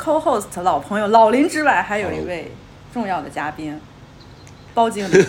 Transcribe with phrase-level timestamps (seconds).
[0.00, 2.50] co-host 老朋友老林之外，还有一位
[2.92, 3.78] 重要的嘉宾，
[4.72, 5.26] 包经理。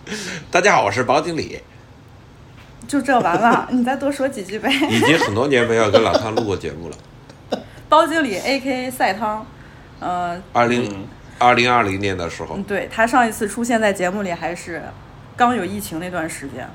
[0.50, 1.60] 大家好，我是包经理，
[2.88, 4.70] 就这完了， 你再多说几句呗。
[4.88, 6.96] 已经很多年没有跟老汤录过节目了。
[7.90, 8.90] 包经理 A.K.
[8.90, 9.44] 赛汤，
[10.00, 11.06] 呃，二零
[11.38, 14.82] 二零二零年的时候嗯，，对他上一次出现在节目里还是
[15.36, 16.66] 刚有疫情那段时间。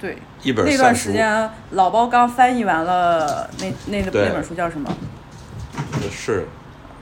[0.00, 4.88] 对，一本那段时间老包刚翻译完了那那个那本书叫什么？
[6.28, 6.46] 是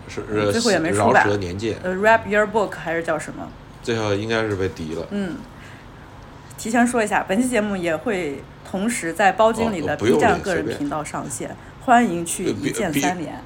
[0.09, 3.49] 是呃最后也没出版饶舌年鉴，呃，Rap Your Book 还是叫什么？
[3.83, 5.07] 最后应该是被敌了。
[5.11, 5.37] 嗯，
[6.57, 13.41] 提前说一下，本期节目也会同时在包经理的 B 站个人频道上线，欢迎去呃一键三连。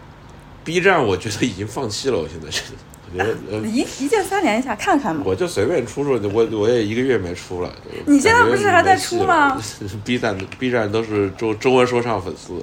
[0.64, 2.76] B 站我觉得已经放弃了，我现在觉得，
[3.12, 5.22] 我觉得呃，一一键三连一下看看嘛。
[5.24, 7.72] 我就随便出出，我我也一个月没出了。
[8.06, 9.58] 你现在不是还在出吗？
[10.04, 12.62] B 站 B 站都是中中文说唱粉丝，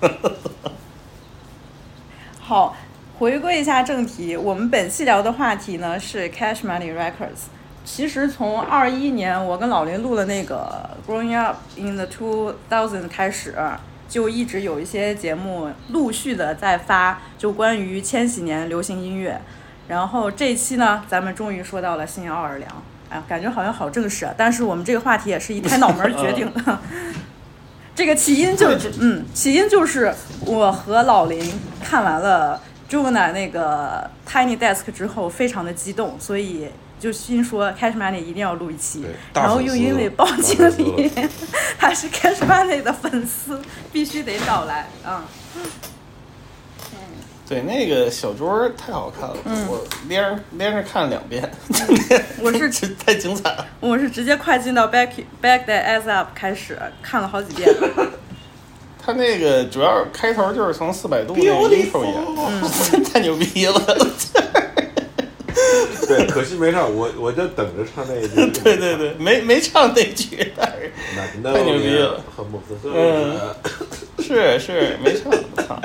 [2.40, 2.76] 好，
[3.18, 7.48] 回归一下正题，我们本期聊的话题呢是 Cash Money Records。
[7.84, 13.54] 其实从二一年我跟老林录的那个 Growing Up in the Two Thousand 开始，
[14.08, 19.40] 就一直有一些节目陆续的在发，就关于千禧年流行音乐。
[19.88, 22.70] 然后这一期呢，咱们终于说到了新奥尔良，
[23.08, 24.34] 哎呀，感觉好像好正式啊！
[24.36, 26.78] 但是我们这个话题也是一拍脑门儿决定的。
[27.96, 30.14] 这个起因就是，嗯，起因就是
[30.44, 36.68] 我和老林看完了 Juna 那个 Tiny Desk 之后，非常的激动，所以
[37.00, 39.06] 就心说 Cash Money 一定要录一期。
[39.32, 41.28] 然后又因为了包大经理了
[41.78, 45.24] 他是 Cash Money 的粉丝，必须得找来啊、
[47.48, 49.36] 对，那个小桌儿太好看了，
[49.68, 51.48] 我连着连着看了两遍，
[52.42, 53.64] 我是直太精彩了。
[53.80, 57.68] 我是直接快进到 Back Back That Ass Up 开始看了好几遍。
[59.00, 63.80] 他那个主要开头就是从四百度那个 intro 演， 太牛逼了。
[66.08, 68.34] 对，可惜没唱，我我就等着唱那一句。
[68.60, 70.92] 对对对，没没唱那句，但是
[71.42, 72.92] 那太牛逼了很莫斯科。
[72.96, 73.38] 嗯
[74.18, 75.30] 是是没唱，
[75.68, 75.80] 操，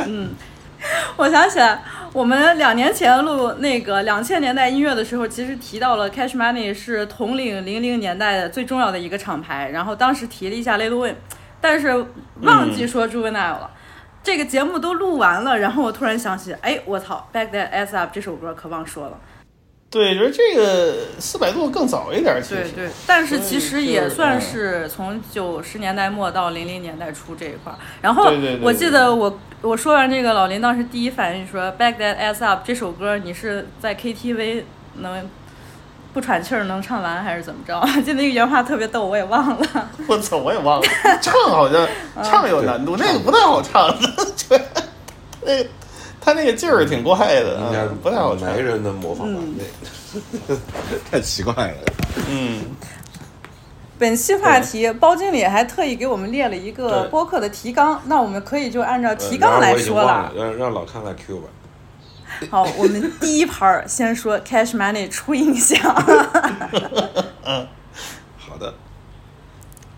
[1.16, 1.80] 我想起来，
[2.12, 11.16] 我们两年前录那个两千年代音乐的时候，其实提到了 Cash Money 是统领零零年代的最重要的一个厂牌，然后当时提了一下 Lil Wayne，
[11.60, 12.06] 但是
[12.42, 13.72] 忘记说 Juvenile 了。
[14.24, 19.18] 这个节目都录完了，然后我突然想起，哎，我操，Back That Ass Up 这首歌可忘说了。
[19.92, 27.76] 对，就是这个四百度更早一点，其实对对，但是其实也算是从九十年代末到零零年代初这一块儿。
[28.02, 34.64] 然后对对对我记得我我说完这个，老林当时第一反应说《Back That Ass Up》这首歌，你是在 KTV
[35.00, 35.30] 能
[36.14, 37.82] 不喘气儿能唱完还是怎么着？
[38.02, 39.90] 就那个原话特别逗，我也忘了。
[40.08, 40.88] 我操，我也忘了，
[41.22, 41.86] 唱好像
[42.24, 43.94] 唱有难度，那个不太好唱
[45.42, 45.70] 那个
[46.22, 48.62] 他那个劲儿挺怪的，应该嗯不太好唱没。
[48.62, 49.42] 人能模仿吧？
[50.48, 50.56] 那
[51.12, 51.78] 太奇怪了。
[52.30, 52.62] 嗯，
[53.98, 60.32] 本期话题，包经理还特意给我们列了一个播客的提纲，那我们可以就按照提纲来说了。
[60.36, 61.48] 让让老康来 Q 吧。
[62.50, 65.80] 好，我们第一盘儿先说 Cash Money 初印象。
[67.44, 67.68] 嗯
[68.38, 68.74] 好的，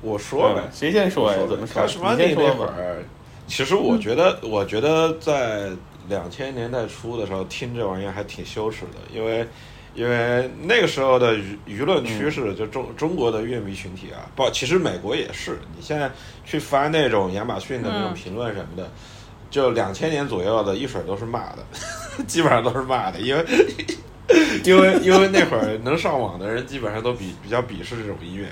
[0.01, 0.69] 我说呗嗯。
[0.73, 1.37] 谁先说呀？
[1.49, 2.35] 怎么说？Cash 你 Money。
[2.37, 3.03] 那会儿，
[3.47, 5.69] 其实我觉得，我觉得在
[6.07, 9.47] 两千年代初的时候听这玩意儿还挺羞耻的，因为
[9.95, 15.59] 因为那个时候的舆舆论趋势，就中中国的乐迷群体啊，不其实美国也是。
[15.75, 16.11] 你现在
[16.45, 18.91] 去翻那种亚马逊的那种评论什么的，
[19.51, 21.63] 就两千年左右的，一水都是骂的，
[22.25, 23.45] 基本上都是骂的，因为
[24.65, 28.47] 因为因为那会儿能上网的人基本上都比比较鄙视这种音乐，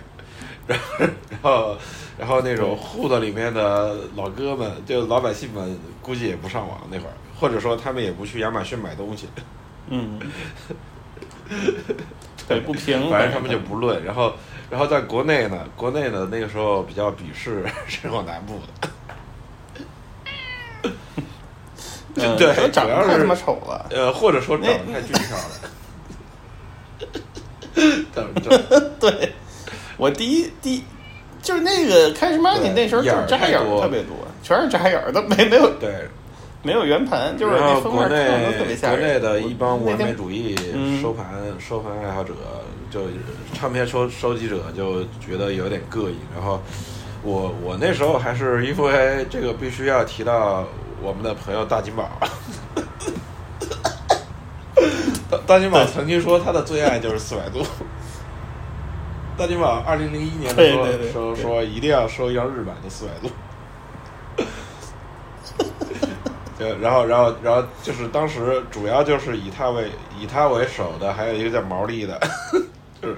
[0.67, 1.77] 然后然后
[2.19, 9.27] 然后那种户子里面的老哥们，就老百姓们，估计也不上网那会儿，或者说他们也不去亚马逊买东西。
[9.89, 10.19] 嗯，
[12.47, 14.03] 对，不平，反正他们就不论。
[14.05, 14.33] 然后，
[14.69, 18.59] 然后在国内呢，国内呢那个时候比较鄙视生活南部
[20.83, 20.91] 的，
[22.15, 23.87] 嗯对说长得太他妈丑了。
[23.89, 25.41] 呃，或者说长得太俊俏了。
[28.99, 29.33] 对，
[29.97, 30.83] 我第一第一
[31.41, 36.07] 就是那个开始 money 对那时候就是扎眼儿特别多，全是扎眼儿的，没没有对，
[36.63, 38.97] 没有圆盘，就是国内面看着特别吓国。
[38.97, 41.25] 内的一帮完美主义嗯收盘
[41.59, 42.33] 收盘爱好者，
[42.91, 43.01] 就
[43.53, 46.15] 唱片收收集者就觉得有点膈应。
[46.35, 46.61] 然后
[47.23, 50.65] 我我那时候还是因为这个必须要提到
[51.01, 52.07] 我们的朋友大金宝。
[55.29, 57.65] 大 大金宝曾经说他的最爱就是四百度。
[59.35, 63.31] 大金宝二零零一年的时候说一定要收一张日版的四百度。
[66.61, 72.19] 对，然后，然后，然后就是当时主要就是以他为以他为首的，还有一个叫毛利的，
[73.01, 73.17] 就是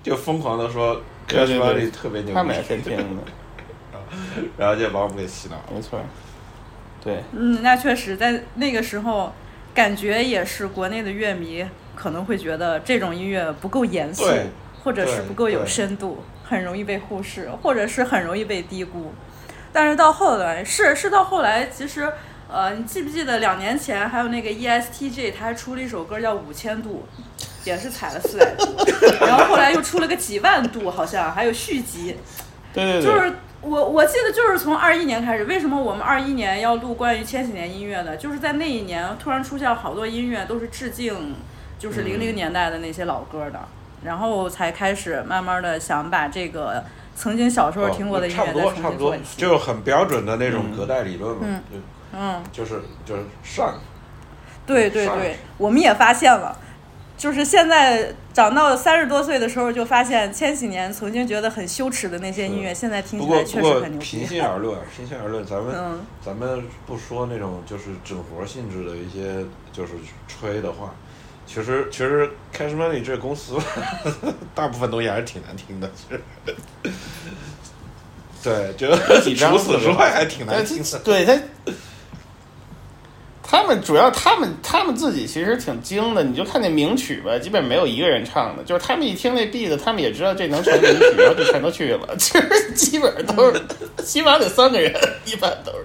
[0.00, 3.22] 就疯狂的说对对 Cash Money 特别牛逼，他们也是听的，
[4.56, 5.62] 然后就把我们给洗脑了。
[5.74, 5.98] 没错。
[7.02, 9.32] 对，嗯，那确实在那个时候，
[9.74, 11.66] 感觉也是国内的乐迷
[11.96, 14.24] 可能会觉得这种音乐不够严肃，
[14.84, 19.12] 或者是不够有深度，很容易被忽视，或者是很容易被低估。
[19.72, 22.12] 但是到后来，是是到后来，其实，
[22.52, 27.06] 呃，你记不记得两年前还有那个 E ESTJ，他还出了一首歌叫《五千度》，
[27.64, 28.76] 也是踩了四百度，
[29.24, 32.16] 然后后来又出了个几万度，好像还有续集。
[32.74, 33.32] 对对对，就是
[33.62, 38.16] 我我记得就是从二一年开始，为什么我们二一年要录关于千禧年音乐的？
[38.16, 41.34] 就是在那一年突然出现了好多音乐都是致敬，
[41.78, 43.60] 就是零零年代的那些老歌的，
[44.04, 46.84] 然后才开始慢慢的想把这个
[47.16, 49.40] 曾经小时候听过的音哦差不多，乐再重差不多新做一，期。
[49.40, 51.82] 就很标准的那种隔代理论嘛，嗯
[52.12, 53.80] 嗯，就就是就是上，
[54.66, 56.58] 对对对，我们也发现了。
[57.16, 64.26] 就是现在长到三十多岁的时候，就发现千禧年曾经觉得很羞耻的那些音乐，现在听起来确实过不过很牛逼平。
[64.26, 69.92] 心而论，平心而论，咱们、嗯咱们不说那种就是整活性质的一些就是
[70.26, 70.92] 吹的话，
[71.46, 73.56] 其实其实 Cash Money 这个公司
[74.52, 76.20] 大部分东西还是挺难听的，其实。
[78.42, 78.88] 对，就
[79.36, 80.98] 除此之外还挺难听的。
[81.04, 81.32] 对他，
[83.52, 93.60] 他们主要他们他们自己其实挺精的，你就看那名曲吧，基本没有一个人唱的，就是他们一听那 beat，他们也知道这能成名曲，然后就全都去了， 其实基本上都是，
[94.02, 94.90] 起码得三个人，
[95.26, 95.84] 一般都是。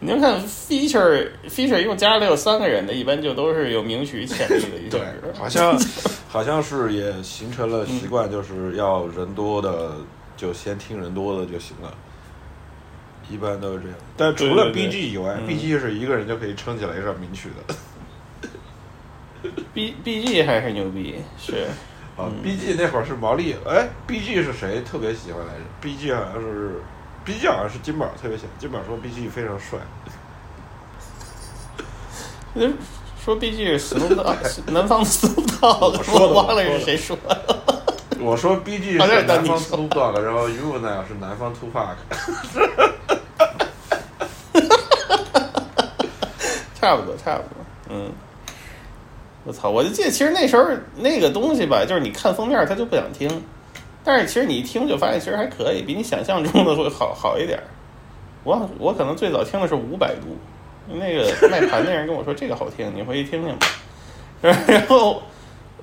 [0.00, 5.00] 你就看 feature feature 一共加了有三个人的，一般就都是有名曲潜力的一些对，。
[5.38, 5.80] 好像
[6.28, 9.92] 好像是也形成了习惯，就是要人多的
[10.36, 11.94] 就先听人多的就行了。
[13.30, 17.74] 一般都是这样，但除了对对对 BG 以外嗯，BG 是一个人就可以撑起来一首名曲的。
[19.72, 21.68] B B G 还是牛逼，是
[22.16, 26.80] 啊，BG 那会儿是毛利，哎，BG 是谁特别喜欢来着？BG 好像是
[27.24, 29.78] ，BG 好像是金宝特别喜欢，金宝说 BG 非常帅。
[32.54, 32.76] 嗯
[33.24, 37.58] 说 B G 是 Snoop Dogg，南方 Snoop Dogg，我说的我忘了是谁说的。
[38.18, 41.94] 我说 BG 是南方是当你说 Snoop Dogg，然后 Juvenile 是南方 Tupac。
[46.78, 48.12] 差不多，差不多，嗯。
[49.44, 49.70] 我操！
[49.70, 53.42] 我就记得，其实那时候那个东西吧，就是你看封面他就不想听，
[54.04, 57.64] 但是其实你一听就发现其实还可以，比你想象中的会好好一点儿。
[58.44, 60.36] 我我可能最早听的是五百度，
[60.92, 63.66] 那个 卖盘那人跟我说这个好听，你回去听听吧。
[64.42, 65.22] 然后，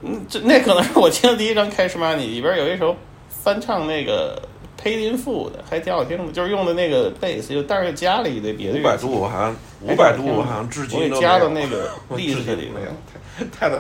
[0.01, 2.95] 嗯，这那可能是我听的第一张《Cash Money》，里边有一首
[3.29, 4.39] 翻唱那个
[4.81, 12.73] Paid in Full 的，还挺好听的，就是用的那个贝斯，就但是又加了一堆别的五百乐器度我好像五百度我好像至今都没有加到那个我 例至今子里面。
[12.75, 13.77] 没有，太太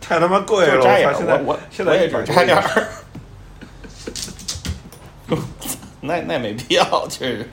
[0.00, 0.82] 太他妈贵了！
[0.82, 2.88] 扎眼，我现在我我现在我也只扎点儿，
[6.00, 7.48] 那那没必要，确实。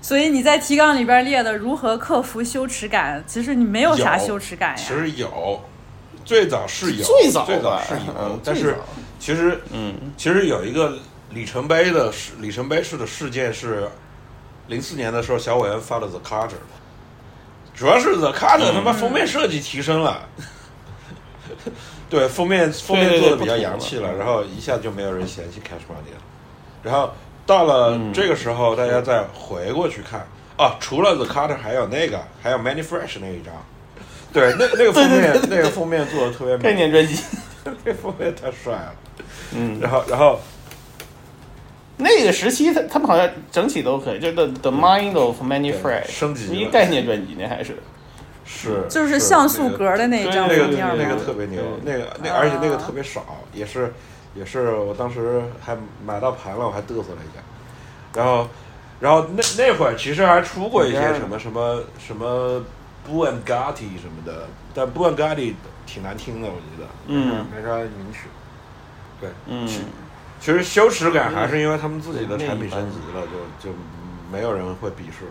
[0.00, 4.76] 所以你在提纲里边列的如何克服羞耻感，其实你没有啥羞耻感呀。
[4.76, 5.62] 其实有，
[6.24, 8.74] 最早是有，最早最早是有嗯，但是
[9.20, 10.98] 其实嗯，其实有一个
[11.34, 13.88] 里程碑的事，里程碑式的事件是
[14.68, 16.60] 零四年的时候，小伟恩发了 The Carter，
[17.74, 20.28] 主要是 The Carter 嗯他妈封面设计提升了。
[22.08, 26.20] 对，封面封面做的比较洋气了，嗯然后一下就没有人嫌弃 Cash Money 了。
[26.82, 27.12] 然后
[27.46, 33.54] 到了嗯这个时候，大家再回过去看啊，除了 The Carter，还有那个，还有 Manny Fresh 那一张。
[34.32, 37.22] 对，那那个封面，那个封面做的特别美，概念专辑，
[37.64, 38.94] 那个封面太帅了。
[39.54, 40.40] 嗯，然后，然后
[42.02, 47.78] 那个时期他他们好像整体都可以，就是 The The Mind of Many 对 Fresh 升级一概念专辑那还是，
[48.44, 50.66] 是就是像素格的那一张那个
[50.96, 51.24] 那个？
[51.24, 53.92] 特别牛，那个那啊而且那个特别少，也是
[54.34, 57.42] 也是我当时还买到盘了，我还嘚瑟了一下。
[58.14, 58.48] 然后
[59.00, 62.62] 然后那那会儿其实还出过一些什么什么什么
[63.06, 65.54] b u and Gotti 什么的，但 b u and Gotti
[65.86, 67.46] 挺难听的，我觉得，嗯。
[67.54, 68.28] 没啥名曲。
[69.20, 69.68] 对，嗯，
[70.42, 73.22] 其实羞耻感还是因为他们自己的产品升级了，
[73.60, 73.76] 就就
[74.32, 75.30] 没有人会鄙视了。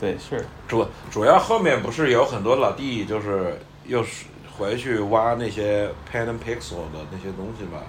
[0.00, 3.56] 对是，主主要后面不是有很多老弟，就是
[3.86, 7.82] 又是回去挖那些 Pen and Pixel 的那些东西嘛，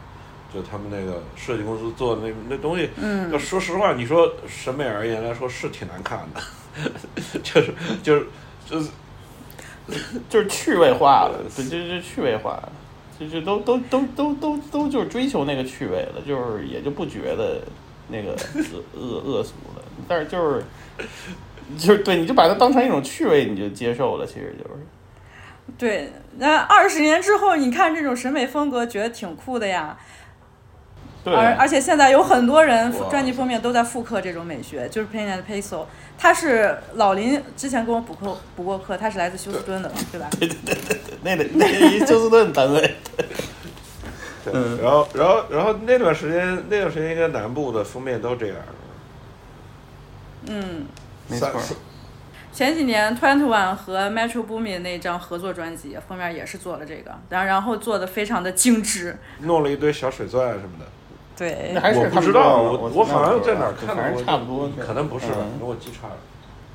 [0.54, 3.32] 就他们那个设计公司做的那那东西，嗯。
[3.32, 8.28] 就说实话，你说审美而言来说是挺难看的， 就是就是
[8.70, 8.90] 就是
[10.30, 12.72] 就是趣味化了，对，就就趣味化了，
[13.20, 17.62] 就就都都都都都都就是追求那个趣味了，就是也就不觉得
[18.08, 18.32] 那个
[18.96, 20.64] 恶恶恶俗了，但是就是
[21.78, 24.80] 就是对，你就把它当成一种趣味，你就接受了，其实就是。
[25.78, 29.96] 对，那二十年之后，你看这种审美风格，觉得挺酷的呀。
[31.30, 35.86] 对，而而且现在有很多人专辑封面都在复刻这种美学，就是 Paint and Pencil。
[36.18, 40.30] 他是老林之前跟我补课补过课，他是来自休斯顿的，对吧？
[41.24, 42.82] 那得那那一休斯顿单位，
[44.44, 48.58] 对嗯然后然后然后那段时间那段时间应该南部的封面都这样，
[50.48, 50.86] 嗯，
[51.28, 51.78] 没错三
[52.52, 59.18] 前几年 Twenty One 和 Metro Boomin 那张合作专辑封面也是做了这个，然后然后做的非常的精致。
[59.42, 60.86] 弄了一堆小水钻什么的。
[61.40, 65.38] 对那，还是我不知道，差不多我我好像在哪儿看到反过，正差不多，可能不是吧？
[65.40, 66.14] 嗯如果记差了。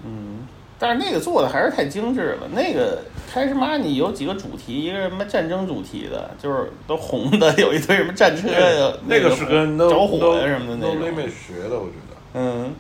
[0.07, 0.47] 嗯，
[0.79, 2.49] 但是那个做的还是太精致了。
[2.55, 3.03] 那个
[3.33, 11.03] 开始 money 有几个主题，一个什么战争主题的，就是都红的， 有一堆什么战车呀，那个是跟着火呀什么的那种。
[11.07, 12.17] Limit 学的，我觉得。
[12.35, 12.73] 嗯，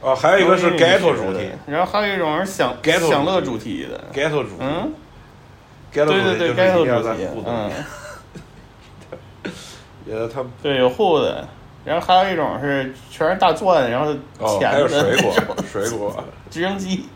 [0.00, 4.00] 哦，还有一个是 Ghetto 主题然后还有一种是享 Ghetto 享乐主题的。
[4.12, 4.92] ，Ghetto 主题嗯
[5.92, 7.72] ，，Ghetto 对对对主题就是一，ghetto 定要在主题，嗯里，
[10.04, 11.46] 觉得他对，有护的。
[11.84, 15.34] 然后还有一种是全是大钻，然后哦，钱还有水果，
[15.68, 17.08] 水果， 直升机、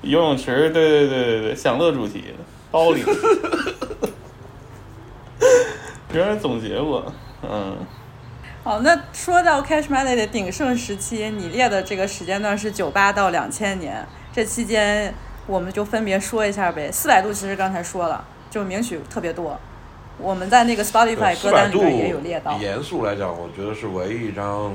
[0.00, 2.34] 游泳池，对对对对对，享乐主题的
[2.70, 3.04] 包里，
[6.10, 7.12] 别人总结过，
[7.42, 7.76] 嗯，
[8.64, 15.12] 好，那说到 Cash Money 的鼎盛时期，你列的这个时间段是九八到两千年，这期间
[15.46, 16.90] 我们就分别说一下呗。
[16.90, 19.60] 四百度其实刚才说了，就名曲特别多，
[20.20, 22.56] 我们在那个 Spotify 歌单里面也有列到。
[22.58, 24.74] 严肃来讲，我觉得是唯一一张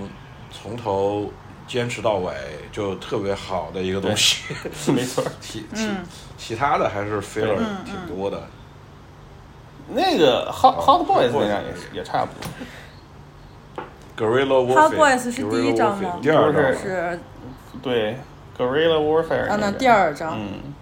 [0.51, 1.31] 从头
[1.67, 2.33] 坚持到尾
[2.71, 4.43] 就特别好的一个东西。
[4.91, 5.23] 没错。
[5.39, 5.97] 其其嗯
[6.37, 8.41] 其他的还是 filler 嗯挺多的。
[9.93, 13.85] 那个 Hot Hot Boys 那张也是也差不多
[14.17, 17.19] ，Gorilla Hot Warfare Boys 是第一张吗第二张是是
[17.83, 18.17] 对
[18.57, 20.39] ，Guerrilla Warfare 啊，那第二张。
[20.39, 20.73] 嗯，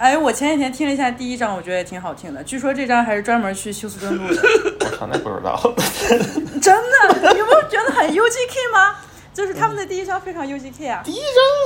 [0.00, 2.42] 哎，我前几天听了一下第一张，我觉得也挺好听的。
[2.42, 4.40] 据说这张还是专门去休斯顿录的。
[4.80, 5.60] 我操，那不知道，
[6.58, 6.74] 真
[7.20, 8.96] 的，有没有觉得很 UGK 吗？
[9.34, 11.02] 就是他们的第一张非常 UGK 啊。
[11.04, 11.20] 第一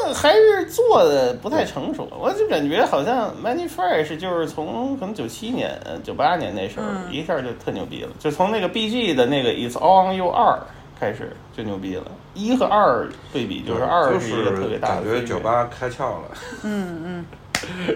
[0.04, 10.58] 张还是做的不太成熟，我就感觉好像 Many Fresh 就是从可能九七年、九八年那时候、嗯一下就特牛逼了，就从那个 BG 的那个 It's All on You 二
[10.98, 16.24] 开始就牛逼了，一和二对比就是二是一个特别大的感觉酒吧开窍了，
[16.64, 17.24] 嗯嗯，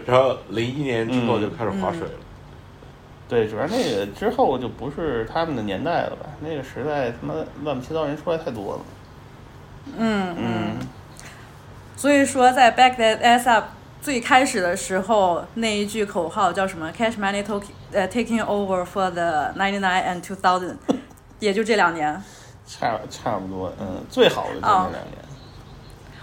[0.06, 2.14] 然后零一年之后就开始划水了。
[3.28, 6.26] 对，主要那个之后就不是他们的年代了吧？
[6.40, 8.80] 那个时代他妈乱七八糟人出来太多了。
[9.98, 10.76] 嗯嗯，
[11.96, 13.64] 所以说，在 Back That Ass Up
[14.00, 20.76] 最开始的时候，那一句口号叫什么？Cash Money Talk 呃 Taking Over for the ninety nine and two thousand，
[21.38, 22.22] 也就这两年。
[22.66, 25.27] 差差不多，嗯，最好的就那哦两年。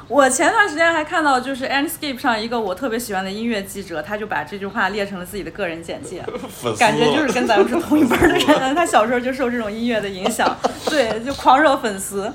[0.08, 6.24] 我前段时间还看到，就是 Andscape 上一个我特别喜欢的音乐记者，他就把这句话列成了自己的个人简介。
[6.48, 10.56] 粉丝感觉就是跟咱们是同一辈儿的人，他小时候就受这种音乐的影响，
[10.90, 12.32] 对，就狂热粉丝。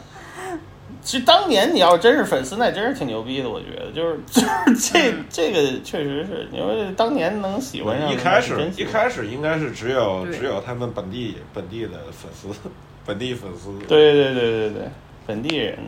[1.02, 4.48] 其实当年你要真是粉丝，那真是挺牛逼的，我觉得，就是就是
[4.92, 12.48] 这这个确实是，因为当年能喜欢上，一开始一开始应该是只有只有他们本地本地的粉丝，
[13.06, 13.70] 本地粉丝。
[13.86, 14.82] 对对对对对，
[15.26, 15.78] 本地人，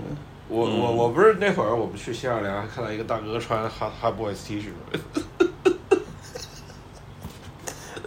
[0.52, 0.78] 我嗯。
[0.78, 4.66] 我我不是那会儿我们去新奥尔良还看到一个大哥穿 Hot Hot Boys T 恤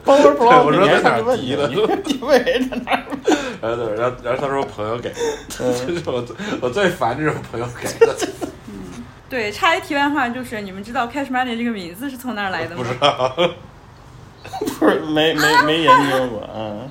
[0.05, 1.75] ，Power Block，我说在哪儿问提的你
[2.05, 3.03] 你问人在哪儿？
[3.61, 5.15] 然后对，然后然后他说 朋友给的，
[5.59, 5.73] 嗯。
[5.87, 8.15] 这是我最我最烦这种朋友给的，
[9.29, 12.83] 对，插一题外话，就是你们知道 Cash Money 这个名字是从哪儿来的吗？
[12.83, 13.35] 不知道。
[14.79, 16.87] 不是没没没研究过，嗯。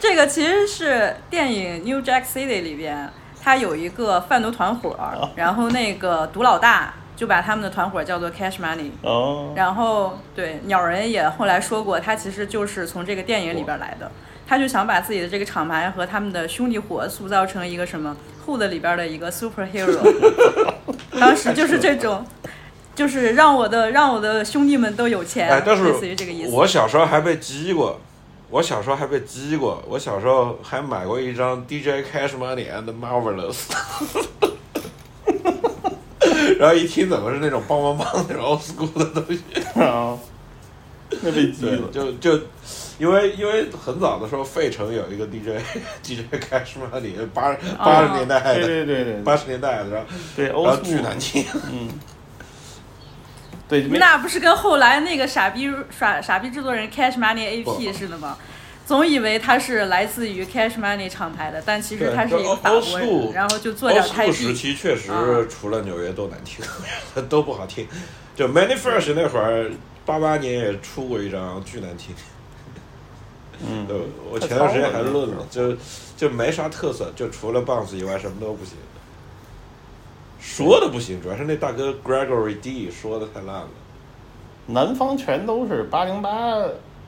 [0.00, 3.08] 这个其实是电影《New Jack City》里边，
[3.42, 4.96] 它有一个贩毒团伙，
[5.34, 8.90] 然后那个毒老大就把他们的团伙叫做 Cash Money。
[9.02, 14.10] 哦，然后对鸟人也后来说过，他其实就是从这个电影里边来的，
[14.46, 18.16] 他就想把自己的这个厂牌和他们的兄弟伙塑造成一个什么
[18.46, 19.98] Hood 里边的一个 superhero，
[21.18, 22.24] 当时就是这种，
[22.94, 26.50] 就是让我的让我的兄弟们都有钱，哎，但是类似于这个意思。
[26.52, 28.00] 我小时候还被激过，
[28.50, 33.64] 我小时候还被激过，我小时候还买过一张 DJ Cash Money and Marvelous，
[36.58, 39.42] 然后一听怎么是那种梆梆梆那种 old school 的东西，
[39.80, 40.16] 啊，
[41.22, 42.40] 那被激了，，就就
[42.98, 45.60] 因为因为很早的时候，费城有一个 DJ
[46.02, 51.88] DJ Cash Money，八八十年代的，对对对八十年代的，然后对，然后欧巨难听，嗯，
[53.68, 58.36] 对，没那不是跟后来那个傻逼傻傻逼制作人 Cash Money AP 似的吗？
[58.86, 64.54] 总以为他是来自于 Cash Money 厂牌的，但其实他是一个法国人，然后就做点太 school 时。
[64.54, 66.64] 期确实啊除了纽约都难听，
[67.28, 67.86] 都不好听。
[68.34, 69.70] 就 Many Fresh 那会儿，
[70.06, 72.14] 八八年也出过一张巨难听。
[73.60, 73.86] 嗯，
[74.30, 75.76] 我前段时间还论了，就
[76.16, 78.74] 就没啥特色，就除了 Bounce 以外什么都不行。
[80.40, 83.68] 说的不行，主要是那大哥 Gregory D 说的太烂了。
[84.66, 86.54] 南方全都是八零八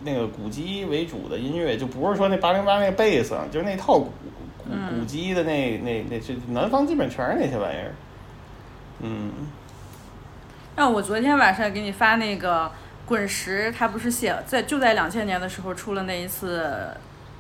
[0.03, 4.13] 那个鼓机为主的音乐，就不是说那八零八那个贝斯，啊，就是那套鼓
[4.57, 7.95] 鼓嗯鼓机的那那那这南方基本全是那些玩意儿。
[9.01, 9.31] 嗯，
[10.77, 12.71] 那我昨天晚上给你发那个
[13.07, 16.97] 滚石，他不是写在就在两千年的时候出了那一次，呃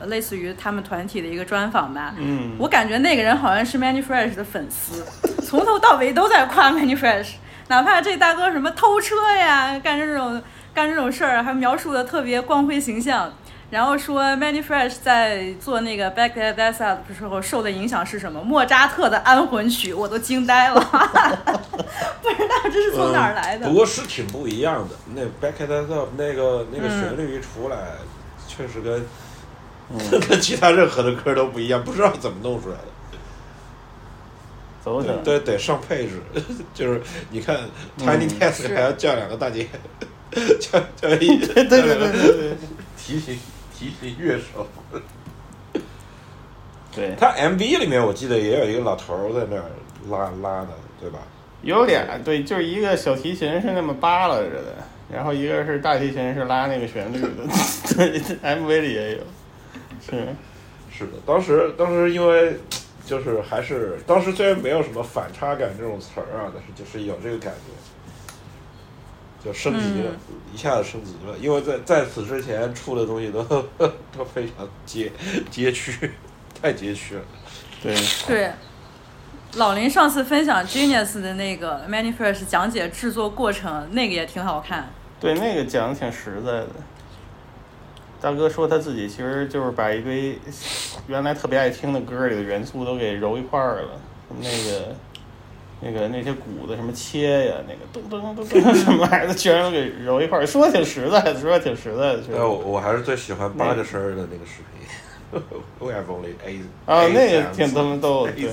[0.06, 2.14] 类似于他们团体的一个专访吧。
[2.18, 5.04] 嗯我感觉那个人好像是 Many Fresh 的粉丝，
[5.42, 7.32] 从头到尾都在夸 Many Fresh，
[7.68, 10.42] 哪怕这大哥什么偷车呀，干这种
[10.74, 13.32] 干这种事儿，还描述的特别光辉形象。
[13.70, 18.42] 然后说 Many Fresh 在做那个 Back That Ass Up 的时候受的影响是什么？
[18.42, 20.80] 莫扎特的安魂曲，我都惊呆了，
[22.20, 23.68] 不知道这是从哪儿来的。
[23.68, 24.96] 不过是挺不一样的。
[25.14, 27.76] 那 Back at That Up 那个那个旋律一出来，
[28.48, 29.06] 确实跟、
[30.28, 32.84] 跟其他任何的歌都不一样，不知道怎么弄出来的。
[34.84, 35.14] 走起来。
[35.24, 36.20] 对，得上配置，
[36.72, 37.58] 就是你看
[37.98, 39.66] Tiny Desk 是还要叫两个大姐，
[40.60, 42.56] 叫叫一对对对对
[42.96, 43.38] 提琴
[43.76, 44.66] 提琴乐手。
[46.94, 49.64] 对，他 MV 里面我记得也有一个老头儿在那儿
[50.08, 51.18] 拉拉的，对吧？
[51.62, 54.74] 有俩对，就是一个小提琴是那么扒拉着的，
[55.12, 57.28] 然后一个是大提琴是拉那个旋律的，
[57.94, 59.18] 对，MV 里也有，
[60.10, 60.26] 是，
[60.98, 62.58] 是的，当时当时因为
[63.06, 70.10] 就是还是当时虽然没有什么反差感这种词儿啊，但是就是有这个感觉，就升级了，
[70.52, 71.36] 一下子升级了。
[71.38, 73.42] 因为在在此之前出的东西都
[74.16, 75.10] 都非常街
[75.50, 76.12] 街区，
[76.60, 77.22] 太街区了。
[77.82, 77.96] 对，
[78.28, 78.52] 对，
[79.54, 84.90] 老林上次分享 Genius 的那个 Many Fresh 讲解制作过程，那个也挺好看。
[85.18, 86.68] 对，那个讲的挺实在的。
[88.20, 90.38] 大哥说他自己其实就是把一堆
[91.06, 93.88] 原来特别爱听的歌里的元素都给揉一块儿了，
[94.40, 94.94] 那个。
[95.82, 102.20] 那个那些鼓的什么切呀，那个咚咚咚咚什么玩意儿的，居然都给揉一块儿，说挺实在的，说挺实在的。
[102.20, 105.42] 确实呃，我我还是最喜欢八个声儿的那个视频。
[105.78, 108.50] We have only eight 啊那个挺他妈逗的对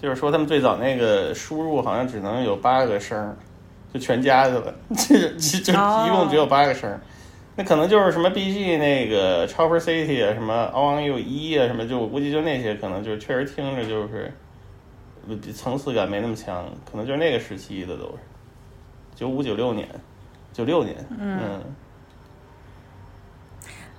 [0.00, 3.36] 就是说他们最早那个输入好像只能有八个声儿，
[3.94, 4.74] 就全加去了，
[5.08, 7.00] 这这就哦一共只有八个声儿。
[7.54, 14.32] 那可能就是什么 BG 那个 Chopper City 啊，什么 All on You 一啊，什么就我估计就那些可能就是确实听着就是
[15.28, 18.14] 呃层次感没那么强，可能就是那个时期的都是
[19.14, 19.86] 九五九六年，
[20.52, 21.60] 九六年，嗯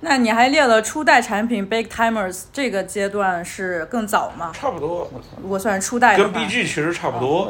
[0.00, 4.50] 那你还列了初代产品 Big Timers 这个阶段是更早吗？
[4.52, 7.46] 差不多，如果算是初代的跟，BG 其实差不多。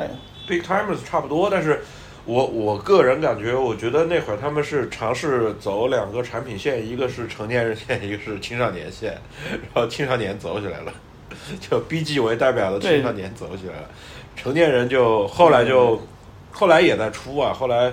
[0.46, 1.82] 对 Big Timers 差不多，但是
[2.26, 9.12] 我我个人感觉，我觉得那会儿他们是尝试走两个产品线，一个是成年人线， 一个是青少年线，
[9.50, 10.92] 然后青少年走起来了，
[11.60, 13.90] 就 BG 为代表的青少年走起来了，
[14.34, 16.00] 成年人就后来就、
[16.50, 17.92] 后来也在出啊，后来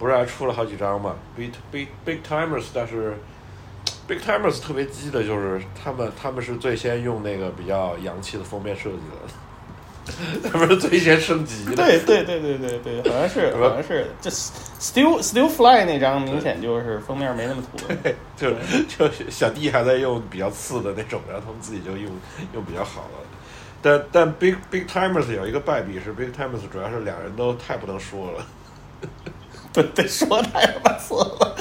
[0.00, 3.16] 不是还出了好几张嘛，Big Big Big Timers，但是
[4.08, 9.32] Big Timers 特别鸡的就是他们他们是最先用那个比较洋气的封面设计的。
[10.42, 11.76] 他不是最先升级的。
[11.76, 17.78] 对对对对对对，好像是 好像是这 Still Still Fly 那张明显就是封面没那么土。
[18.36, 18.50] 就
[18.88, 22.10] 就小弟还在用比较次的那种，然后他们自己就用
[22.54, 23.26] 用比较好了。
[23.82, 28.46] 但但 Big Big Timers 有一个败笔是 Big Timers 主要是两人都太不能说了。
[29.72, 31.56] 对对，说太他妈次了。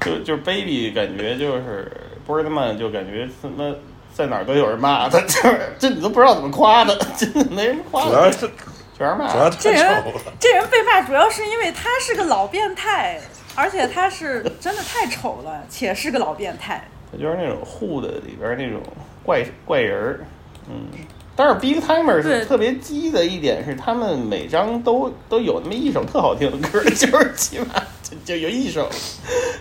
[0.00, 1.92] 就就是 Baby 感觉就是
[2.26, 3.72] Birdman 就感觉他妈
[4.20, 8.50] 在哪儿都有人骂他，这这你都不知道怎么夸他，真的没人夸他，主要是
[8.98, 9.32] 全是骂。
[9.32, 10.20] 主要太这人丑了。
[10.38, 13.18] 这人被骂主要是因为他是个老变态，
[13.54, 16.86] 而且他是 真的太丑了，且是个老变态。
[17.10, 18.82] 他就是那种护的里边那种
[19.24, 20.20] 怪怪人儿，
[20.68, 20.86] 嗯。
[21.34, 27.66] 但是 Big Timer 是特别鸡的一点是，他们每张都都有那么一首特好听的歌， 就是起码
[28.10, 28.88] 就 就有一首，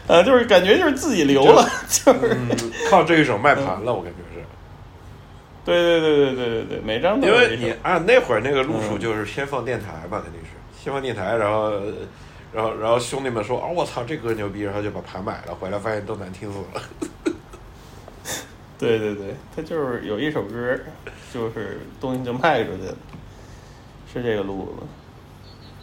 [0.08, 2.50] 呃，就是感觉就是自己留了，就是嗯，
[2.90, 4.44] 靠这一手卖盘了，我感觉是。
[5.66, 10.48] 对对对对对对对，每张都因有一首为你按那会儿那个路数嗯就是先放电台嘛，肯定是
[10.84, 11.72] 先放电台，然后
[12.52, 16.82] 然后然后兄弟们说哦我操这歌牛逼，然后就把盘买了，回来发现都难听死了。
[18.80, 20.80] 对对对，他就是有一首歌，
[21.34, 22.96] 就是东西就卖出去了，
[24.12, 24.88] 是这个路子。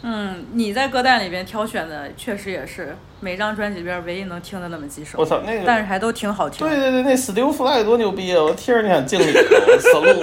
[0.09, 5.19] 嗯，你在歌单里边挑选的确实也是每张专辑里边唯一能听的那么几首。
[5.19, 6.65] 我操那个但是还都挺好听。
[6.65, 8.41] 对对对，那 Still Fly 多牛逼啊！
[8.41, 9.25] 我听着就想敬礼
[9.81, 10.23] ，salute，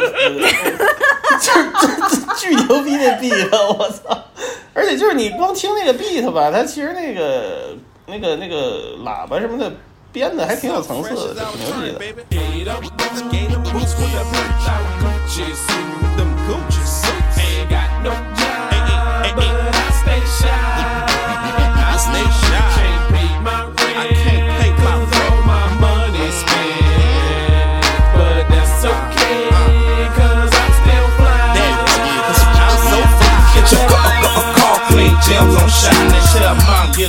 [1.42, 1.70] 就是
[2.08, 4.18] 这巨牛逼那 beat，我操！
[4.74, 7.76] 而且就是你光听那个 beat 吧，它其实那个
[8.08, 9.70] 那个那个喇叭什么的
[10.14, 12.74] 编的还挺有层次的，挺牛逼的。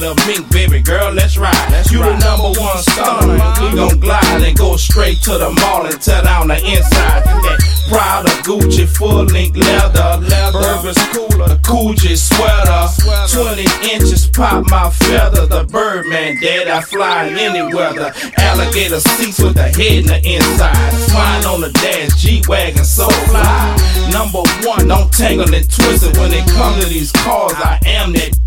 [0.00, 1.54] Get a mink, baby girl, let's ride.
[1.90, 3.34] you the number one stunner.
[3.62, 7.22] We gon' glide and go straight to the mall and tear down the inside.
[7.24, 10.18] That Prada, Gucci, full length leather.
[10.52, 12.90] Burberry's cooler, Coogee sweater.
[13.30, 15.46] 20 inches pop my feather.
[15.46, 18.12] The Birdman, dead, I fly in any weather.
[18.38, 20.90] Alligator seats with the head in the inside.
[21.10, 23.76] Flying on the dash, G-Wagon, so fly.
[24.10, 26.16] Number one, don't tangle and twist it.
[26.16, 28.43] When it comes to these cars, I am that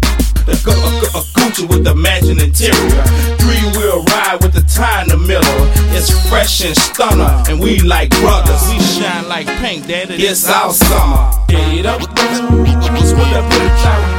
[0.47, 3.03] a, gu- a, a Gucci with the matching interior.
[3.39, 5.59] Three wheel ride with the tie in the middle.
[5.95, 8.61] It's fresh and stunner, and we like brothers.
[8.69, 10.15] We shine like pink, daddy.
[10.15, 11.31] It's our summer.
[11.47, 14.17] Get up, with a bitch out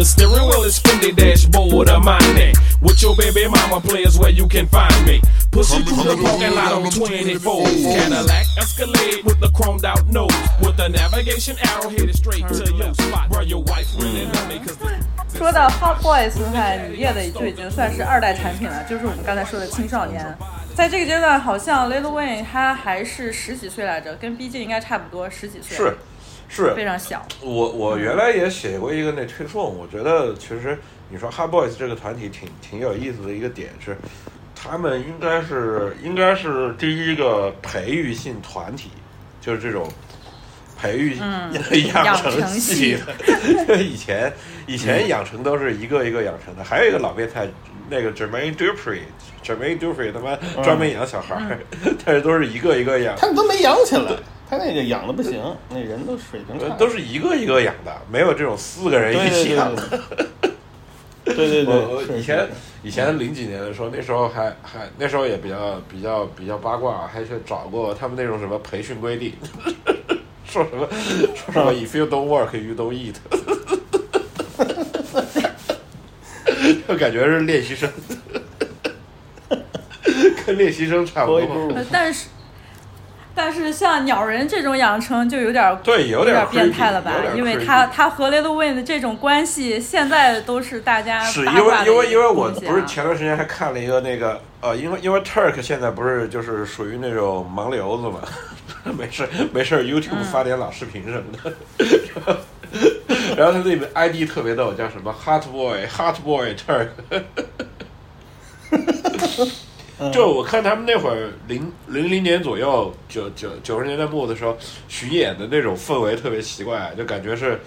[0.00, 2.54] the steering wheel is Fendi dashboard of mine.
[2.80, 5.20] With your baby mama players where you can find me.
[5.50, 7.64] Push it through the parking lot on 24.
[7.64, 10.30] Cadillac Escalade with the chromed out nose.
[10.60, 13.30] With the navigation arrow headed straight to your spot.
[13.30, 20.36] Bro, your wife really love me cause the 说到 Hot Boys 的话，雨夜的就已经算是二代产品了，就是我们刚才说的青少年。
[20.74, 25.96] 在这个阶段，好像 Lil Wayne 他还是十几岁来着，跟 B G 应该差不多，十几岁，是
[26.53, 27.25] 是，非常小。
[27.41, 30.77] 我我原来也写过一个那推送，我觉得其实
[31.09, 33.95] 你说 Hard Boys 这个团体挺挺有意思的一个点是，
[34.53, 38.89] 他们应该是应该是第一个培育性团体，
[39.39, 39.87] 就是这种
[40.77, 41.53] 培育、嗯
[41.93, 43.77] 养养成成系的。
[43.81, 44.33] 以前
[44.67, 47.47] 以前养成都是一个一个养成的，还有一个老变态，
[47.89, 51.57] 那个 Jermaine Dupri，Jermaine Dupri 他妈专门养小孩儿，
[52.05, 53.15] 但是都是一个一个养。
[53.15, 54.11] 他们都没养起来，
[54.51, 59.81] 他那个养的不行，那人都水平差，呃都是一个一个养的，没有这种四个人一起养的。
[61.23, 62.49] 对对对 以前
[62.83, 69.31] 以前零几年的时候，那时候还还那时候也比较比较比较八卦，还去找过他们那种什么培训规定，
[70.43, 70.85] 说什么
[71.33, 73.15] 说什么 if you don't work you don't eat，
[76.89, 77.89] 就感觉是练习生，
[80.45, 82.27] 跟练习生差不多但是
[83.33, 87.11] 但是像鸟人这种养成就有点儿对，有点儿变态了吧？
[87.35, 98.19] 因为他他和 Lil Wayne 的这种关系，现在都是大家是因为因为因为我不是前段时间还看了一个那个呃，因为因为 Turk 现在不是就是属于那种盲流子嘛，
[98.97, 102.37] 没事没事 YouTube 发点老视频什么的，
[103.37, 106.89] 然后他那个 ID 特别逗，叫什么？Hot Boy Hot Boy Turk。
[110.09, 117.59] 就我看他们那会儿零零零年左右，九九九十年代末的时候巡演的那种氛围特别奇怪，就感觉是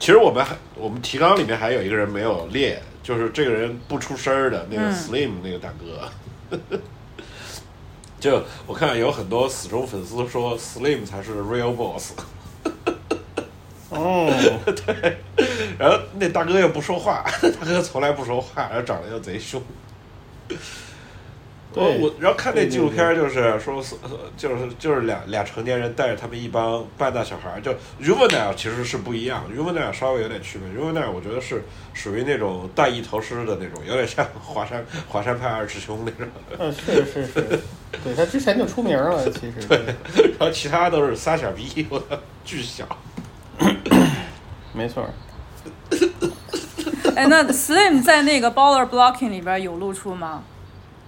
[0.00, 4.92] 其实我们还我们提纲里面还有一个人没有列，就是这个人不出声儿的那个嗯。
[4.92, 6.10] Slim 那个大哥。
[8.18, 12.12] 就我看有很多死忠粉丝说 Slim 才是 real boss，
[13.90, 14.32] 哦，
[14.64, 15.18] 对。
[15.78, 17.22] 然后那大哥又不说话，
[17.60, 19.62] 大哥从来不说话，然后长得又贼凶。
[21.74, 23.96] 我对我然后看那纪录片儿就是说是
[24.36, 37.32] 就是就是俩俩成年人带着他们一帮半大小孩儿，就 juvenile 其实是不一样，juvenile 稍微有点区别，juvenile 我觉得是属于那种大意头师的那种，有点像 华山华山派二师兄那种，嗯，是是是，
[38.04, 39.78] 对他之前就出名了，其实对，
[40.38, 42.06] 然后其他都是仨小逼，我操，
[42.44, 42.84] 巨小。
[44.72, 45.08] 没错。
[47.14, 50.42] 哎，那 Slim 在那个 Baller Blocking 里边有露出吗？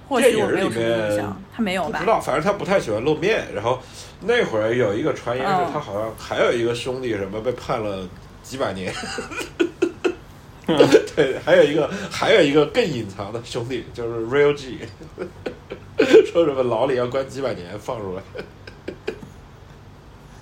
[0.08, 2.06] 或许我没有什么印电影里面象，他没有吧不知？
[2.06, 3.44] 道，反正他不太喜欢露面。
[3.54, 3.80] 然后
[4.20, 8.08] 那会儿有一个传言是嗯他好像还有一个兄弟什么被判了
[8.42, 8.92] 几百年。
[11.14, 14.80] 对，还有一个还有一个更隐藏的兄弟，就是 Real G，
[16.26, 18.22] 说什么牢里要关几百年放出来，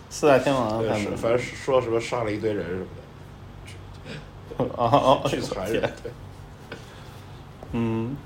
[0.09, 2.79] 四大天王，对是反正是说什么杀了一堆人什
[4.57, 5.83] 么的，哦哦，巨残忍。
[5.83, 6.11] 对，
[7.73, 8.17] 嗯，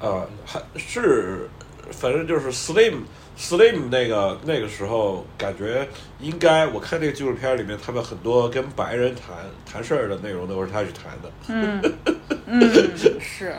[0.00, 1.48] 呃，还是
[1.90, 2.98] 反正就是 Slim
[3.38, 5.86] Slim 那个那个时候，感觉
[6.20, 11.30] 应该我看那个纪录片里面，他们很多跟白人谈谈事儿的内容都是他去谈的。
[11.48, 11.82] 嗯
[12.46, 13.54] 嗯，是，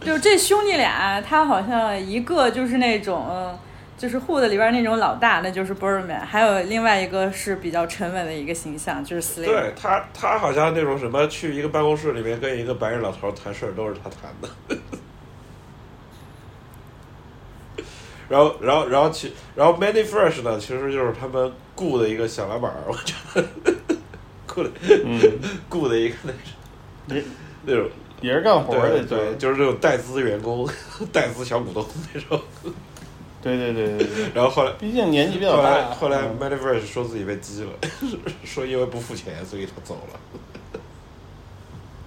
[0.00, 3.26] 就这兄弟俩，他好像一个就是那种。
[3.28, 3.58] 呃
[3.98, 9.46] 就是 Hood 里边那种老大，那就是 Birdman，还有另外一个是比较沉稳的一个形象，就是 Slim。
[9.46, 14.78] 对他，他好像那种什么去一个办公室里面跟一个白人老头谈事儿，都是他谈的。
[18.28, 23.44] 然后，然后，然后其，然后 Manny Fresh 呢，其实就是他们雇的一个小老板儿，我觉得
[24.46, 24.70] 雇的
[25.04, 25.20] 嗯，
[25.70, 26.14] 雇的一个
[27.06, 27.24] 那种
[27.64, 27.88] 那种
[28.20, 30.68] 也是干活的，对对，就是这种带资员工、
[31.12, 32.40] 带资小股东那种。
[33.40, 37.70] 对对对对对，然后后来，毕竟年纪比较后来大，后来嗯 m a n i v e r s 说自己被激了，
[38.44, 40.20] 说因为不付钱，所以他走了。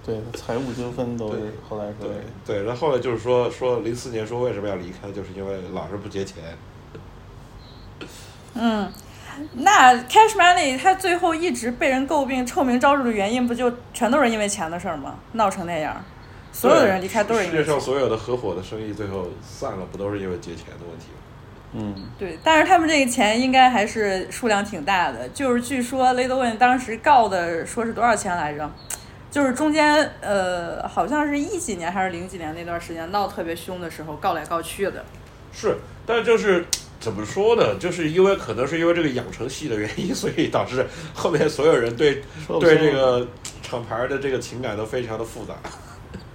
[0.04, 6.42] 对财务纠纷都是后来说对，对，然后后来就是说说零四年说为什么要离开，就是因为老是不结钱。
[8.54, 8.92] 嗯，
[9.54, 15.14] 那 Cash Money 他最后一直被人诟病、臭名昭著的原因，不就全都是因为钱的事儿吗？
[15.32, 16.04] 闹成那样，
[16.52, 17.80] 所有的人离开都是世界上。
[17.80, 21.18] 所有的合伙的生意最后散了，不都是因为结钱的问题吗？
[21.74, 25.28] 嗯，对，但是他们这个钱应该还是数量挺大的。
[25.28, 28.70] 就是据说 Lil Wayne 当时告的说是多少钱来着？
[29.32, 35.02] 就是中间呃，好像是一几年还是零几年那段时间闹特别凶的时候，告来告去的。
[35.52, 36.64] 是，但就是
[37.00, 37.74] 怎么说呢？
[37.80, 42.22] 就是因为可能是因为这个养成系的原因，所以导致后面所有人对
[42.60, 43.26] 对这个
[43.62, 45.54] 厂牌的这个情感都非常的复杂。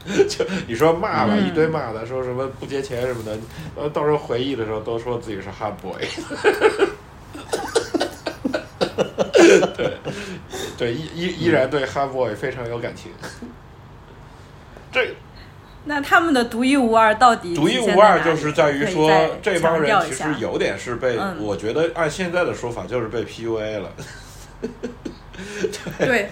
[0.27, 3.37] 就你说骂吧，嗯一堆骂的，说什么不接钱什么的，
[3.75, 6.01] 呃，到时候回忆的时候都说自己是 hard boy。
[9.77, 9.93] 对，
[10.77, 13.11] 对，依依依然对 hard boy 非常有感情。
[14.91, 15.15] 这
[15.85, 19.09] 那他们的独一无二到底独一无二就是在于说
[19.41, 23.89] 这帮人其实有点是被，嗯我觉得按现在的说法就是被 PUA 了。
[25.99, 26.29] 对，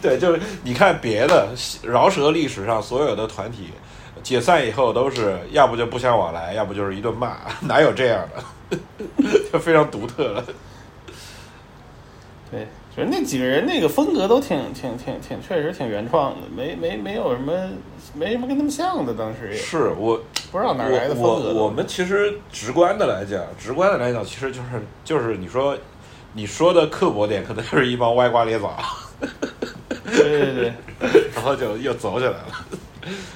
[0.00, 1.48] 对，就是你看别的
[1.82, 3.70] 饶舌历史上所有的团体
[4.22, 8.78] 解散以后都是要不就不相往来，要不就是一顿骂，哪有这样的？
[9.52, 10.44] 就非常独特了。
[12.56, 12.66] 对，
[12.96, 17.52] 就是那几个人那个风格都挺挺挺挺，确实挺原创的，没没没有什么
[18.14, 21.58] 没什么跟他们像的，当时也是我不知道哪儿来的风格都。
[21.58, 25.76] 我我们其实直观的来讲，直观的来讲，其实就是就是你说
[26.32, 28.74] 你说的刻薄点，可能就是一帮歪瓜裂枣。
[30.06, 30.72] 对对对，
[31.34, 32.66] 然后就又走起来了。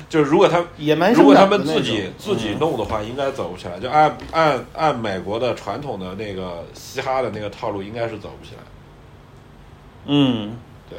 [0.08, 3.78] 就是如果他野蛮如果他们自己自己嗯弄的话，应该走不起来。
[3.78, 8.62] 就按按按美国的传统的那个嘻哈的那个套路，应该是走不起来。
[10.06, 10.56] 嗯
[10.88, 10.98] 对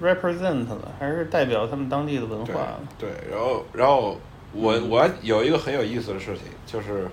[0.00, 2.68] represent 了，还是代表他们当地的文对化。
[2.98, 4.18] 对，然后然后
[4.52, 7.08] 我我有一个很有意思的事情，就是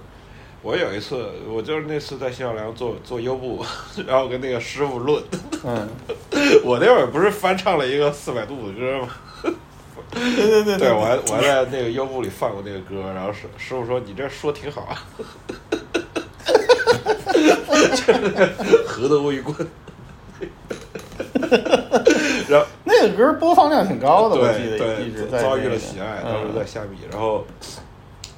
[0.61, 3.63] 我有一次，我就是那次在新奥良做做优步，
[4.07, 5.23] 然后跟那个师傅论，
[5.63, 5.87] 嗯，
[6.65, 9.09] 我那会儿不是翻唱了一个四百度的歌吗？
[10.11, 15.03] 对对 对对，我还我还在那个优步里放过那个歌，然后师师傅说你这说挺好啊，
[17.95, 18.13] 就是
[18.85, 19.55] 何德为棍。
[22.51, 27.45] 然后那个歌播放量挺高的，我记对得一直对，遭遇了喜爱，当时嗯在虾米，然后，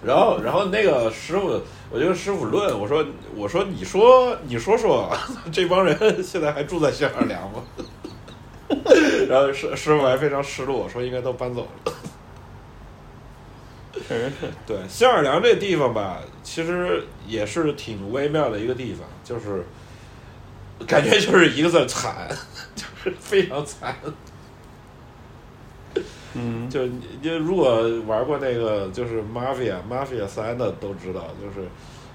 [0.04, 5.12] 然后然后那个师傅，我就跟师傅论，我说我说你说你说说，
[5.52, 7.64] 这帮人现在还住在新奥尔良吗？
[9.30, 11.94] 然后师师傅还非常失落，说应该都搬走了。
[14.08, 19.66] 确实是，对，新奥尔良这地方吧，其实也是挺微妙的一个地方，就是
[20.88, 22.28] 感觉就是一个字儿惨，
[22.76, 23.96] 就 是非常惨。
[26.36, 31.68] 嗯，就你就如果玩过那个就是 Mafia Mafia 三的都知道，就是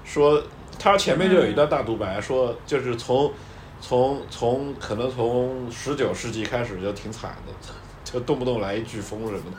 [0.03, 0.43] 说
[0.77, 3.31] 他前面就有一段大独白，说就是从
[3.79, 7.53] 从从可能从十九世纪开始就挺惨的，
[8.03, 9.57] 就动不动来一飓风什么的。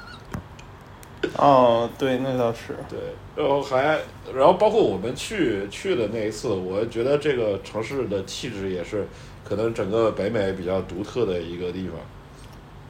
[1.36, 2.98] 哦，对，那倒是，对，
[3.36, 3.98] 然后还
[4.34, 9.06] 然后包括我们去去的那一次，我觉得这个城市的气质也是
[9.50, 11.96] 可能整个北美比较独特的一个地方，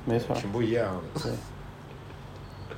[0.04, 0.36] 没错。
[0.36, 1.22] 挺不一样的。
[1.22, 1.32] 对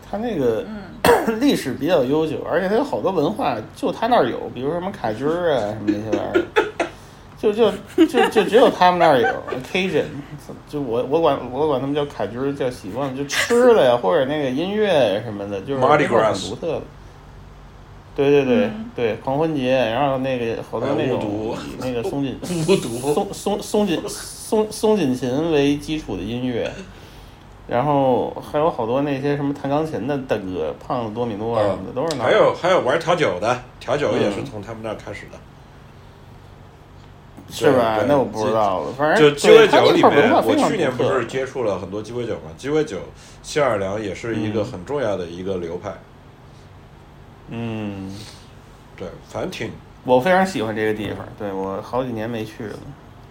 [0.09, 0.65] 它那个
[1.41, 6.87] 历史比较悠久，而且它有好多文化就它那儿有，比如什么卡军儿啊什么那些玩意儿，
[7.37, 7.73] 就就
[8.07, 9.29] 就就只有他们那儿有
[9.73, 10.05] Cajun，
[10.69, 15.99] 就我我管我管他们叫卡军儿，叫习惯了，就吃的呀或者那个音乐什么的，就是很
[16.35, 16.83] 独特的。
[18.15, 18.91] 对对对、嗯。
[18.95, 22.39] 对，狂欢节，然后那个好多那种那个松紧
[23.03, 26.71] 松松松紧松松紧琴为基础的音乐，
[27.67, 35.39] 然后还有好多那些什么弹钢琴的大哥，胖子多米诺什么的，都是那还有还有玩调酒的，调酒也是嗯从他们那儿开始的。
[37.51, 37.99] 是吧？
[38.09, 42.51] 那我不知道了，反正就鸡尾酒里面我去年不是接触了很多鸡尾酒嘛？
[42.57, 42.97] 鸡尾酒，
[43.43, 44.65] 新奥尔良也是一个嗯。
[44.65, 45.91] 很重要的一个流派。
[45.91, 45.95] 嗯，
[47.49, 49.71] 对，反正挺
[50.05, 52.79] 我非常喜欢这个地方，对我好几年没去了，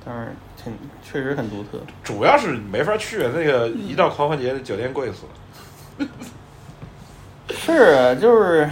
[0.06, 1.80] 但是挺确实很独特。
[2.04, 5.24] 主要是没法去，那个一到狂欢节，酒店贵死
[6.00, 6.08] 了。
[7.54, 8.70] 是啊，就是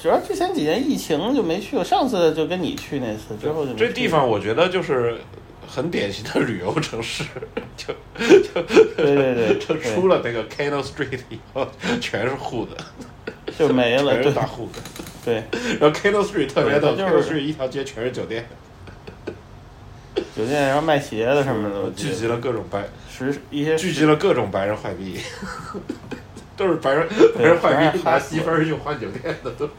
[0.00, 5.18] 主要之前几年疫情就没去过，上次就跟你去那次之后就没去这地方我觉得就是
[5.66, 7.24] 很典型的旅游城市，
[7.76, 8.62] 就 就
[8.96, 11.66] 对对对就对出了那个 Cano Street 以后，
[12.00, 12.76] 全是户的，
[13.58, 14.80] 就没了，全对是大户子。
[15.24, 15.34] 对，
[15.78, 18.46] 然后 Cano Street 特别逗对它，Cano 就是 Street 一条街全是酒店，
[20.36, 25.18] 酒店然后卖鞋的什么的，聚集了各种白，时一些聚集了各种白人坏币，
[26.56, 29.72] 都是白人白人坏币拿积分去换酒店的，都是。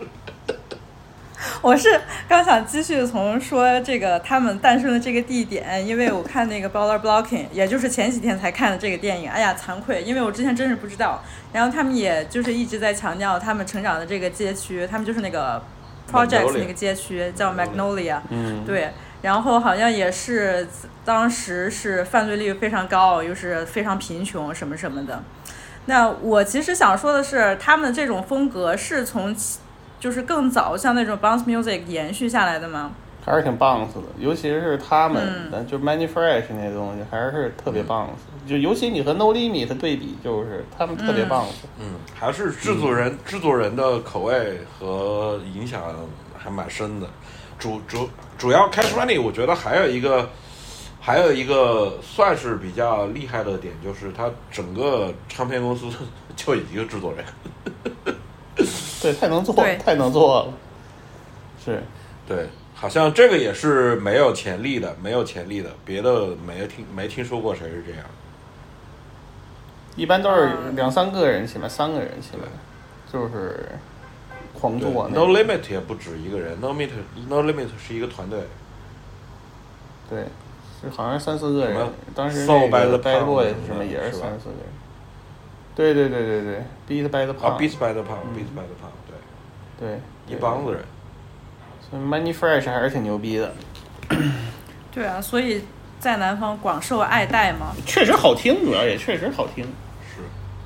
[1.62, 11.22] 我是刚想继续从说这个他们诞生的这个地点，因为我看那个 Baller Blocking，也就是前几天才看的这个电影，哎呀惭愧，因为我之前真是不知道。
[11.52, 15.62] 然后他们也就是一直在强调他们成长的这个街区，他们就是那个
[16.10, 18.92] Projects 那个街区叫 Magnolia，嗯，对，
[19.22, 20.66] 然后好像也是
[21.04, 25.22] 当时是犯罪率非常高，又是非常贫穷什么什么的。
[25.88, 29.60] 那我其实想说的是，他们这种风格是从其
[30.00, 32.92] 就是更早像那种 bounce music 延续下来的吗？
[33.26, 35.22] 还是挺 bounce 的，尤其是他们
[35.68, 38.08] 就 Many Fresh 那些东西，还是特别 bounce。
[38.48, 41.66] 就尤其你和 No Limit 对比，就是他们特别嗯 bounce。
[41.80, 41.86] 嗯，
[42.16, 45.84] 还是制作人、制作人的口味和影响
[46.36, 47.08] 还蛮深的。
[47.60, 50.28] 主主主要 Cash Money，我觉得还有一个
[51.00, 55.86] 还有一个算是比较厉害的点，就是他整个唱片公司
[56.36, 58.16] 就一个制作人。
[59.02, 60.54] 对，太能做对，太能做了。
[61.64, 61.82] 是，
[62.28, 68.02] 对，好像这个也是没有潜力的，没有潜力的，别的没听没听说过谁是这样。
[69.96, 72.48] 一般都是嗯两三个人起来，三个人起来，
[73.12, 73.70] 就是
[74.54, 75.26] 狂对做那 No。
[75.28, 76.90] Limit 也不止一个人，No Limit
[77.28, 78.40] No Limit 是一个团队。
[80.10, 80.24] 对，
[80.82, 81.88] 是好像是三四个人。
[82.16, 84.70] 当时那 by 个 the Bad Boy 什么什么也是三四个人。
[85.76, 87.60] 对对对对对，Beat by the 啊 Pound。
[87.60, 88.99] ，Beats by the Pound，Beats by the Pound，
[89.80, 90.84] 对，对，一帮子人。
[91.90, 93.54] 所以 Money Fresh 还是挺牛逼的，
[94.92, 95.62] 对啊，所以
[96.00, 97.74] 在南方广受爱戴嘛。
[97.86, 99.64] 确实好听，主要也确实好听。
[100.04, 100.22] 是，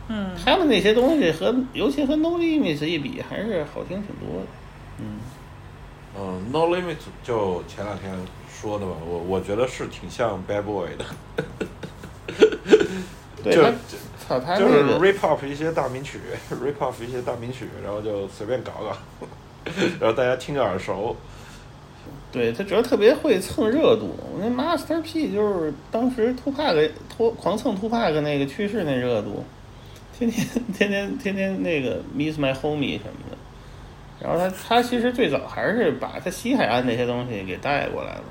[0.10, 4.48] 嗯，他们那些东西和尤其和 No Limit 一比，还是好听挺多的。
[5.00, 5.20] 嗯，
[6.18, 8.12] 嗯，No Limit 就前两天
[8.52, 11.06] 说的嘛，我我觉得是挺像 Bad Boy 的，
[13.44, 13.72] 就对他，
[14.28, 16.20] 操他就是那个 rap off 一些大名曲
[16.50, 18.96] ，rap off 一些大名曲，然后就随便搞搞，
[20.00, 21.16] 然后大家听个耳熟，
[22.32, 24.16] 对他主要特别会蹭热度。
[24.40, 29.44] 那 Master P 就是当时 Tupac 拖狂蹭 Tupac 那个趋势那热度，
[30.18, 33.38] 天天天天天天那个 Miss My Homie 什么的。
[34.22, 38.24] 然后他他其实最早还是把他西海岸那些东西给带过来了，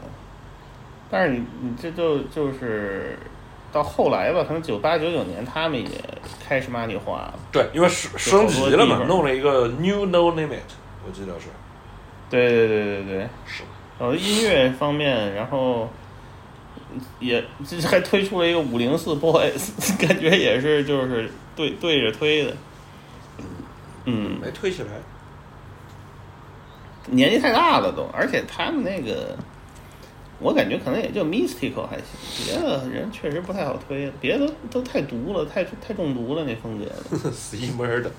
[1.11, 3.19] 但是你你这就就是
[3.73, 5.89] 到后来吧，可能九八九九年他们也
[6.47, 7.35] 开始 money 化了。
[7.51, 10.59] 对，因为升有升级了嘛，弄了一个 New No Limit，
[11.07, 11.47] 我记得是
[12.29, 13.29] 对对对对对。
[13.47, 13.63] 是。
[13.99, 15.89] 然后音乐方面，然后
[17.21, 22.55] 也这还推出了一个五零四 boys， 感觉也是就是对对着推的。
[24.05, 24.89] 嗯，没推起来。
[27.07, 29.37] 年纪太大了都，而且他们那个，
[30.43, 37.31] 我感觉可能也就 Mystical 还行，别的人确实不太好推，别的都都太毒了，太太中毒了那风格的。
[37.31, 38.11] 死一门儿的，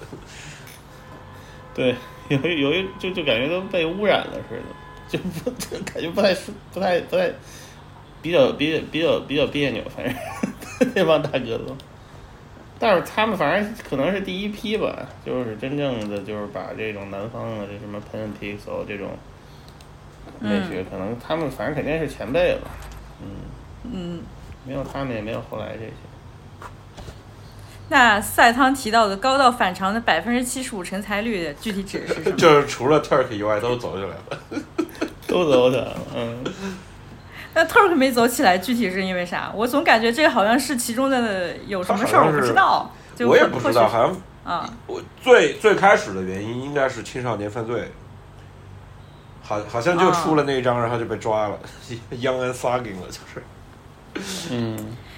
[1.76, 1.96] 对，
[2.30, 4.64] 有一有一就就感觉都被污染了似的，
[5.10, 7.30] 就不就感觉不太舒不太不太
[8.22, 10.16] 比较比较比较比较别扭，反正
[10.96, 11.76] 那帮大哥都。
[12.80, 19.12] 但是他们反正可能是第一批吧，就是真正的就是把这种南方的这什么 Pen Pixel 这种
[20.44, 22.62] 美学，可能他们反正肯定是前辈了，
[23.22, 23.28] 嗯
[23.92, 24.22] 嗯，
[24.66, 25.92] 没有他们也没有后来这些。
[27.90, 32.36] 那赛汤提到的高到反常的百分之七十五成才率，具体指的是什么？
[32.38, 34.64] 就是除了 Turk 以外都走起来了。
[35.28, 36.44] 都走起来了，嗯，
[37.54, 39.52] 那 Turk 没走起来，具体是因为啥？
[39.56, 42.92] 我总感觉这个好像是其中的有什么事儿，我不知道。
[43.16, 47.92] 就我也不知道，好像啊，我最最开始的原因应该是青少年犯罪，
[49.44, 51.60] 好好像就出了那一张，然后就被抓了，
[52.12, 53.44] Young and Thugging 了，就是。
[54.52, 54.78] 嗯，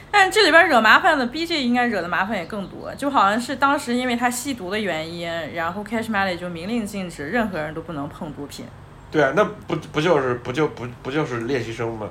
[0.10, 8.66] 但这里边惹麻烦的 BJ 应该惹的麻烦也更多，就好像是当时因为他吸毒的原因，然后 Cash Money 就明令禁止任何人都不能碰毒品。
[9.12, 12.10] 对啊，那不不就是不就不不就是练习生吗？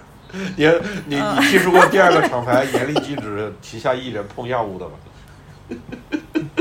[0.57, 0.66] 你
[1.07, 4.93] 你你听说过第二个厂牌严厉禁止旗下艺人碰药物的吗？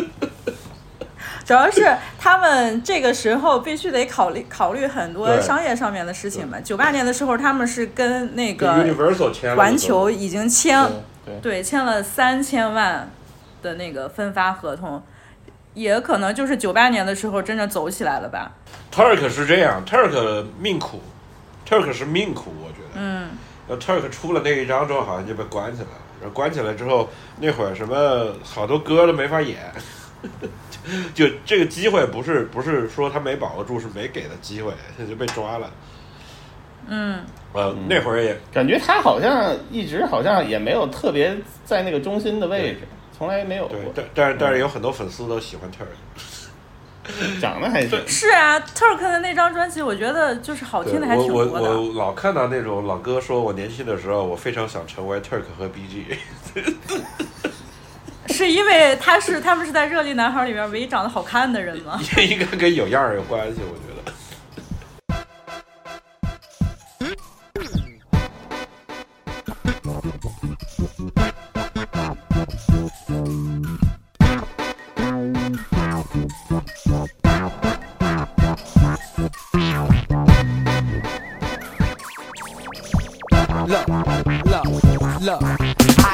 [1.52, 6.58] 主要是他们这个时候必须得考虑考虑很多商业上面的事情嘛。
[6.62, 8.74] 九八年的时候，他们是跟那个
[9.58, 10.90] 环球已经签
[11.42, 13.12] 对签了三千万
[13.62, 15.04] 的那个分发合同，
[15.74, 18.54] 也可能就是九八年的时候真正走起来了吧。
[18.90, 21.02] Turk 是这样，Turk 命苦
[21.68, 22.96] ，Turk 是命苦，我觉得。
[22.96, 23.32] 嗯，
[23.68, 26.02] 那 Turk 出了那一张之后，好像就被关起来了。
[26.22, 27.10] 然后关起来之后，
[27.42, 29.58] 那会儿什么好多歌都没法演，
[31.14, 35.70] 就这个机会不是不是说他没把握住，是没给的机会，他就被抓了。
[36.88, 37.24] 嗯，
[37.54, 42.80] 呃，那会儿也感觉他好像一直好像也没有特别在那个中心的位置，
[43.16, 45.86] 从来没有过对，，但但是但是有很多粉丝都喜欢 Turk。
[47.42, 48.00] 长得还行。
[48.08, 51.82] 是啊，Turk 的那张专辑，我觉得就是好听的还我我挺多的。
[51.82, 56.18] 我老看到那种老哥说，我年轻的时候，我非常想成为 Turk 和 BG。
[58.34, 62.00] 是因为他是他们是在热力男孩里面唯一长得好看的人吗？
[62.18, 64.12] 也应该跟有样儿有关系，我觉得。
[83.68, 83.88] Look,
[84.46, 85.61] look, look.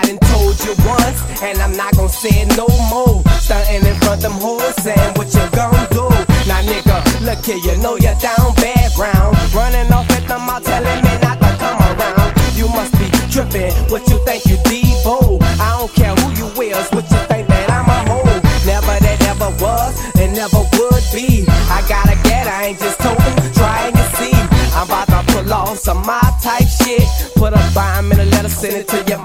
[0.08, 3.20] Done told you once, and I'm not gonna say it no more.
[3.43, 6.08] Stunting in front them hoes, saying what you gon' do.
[6.47, 9.36] Now, nigga, look here, you know you're down bad ground.
[9.53, 12.32] Running off at them out, telling me not to come around.
[12.55, 15.43] You must be tripping, what you think you Devo?
[15.60, 18.24] I don't care who you is, what you think that I'm a hoe.
[18.64, 21.43] Never that ever was, and never would be.
[21.68, 24.32] I gotta get, I ain't just toting, trying to see.
[24.72, 27.03] I'm about to pull off some my type shit.
[27.36, 29.20] Put a rhyme in a letter, send it to your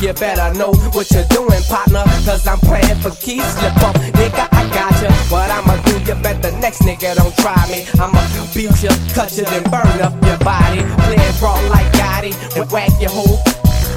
[0.00, 2.04] you better know what you're doing, partner.
[2.24, 5.12] Cause I'm playing for keys, slip up, nigga, I got you.
[5.28, 7.84] What I'ma do, you bet the next nigga don't try me.
[8.00, 8.20] I'ma
[8.54, 10.82] beat you, cut you, then burn up your body.
[11.04, 13.38] Playing raw like Gotti, and whack your hoe.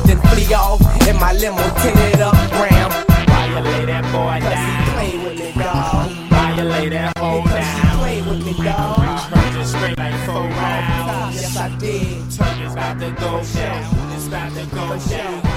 [0.06, 2.92] Then flee off in my limo, tinted up ram.
[3.28, 4.52] Why you lay that boy down?
[4.52, 6.32] Cause he play with me, dawg.
[6.32, 7.98] Why you lay that hoe down?
[8.00, 8.54] play with me.
[8.54, 11.36] Heard you scream like four rounds.
[11.36, 12.32] Yes, I did.
[12.32, 14.16] Turk is about to go down.
[14.16, 15.53] It's about to go down.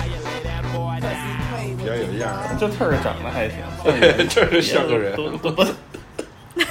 [1.87, 2.57] 比较有样儿。
[2.59, 3.59] 这特儿长得还行，
[4.29, 5.65] 这是像个人都都不，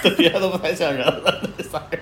[0.01, 1.99] 对别的都不太像人了，那仨人。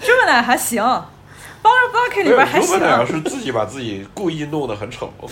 [0.00, 2.88] 这么奶还行 b o n b o k 里边还行如果。
[2.88, 5.12] 奶是自己把自己故意弄得很丑，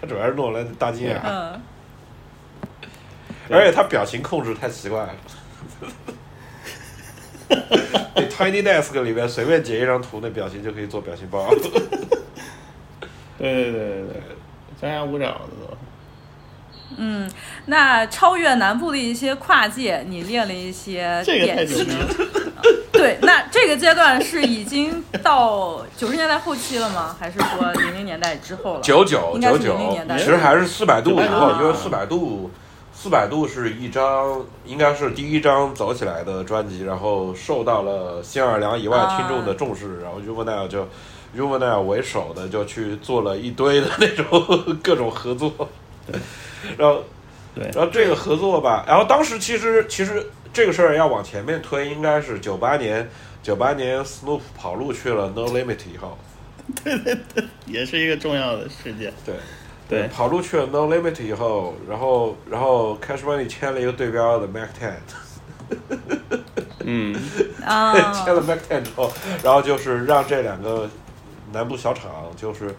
[0.00, 1.20] 他主要是弄了大金眼
[3.48, 5.14] 而且他表情控制太奇怪了。
[7.48, 11.48] 那 Tiny Desk 里面随便截一张图，那表情就可以做表情包。
[13.38, 14.22] 对对对对对，
[14.80, 15.76] 张牙舞爪的都。
[17.66, 21.86] 那超越南部的一些跨界，你列了一些这个太典型。
[22.92, 27.14] 对，那这个阶段是已经到九十年代后期了吗？
[27.18, 28.80] 还是说零零年代之后了？
[28.80, 30.16] 九九应该是九九零零年，代。
[30.16, 32.50] 其实还是四百度以后，因为四百度，
[32.94, 40.80] 四百度是一张，应该是第一张走起来的专辑，然后受到了新奥尔良以外啊听众的重视，然后 e l 就
[41.34, 44.24] e l 为首的就去做了一堆的那种
[44.82, 45.52] 各种合作，
[46.78, 47.02] 然后。
[47.54, 53.08] 对然后这个合作吧，然后当时其实其实这个事儿要往前面推，应该是九八年，
[53.42, 56.18] 九八年 Snoop 跑路去了 No Limit 以后，
[56.84, 59.10] 对对对也是一个重要的事件。
[59.24, 59.34] 对，
[59.88, 64.92] 对跑路去了 No Limit 以后，然后然后 Cash Money 签了一个对标的 Mac Ten，
[66.84, 67.16] 嗯，
[67.64, 69.10] 啊，签了 Mac Ten 之后，
[69.42, 70.90] 然后就是让这两个
[71.52, 72.76] 南部小厂就是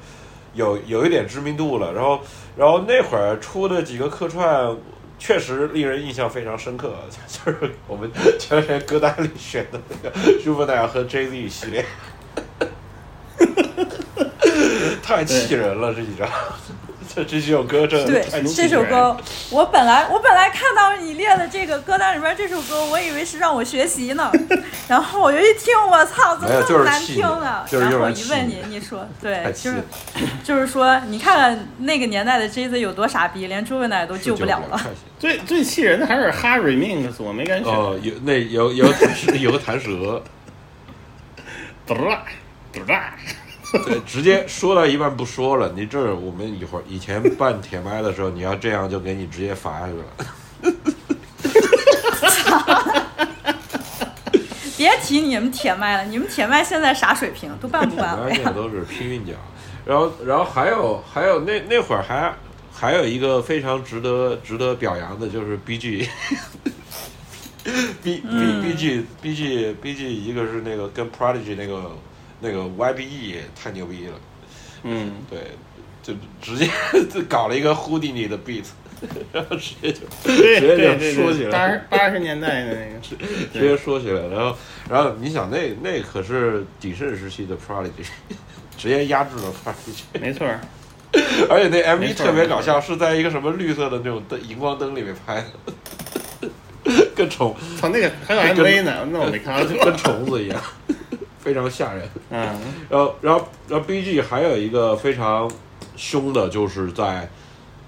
[0.58, 2.20] 有有一点知名度了，然后
[2.58, 4.76] 然后那会儿出的几个客串。
[5.20, 6.94] 确实令人印象非常深刻，
[7.28, 11.84] 就是我们前段时间歌单里选的那个 Juvenile 和 Jay Z 系列，
[15.02, 16.30] 太气人了这几张，
[17.18, 19.18] 这 这几首歌真的对这首歌，
[19.50, 24.32] 我本来我本来看到你列的这个歌单里边这首歌，我以为是让我学习呢，
[24.88, 27.66] 然后我就一听，我操，怎么这么难听呢？
[27.68, 29.84] 就是然后我一问你，你说 对就是
[30.44, 34.80] 就是说，你看看那个年代的 Jay Z 有多傻逼，连朱文奶都救不了了。
[35.18, 37.74] 最最气人的还是哈 remix，我没敢选。
[37.74, 38.86] 哦，有那有有
[39.40, 40.22] 有个弹舌，
[41.88, 42.24] 嘟啦
[42.72, 43.16] 嘟啦，
[43.86, 45.72] 对，直接说到一半不说了。
[45.76, 50.06] 你这儿我们一会儿以前办铁麦的时候，你要这样就给你直接罚下去了。
[54.78, 58.36] 别提你们铁麦了，你们铁麦现在啥水平，都办不办了呀？
[58.38, 59.36] 现在都是拼运奖，
[59.86, 62.34] 然后然后还有还有那那会儿还
[62.72, 66.08] 还有一个非常值得值得表扬的，就是 B G。
[68.02, 71.92] B B B G B G B G 一个是那个跟 Prodigy 那个
[72.40, 74.14] 那个 Y B E 太牛逼了，
[74.84, 75.40] 嗯，对，
[76.04, 76.70] 就直接
[77.12, 78.64] 就搞了一个 Houdini 的 beat，
[79.34, 83.00] 然后直接就直接就说起来，八八十年代的那个，
[83.54, 84.56] 直接说起来，然后
[84.90, 88.08] 然后你想那那可是鼎盛时期的 Prodigy，
[88.78, 90.60] 直接压制了 Prodigy，没错儿。
[91.50, 95.36] 而且那 MV 特别搞笑，是在一个什么绿色的那种灯荧光灯里面拍
[96.42, 96.50] 的，
[97.16, 99.80] 跟虫操，那个还有 MV 呢，那我没看到去。
[99.80, 100.62] 跟虫子一样，
[101.40, 102.10] 非常吓人。
[102.30, 102.56] 嗯，
[102.90, 105.50] 然后，然后，然后 B.G 还有一个非常
[105.96, 107.30] 凶的，就是在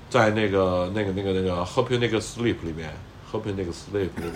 [0.09, 2.93] 在那个那个那个那个 You 那个 Sleep 里面
[3.33, 4.33] You 那个 Sleep 里面，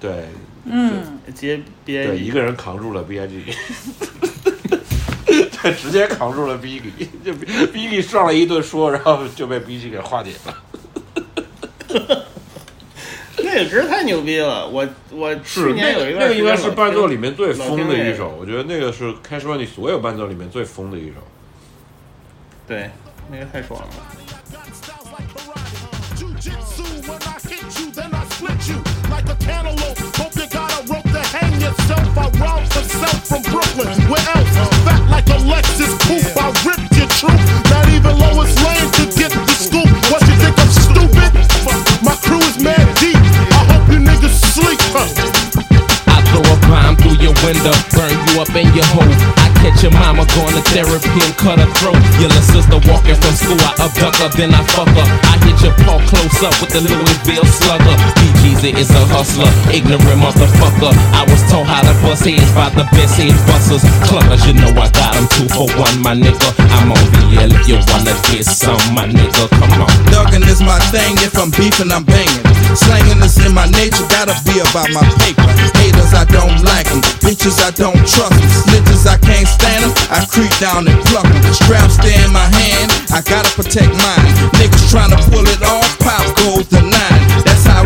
[0.00, 0.28] 对。
[0.66, 3.44] 嗯，接憋对，一个人扛住了 B.I.G，
[5.26, 12.24] 对，直接扛住了 B.G，就 B.G 上了一顿说，然后就被 B.G 给化解了。
[13.42, 21.14] 那个歌太牛逼了，我我去年有一段那个应该是伴奏里面面最疯的一首，我觉得那个是 Cash Money 所有伴奏里面最疯的一首。
[22.68, 22.90] 对，
[23.30, 23.86] 那个太爽了。
[26.14, 28.78] Jiu-jitsu, when I hit you, then I split you
[29.10, 29.98] like a cantaloupe.
[30.16, 32.16] Hope you got a rope to hang yourself.
[32.16, 33.88] I rob for self from Brooklyn.
[34.08, 34.54] Where else?
[34.84, 36.36] Fat like a Lexus coupe.
[36.36, 37.40] I ripped your troop.
[37.68, 39.90] Not even Lois Lane could get the scoop.
[40.12, 41.32] What you think I'm stupid?
[42.04, 42.86] My crew is mad
[47.24, 49.08] your window, burn you up in your hole.
[49.40, 51.96] I catch your mama going to therapy and cut her throat.
[52.20, 55.06] Your little sister walking from school, I abduct her, then I fuck her.
[55.24, 57.96] I hit your paw close up with the Louisville slugger.
[58.20, 60.92] BGZ is a hustler, ignorant motherfucker.
[61.16, 63.84] I was taught how to bust heads by the best head busters.
[64.04, 66.52] Clubbers, you know I got them two for one, my nigga.
[66.76, 69.48] I'm on VL if you wanna get some, my nigga.
[69.48, 69.88] Come on.
[70.12, 72.53] Ducking is my thing, if I'm beefing, I'm banging.
[72.74, 75.46] Slanging is in my nature, gotta be about my paper.
[75.78, 77.00] Haters, I don't like them.
[77.22, 78.50] Bitches, I don't trust them.
[78.66, 79.92] Snitches, I can't stand them.
[80.10, 81.42] I creep down and pluck them.
[81.54, 84.26] Straps stay in my hand, I gotta protect mine.
[84.58, 87.23] Niggas tryna pull it off, pop goes the nine.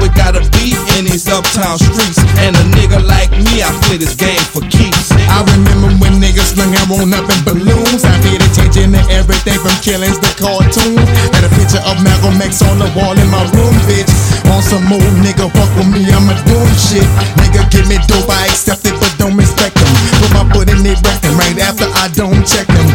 [0.08, 2.16] It gotta be in these uptown streets.
[2.40, 5.12] And a nigga like me, I play this game for keeps.
[5.12, 8.08] I remember when niggas slung on up in balloons.
[8.08, 11.04] I paid attention to everything from killings to cartoons.
[11.36, 14.08] And a picture of Malcolm X on the wall in my room, bitch.
[14.48, 17.04] On some old nigga, fuck with me, I'ma do shit.
[17.36, 19.92] Nigga, give me dope, I accept it, but don't respect them.
[20.24, 20.96] Put my foot in it,
[21.36, 22.88] right after I don't check them.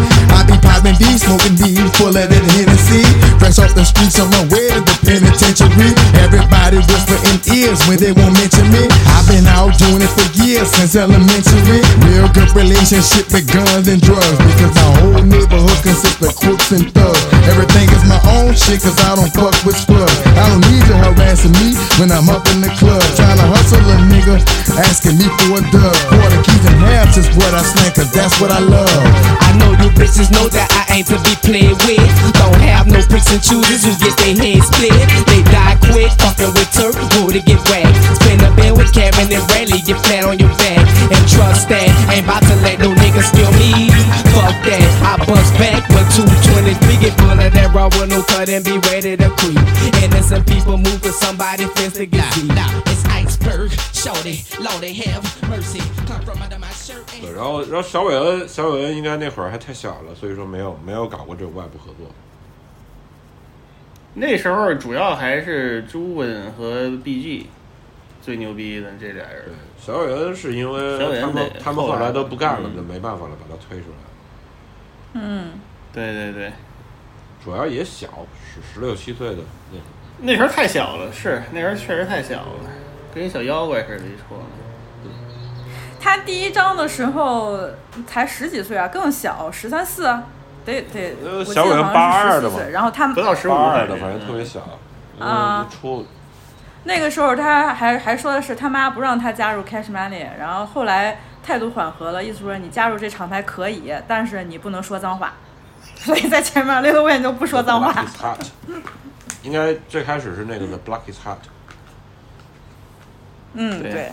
[1.24, 3.04] Smoking D, full of that Hennessy.
[3.40, 5.92] fresh off the streets my way to the penitentiary.
[6.20, 8.84] Everybody whisper in ears when they won't mention me.
[9.16, 11.82] I've been out doing it for years since elementary.
[12.08, 16.92] Real good relationship with guns and drugs because my whole neighborhood consists of crooks and
[16.92, 17.24] thugs.
[17.48, 20.14] Everything is my own shit cause I don't fuck with scrubs.
[20.36, 23.02] I don't need you harassing me when I'm up in the club.
[23.16, 24.40] Trying to hustle a nigga,
[24.76, 25.96] asking me for a dub.
[26.12, 29.04] Quarter keys and halves is what I slang cause that's what I love.
[29.40, 32.12] I know you bitches know that I ain't to be played with.
[32.36, 34.94] Don't have no picks and choosers who get their heads split.
[35.28, 37.96] They die quick, fucking with Turk, who to get whacked.
[38.20, 40.84] Spin a bed with Karen and Rayleigh, get flat on your back.
[41.10, 43.90] And trust that, ain't about to let no niggas steal me.
[44.36, 48.50] Fuck that, I bust back when 223 get full of that raw with no cut
[48.50, 49.60] and be ready to creep.
[50.04, 52.52] Innocent people move for somebody fence to get deep.
[52.92, 53.63] It's iceberg,
[57.22, 62.12] 对，然后然后小伟恩小伟恩应该那会儿还太小了，所以说没有没有搞过这种外部合作。
[64.14, 67.46] 那时候主要还是朱文和 BG
[68.22, 73.96] 最牛逼的这俩人对。，小伟恩是因为他们他们后来都不干了，嗯就没办法了，把他推出来。
[75.14, 75.54] 嗯，
[75.94, 76.52] 对对对，
[77.44, 78.08] 主要也小，
[78.46, 79.42] 十十六七岁的
[79.72, 79.84] 那会儿
[80.20, 82.70] 那时候太小了，是那时候确实太小了，
[83.14, 84.40] 跟小妖怪似的，一戳。
[86.02, 87.60] 他第一章的时候
[88.06, 90.04] 才十几岁啊，更小，十三四，
[90.66, 94.60] 得得，呃我记得小伟好像是82的17岁嘛然后他不到十五八二的，反正特别小。
[94.60, 94.70] 啊
[95.20, 96.06] 嗯，出
[96.86, 105.34] 那个时候他还还说的是他妈不让他加入 Cash Money，然后后来态度缓和了，意思说你加入这厂牌可以，但是你不能说脏话。
[105.96, 108.22] 所以在前面 Little Wayne 就不说脏话 is。
[108.22, 108.38] hot，
[109.42, 111.38] 应该最开始是那个 The Black is hot。
[113.54, 114.12] 嗯，对对，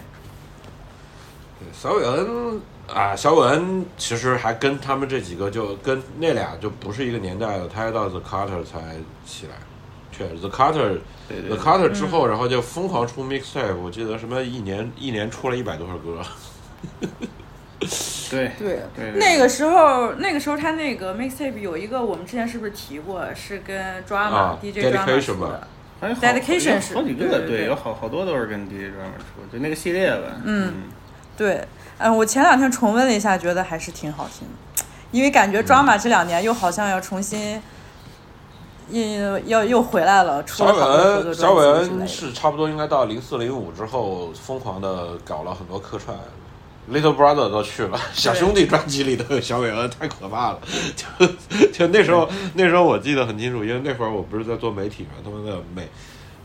[1.72, 9.52] 小伟恩啊，小伟恩其实还跟他们这几个就跟那俩就不是一个年代的，他还到 The Carter 才起来。
[10.12, 16.20] 确实，The Carter，The，Carter 之后，然后就疯狂出 mixtape，我记得什么一年一年出了一百多首歌。
[18.30, 23.32] 对对对对那个时候，那个时候他那个 mixtape 有一个，我们之前是不是提过？
[23.34, 25.68] 是跟 Drama、啊 DJ Drama 的
[26.00, 26.06] 吧。
[26.06, 30.40] 还有好 Dedication 有是好几个，对有好好多都是跟 DJ 专门出，就那个系列吧。
[30.44, 30.72] 嗯
[31.36, 31.66] 对，
[31.98, 37.60] 嗯，我前两天重温了一下，觉得还是挺好听的，因为感觉 Drama 这两年又好像要重新，
[38.90, 46.16] 又要又回来了，出了小韦专辑之类的恩是差不多应该到零四零五之后，疯狂的搞了很多客串。
[46.90, 50.60] Little Brother 都去了，小兄弟专辑里都有小伟恩，太可怕了。
[50.96, 51.26] 就
[51.68, 55.88] 就那时候，那时候我记得很清楚，因为那会儿我不是在做媒体嘛，他们的每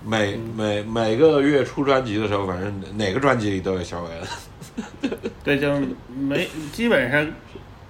[0.06, 5.20] 每每每个月出专辑的时候，反正哪个专辑里都有小伟恩。
[5.44, 7.28] 对，就是没基本上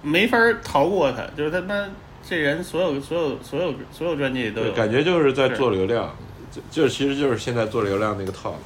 [0.00, 1.86] 没法逃过他，就是他妈
[2.26, 6.16] 这人所有所有所有所有专辑里都有，感觉就是在做流量，
[6.50, 8.58] 就就其实就是现在做流量那个套路。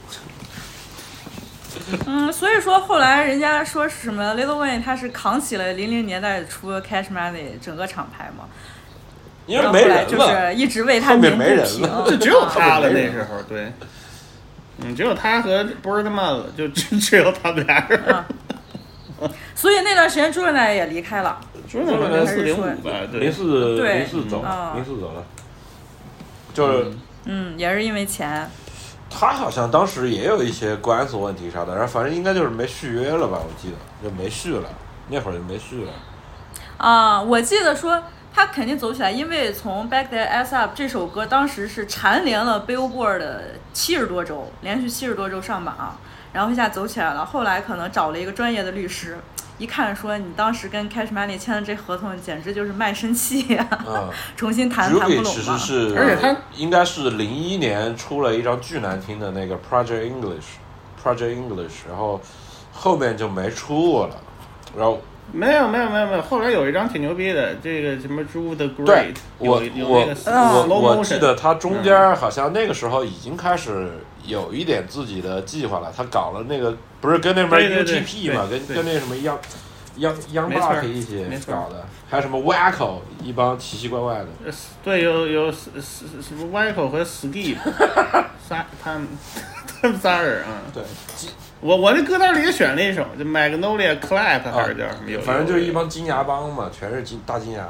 [2.07, 8.45] 嗯，所以说后来人家说是什么 Little Wayne 他是扛起了零零年代初 Cash Money 整个厂牌嘛，
[9.47, 11.83] 因为后后来就，是一直为他鸣不平。
[12.07, 13.73] 就只有他了那时候，对，
[14.83, 18.25] 嗯，只有他和 Birdman 了，就只 只有他们俩人。
[19.55, 21.39] 所以那段时间朱润奶也离开了。
[21.69, 24.45] 说那零四零五吧，对零，四对零四走
[24.75, 25.25] 零四走了，
[26.53, 26.91] 就是
[27.27, 28.51] 嗯，也是因为钱。
[29.11, 34.69] 他好像当时也有一些官司问题啥的，然后反正应该就是没续约了吧，我记得就没续了，
[35.09, 35.93] 那会儿就没续了。
[36.79, 38.03] 啊，我记得说
[38.33, 43.43] 他肯定走起来，因为从《Back That Ass Up》这首歌当时是蝉联了 Billboard 的
[43.73, 45.99] 七十多周，连续七十多周上榜，
[46.33, 47.27] 然后一下走起来了。
[47.27, 49.19] 后来可能找了一个专业的律师，
[49.61, 55.31] 一看说你当时跟 Cash Money 签的这合同简直就是卖身契呀、 嗯重新谈谈不 Ruby 拢嘛。
[55.31, 62.19] 其实是， 而且他应该是零一年出了一张巨难听的那个 Project English，Project English，然后
[62.73, 64.17] 后面就没出过了，
[64.75, 64.99] 然后
[65.31, 73.91] 没有没有没有没有，后来有一张挺牛逼的，这个什么 Drew the Great，我有有我那个我我记得他中间好像那个时候已经开始
[74.25, 79.39] 有一点自己的计划了，他搞了那个不是跟那边对对对 UTP 嘛，跟跟那什么央
[79.97, 84.27] 央央没错 Buck 一起搞的，还有什么 Wacko 一帮奇奇怪怪的。
[84.47, 84.53] 呃
[84.85, 87.57] 对，有有什什么 Michael 和 Skip，
[88.49, 89.09] 仨他们
[89.83, 90.63] 他们仨人啊。
[90.73, 90.83] 对，
[91.61, 95.11] 我我那歌单里也选了一首，就 Magnolia Clap 还是叫什么？
[95.11, 97.67] 有啊反正就是一帮金牙帮嘛，全是金大金牙。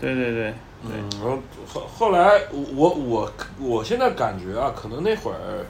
[0.00, 0.54] 对对对，
[0.84, 2.42] 嗯，然后后后来
[2.74, 5.66] 我我我现在感觉啊，可能那会儿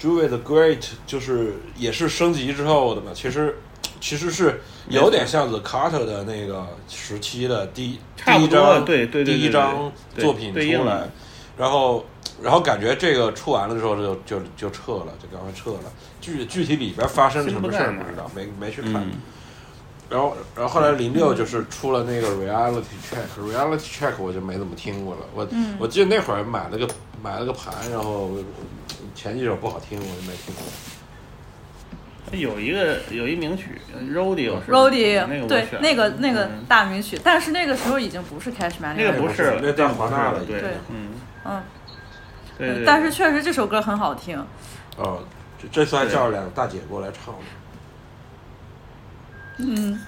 [0.00, 3.12] Juve the Great 就是也是升级之后的嘛。
[3.14, 3.58] 其实
[4.00, 11.08] 其实是有点像 The Carter 的那个时期的第差不多第一张对对对第一对张作品出来，
[11.58, 12.04] 然后
[12.42, 15.92] 然后感觉这个出完了之后就就就撤了，就赶快撤了。
[16.20, 18.94] 具具体里边发生什么事儿不知道，没没去看。
[18.94, 19.12] 嗯
[20.10, 25.20] 然后，然后后来零六就是出了那个 Reality Check，Reality Check 我就没怎么听过了。
[25.34, 25.48] 我、
[25.78, 26.86] 我记得那会儿买了个
[27.22, 28.30] 买了个盘，然后
[29.14, 30.64] 前几首不好听，我就没听过。
[32.32, 33.80] 有一个有一名曲
[34.10, 36.64] ，Rody 有，Rody 对那个那个那个嗯。
[36.66, 40.70] 大名曲，但是那个时候已经不是 Cash Money，那个不是是那叫华纳了对对。
[40.88, 41.10] 嗯。
[41.44, 41.62] 嗯，
[42.56, 44.38] 对对，但是确实这首歌很好听。
[44.96, 45.22] 哦，
[45.60, 47.34] 这这次还叫了两个大姐过来唱
[49.62, 49.98] 的。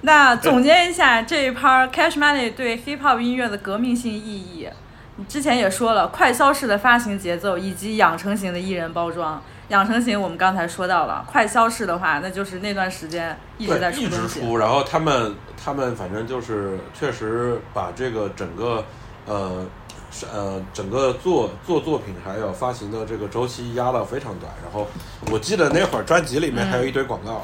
[0.00, 4.68] 那总结一下这一趴 Cash Money 对 Hip Hop 音乐的革命性意义，
[5.16, 9.42] 你之前也说了，快消式的发行节奏以及养成型的艺人包装。
[9.68, 14.40] 养成型我们刚才说到了，快消式的话，那就是那段时间一直在出，一直出东西。
[14.40, 18.84] 出，然后他们他们反正就是确实把这个整个
[19.24, 19.66] 呃
[20.10, 24.86] 是呃整个做做作品还有发行的这个周期压到非常短，然后
[25.32, 27.42] 我记得那会儿专辑里面还有一堆广告，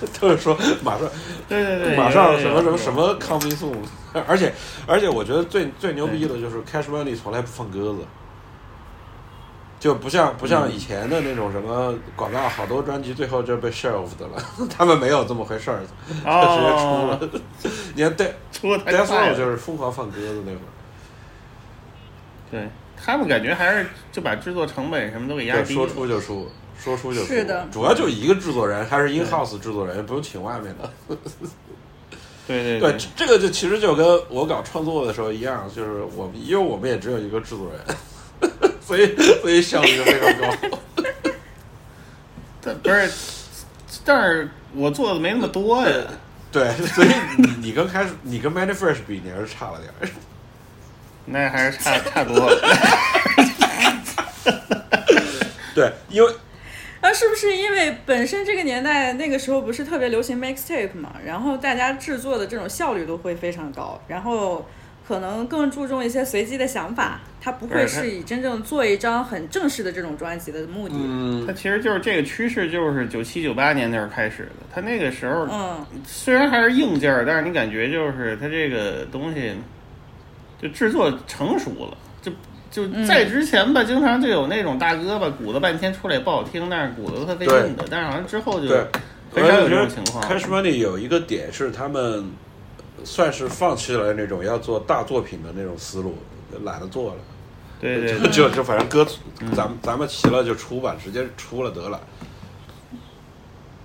[0.20, 1.08] 就是说马上
[1.48, 3.76] 对对对，马上什么什么什么 coming soon，
[4.26, 4.52] 而且
[4.86, 7.98] 而且我觉得最最牛逼的就是 Cash Money 从来不放鸽子。
[9.80, 14.42] 就不像不像以前的那种什么广告，好多专辑最后就被 shelved 的了，
[14.76, 17.30] 他们没有这么回事儿，就直接出哦了。
[17.94, 20.66] 你看 d 出的太 Death 就是疯狂放鸽子那会儿，
[22.50, 25.86] 对他们感觉还是就把制作成本什么都给压低了。
[25.86, 26.50] 出就出，
[26.82, 27.26] 说出就出。
[27.26, 31.16] 是的主要就一个制作人，还是 in house 制作人，不用请外面的。
[32.46, 37.80] 对对对，这这个就其实就跟我搞创作的时候一样，就是我们因为我们也只有一个制作人，
[38.80, 40.78] 所以 所以效率就非常高。
[42.62, 43.10] 但不是，
[44.04, 45.94] 但是我做的没那么多呀。
[46.50, 50.08] 对，所以你你跟开始你跟 Many Fresh 比，你还是差了点儿。
[51.26, 52.58] 那还是差差多了。
[55.74, 56.32] 对，因为
[57.00, 64.66] 那是不是因为本身这个年代那个时候不是特别流行 mixtape 嘛，然后大家制作的这种效率都会非常高，然后
[65.06, 70.96] 可能更注重一些随机的想法，它不会是以真正做一张很正式的这种专辑的目的。
[70.98, 74.50] 嗯它，其实就是这个趋势，就是九七九八年那会儿开始的。
[74.74, 79.54] 它那个时候嗯，虽然还是硬件儿，但是你感觉就是它这个东西
[80.60, 81.96] 就制作成熟了，
[82.78, 88.84] 就就在之前吧，经常就有那种大哥吧，鼓捣半天出来也不好听，但是鼓捣特费劲的，但是好像之后就对，
[89.32, 90.22] 很少有这种情况。
[90.22, 92.24] Cash Money 有一个点是他们
[93.02, 96.16] 算是放弃了那种要做大作品的那种思路，
[96.62, 97.16] 懒得做了。
[97.80, 99.06] 对对对，就就反正歌，
[99.54, 102.00] 咱们咱们齐了就出吧，直接出了得了。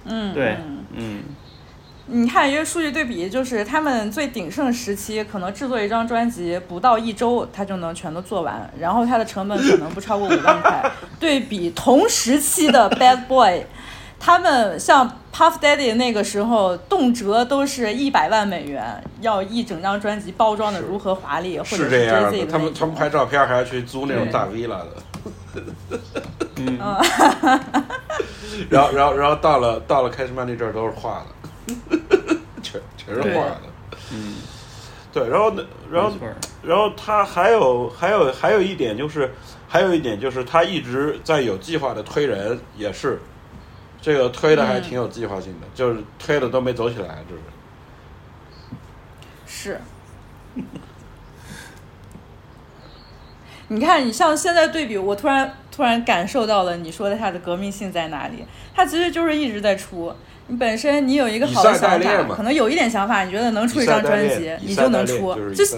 [0.06, 0.58] 嗯对，
[0.94, 1.24] 嗯，
[2.08, 10.92] 你看一个数据对比，就是他们最鼎盛时期，可能制作一张专辑不到一周，他就能全都做完，然后他的成本可能不超过五万块。
[11.20, 13.64] 对比同时期的 Bad Boy，
[14.20, 24.90] 他们像 Puff Daddy 那个时候，动辄都是一百万美元，要一整张专辑包装的如何华丽，或者是这样 Jay-Z 的，的他们他们拍照片还要去租那种大 villa 的。
[26.58, 26.78] 嗯
[28.70, 31.43] 然后然后然后到了到了 Cash Money 这儿都是画的，
[32.62, 33.62] 全全是画的。
[34.12, 34.36] 嗯，
[35.12, 36.12] 对，然后呢，然后
[36.64, 39.32] 然后他还有还有还有一点就是，
[39.68, 43.20] 还有一点就是他一直在有计划的推人，也是
[44.02, 47.42] 这个推的还挺有计划性的，就是推的都没走起来，就是
[49.46, 49.82] 是。
[53.70, 58.46] 你看，你像现在对比，我突然突然感受到了你说的它的革命性在哪里？
[58.76, 60.14] 它其实就是一直在出。
[60.48, 65.34] 你本身你有一个好的想法，可能有一点想法，你觉得能出一张专辑，你就能出。
[65.54, 65.78] 就是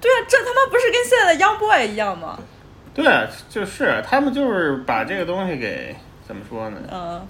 [0.00, 2.38] 对啊，这他妈不是跟现在的 Young Boy 一样吗？
[2.94, 5.94] 对，啊就是他们就是把这个东西给
[6.26, 6.78] 怎么说呢？
[6.90, 7.26] 嗯，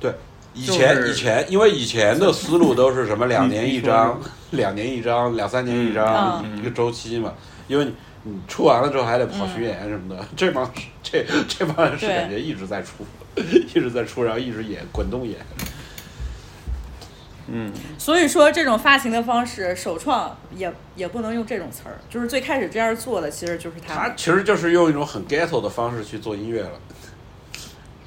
[0.00, 0.12] 对，
[0.54, 4.18] 以就是前以前因为以前的思路都是什么两年一张，
[4.52, 7.34] 两年一张，两三年一张，嗯一个周期嘛。
[7.66, 7.92] 因为你
[8.30, 10.70] 你出完了之后还得跑巡演什么的，这帮
[11.02, 13.06] 这这帮人是感觉一直在出，
[13.36, 15.38] 一直在出，然后一直演滚动演。
[17.50, 23.94] 嗯，所以说这种发行的方式，首创也也不能用这种词儿，就是最开始这样做的其实就是他。
[23.94, 24.02] 们。
[24.02, 26.72] 他其实就是用一种很 ghetto 的方式去做音乐了。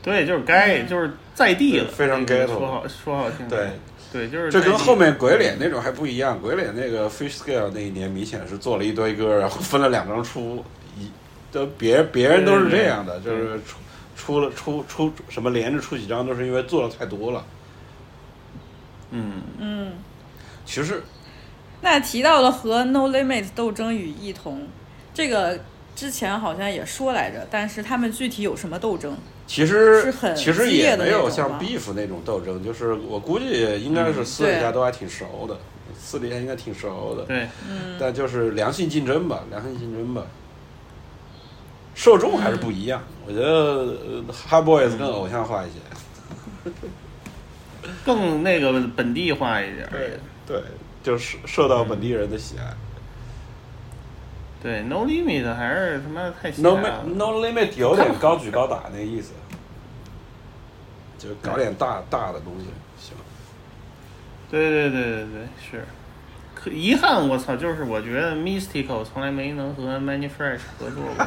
[0.04, 3.70] 对，就是该就是在地了，非常 ghetto 说好说好听点，对，
[4.12, 10.64] 对，就是这跟后面鬼脸那种还不一样，鬼脸那个 Fish Scale 那一年明显是做了一堆歌，然后分了两张出，
[10.98, 11.10] 一
[11.52, 13.78] 都别别人都是这样的，对对就是出
[14.16, 17.46] 出了出出什么连着出几张，都是因为做的太多了。
[19.12, 19.94] 嗯，嗯，
[20.66, 21.02] 其实
[21.82, 24.68] 那提到了和 No Limit 斗争与异同，
[25.14, 25.60] 这个
[25.96, 29.18] 之前好像也说来着，但是他们具体有什么斗争？
[29.52, 35.58] 其实其实也没有像 beef 那种斗争，就是我估计应该是私底下都还挺熟的，
[36.00, 37.24] 私底下应该挺熟的。
[37.24, 40.24] 对，嗯，但就是良性竞争吧，良性竞争吧。
[41.94, 46.72] 受众还是不一样，我觉得呃 Hard Boys 更偶像化一些。
[48.06, 49.92] 更那个本地化一点儿。
[49.92, 50.64] 对对，
[51.04, 52.74] 就是受到本地人的喜爱。
[54.64, 56.78] 对，No Limit 还是他妈太瞎 No
[57.16, 59.32] No Limit 有点高举高打那个意思，
[61.22, 62.66] 就搞点大大的东西
[62.98, 63.16] 行。
[64.50, 65.86] 对对对对对，是。
[66.56, 71.26] 可遗憾，我操，就是我觉得 Mystical 从来没能和 Many Fresh 合作过。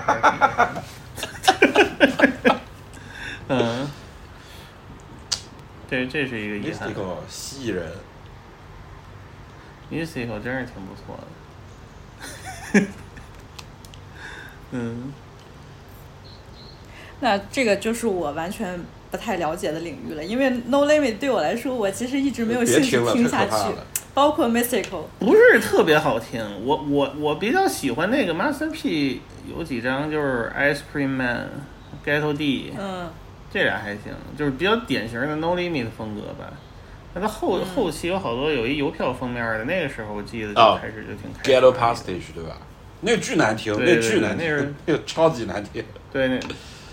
[3.49, 3.89] 嗯，
[5.89, 6.89] 这这是一个遗憾。
[6.89, 7.93] Mystical 蜥蜴人
[9.91, 11.27] ，Mystical 真是挺不错的。
[14.73, 15.13] 嗯，
[17.21, 18.81] 那这个就是我完全
[19.15, 23.73] 不太了解的领域了，因为 No Limit 对我来说，我其实一直没有兴趣听下去
[24.13, 25.05] 包括 Mystical。
[25.21, 26.45] 不是特别好听。
[26.65, 31.49] 我我我比较喜欢那个 Master P 有几张就是 Ice Cream Man、
[32.05, 33.09] Ghetto D，嗯，
[33.53, 36.53] 这俩还行，就是比较典型的 No Limit 风格吧。
[37.15, 42.57] 那他后、嗯后期有好多有一邮票封面的，那个时候我记得就哦开始就挺开心 Ghetto 的 Postage 对吧？
[43.01, 45.85] 那个巨难听，对对那巨难对那是听， 那个超级难听。
[46.13, 46.39] 对，那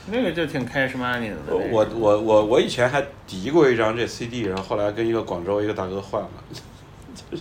[0.07, 1.37] 那个就挺 Cash Money 的。
[1.47, 6.29] 那个我我我我以前还抵过一张这 CD，然后后来跟一个广州一个大哥换了。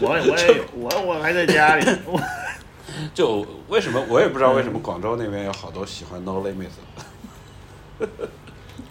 [0.00, 2.20] 我我也有我我还在家里，我
[3.14, 6.68] 就为什么我也不知道为什么广州那边有好多喜欢 No Limit，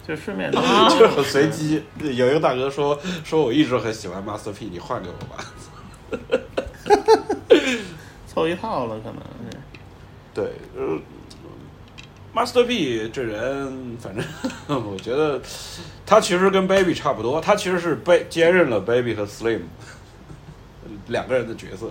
[0.06, 0.60] 就顺便就
[0.98, 1.82] 是很随机。
[2.00, 5.44] 有一个大哥说说我一直很喜欢 Master P，你换给我吧。
[8.26, 9.58] 凑一套了，可能是。
[10.34, 10.98] 对，呃
[12.34, 14.24] ，Master P 这人，反正
[14.90, 15.40] 我觉得
[16.04, 19.60] 他其实跟 Baby 差不多，他其实是被兼任了 Baby 和 Slim
[21.08, 21.90] 两个人的角色。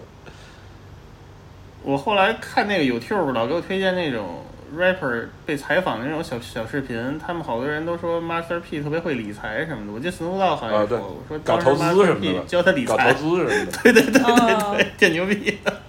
[1.83, 4.45] 我后来看那个 YouTube 老给我推荐那种
[4.77, 9.91] rapper 被采访的那种小小视频，他们好多人都说 Master P 特别会理财什么的。
[9.93, 13.71] 我记得 Snoop Dogg 好像啊，对说过，我说，当时搞投资 Master 什么 P 的，教他理财搞财，投资什么的。
[13.83, 15.81] 对对对对哦对，挺牛逼的。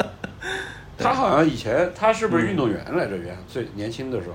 [1.05, 3.17] 他好像以前他是不是运动员来着？
[3.17, 4.35] 原最年轻的时候，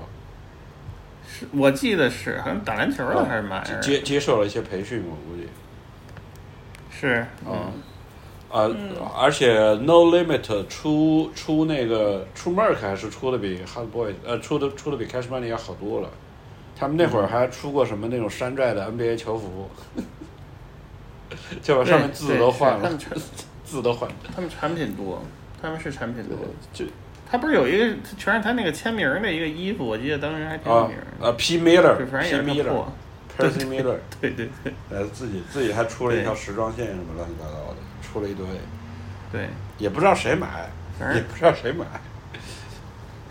[1.28, 3.62] 是我记得是好像打篮球的还是嘛？
[3.80, 5.48] 接接受了一些培训，我估计。
[6.90, 7.72] 是，嗯
[8.52, 9.52] 嗯，啊，而且
[9.82, 16.10] No Limit 出出那个出 Mark 还是出的比 Hard Boy 呃出的出的比 Cash Money 要好多了。
[16.76, 19.70] 他们那会儿还出过什么那种山寨的 NBA 球服，
[21.62, 22.90] 就把上面字都换了
[23.64, 24.16] 字都换了。
[24.34, 25.22] 他们产品多，
[25.60, 26.36] 他们是产品多。
[26.72, 26.84] 就
[27.30, 31.26] 他不是有一个全是他那个签名的一个衣服，我记得当时还挺有啊名的。
[31.26, 32.92] 啊 P Miller 就 P 反正也是破。
[33.38, 38.44] Percy Miller，对对对呃自己自己还出了一对条时装线什么乱七八糟的，出了一堆，
[39.32, 39.48] 对，
[39.78, 41.86] 也不知道谁买，反正也不知道谁买。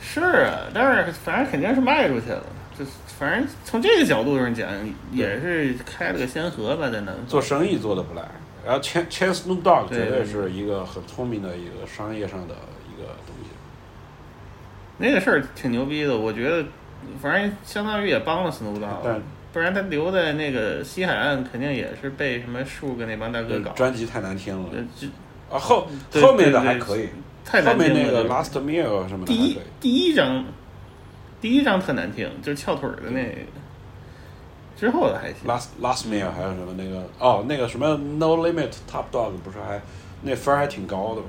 [0.02, 2.44] 是啊，但是反正肯定是卖出去了。
[2.80, 2.86] 就
[3.20, 4.68] 反正从这个角度上讲，
[5.12, 8.24] 也是开了个先河吧，在那做生意做的不赖。
[8.70, 12.53] 然后 Chen Chen Snoop Dogg 绝对是一个很聪明的一个商业上的
[12.88, 13.49] 一个东西。
[14.99, 16.63] 那个事儿挺牛逼的，我觉得，
[17.20, 19.20] 反正相当于也帮了 Snoop Dogg，但
[19.51, 23.72] 不然他留在那个西海岸，肯定也是被什么树跟那帮大哥搞。
[23.72, 25.07] 专辑太难听了呃，这
[25.51, 25.88] 啊后
[26.22, 27.09] 后面的还可以，
[27.43, 28.22] 太后面难听了。
[28.22, 29.59] 那个 Last Meal 什么的第一。
[29.80, 30.45] 第一张，
[31.41, 33.36] 第一张特难听，就是翘腿儿的那个。
[34.80, 35.38] 之后的还行。
[35.46, 39.82] Last Last Meal 还有什么那个哦那个什么 No Limit Top Dog 不是还
[40.22, 41.28] 那分儿还挺高的吗？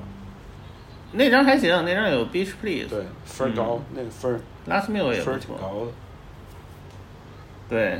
[1.13, 4.39] 那张还行，那张有 Beach Please，对，分儿高，那个分儿
[4.69, 5.49] ，Last Meal 也分儿挺。
[5.57, 5.91] 高的。
[7.69, 7.99] 对，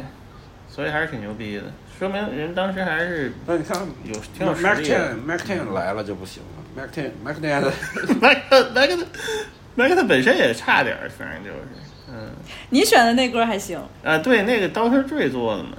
[0.70, 1.64] 所以还是挺牛逼的，
[2.00, 5.14] 说明人当时还是那你看有挺有实力 Mac 力的。
[5.14, 7.72] Ten Mac Ten 来了就不行了，Mac Ten Mac Ten
[8.22, 9.06] 麦克麦克特
[9.76, 11.58] 麦克特本身也差点儿，反正就是，
[12.12, 12.32] 嗯
[12.70, 15.70] 你选的那歌还行，啊，对，那个 Doctor Dre 做的嘛，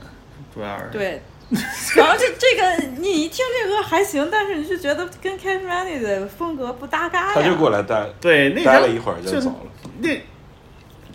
[0.55, 0.89] 主要是。
[0.91, 1.23] 对。
[1.97, 7.33] 然后这这个你一听这歌还行，但是你就觉得跟 Cash Money 的风格不搭嘎呀。
[7.35, 9.91] 他就过来待对，待了一会儿就就走了。
[9.99, 10.19] 那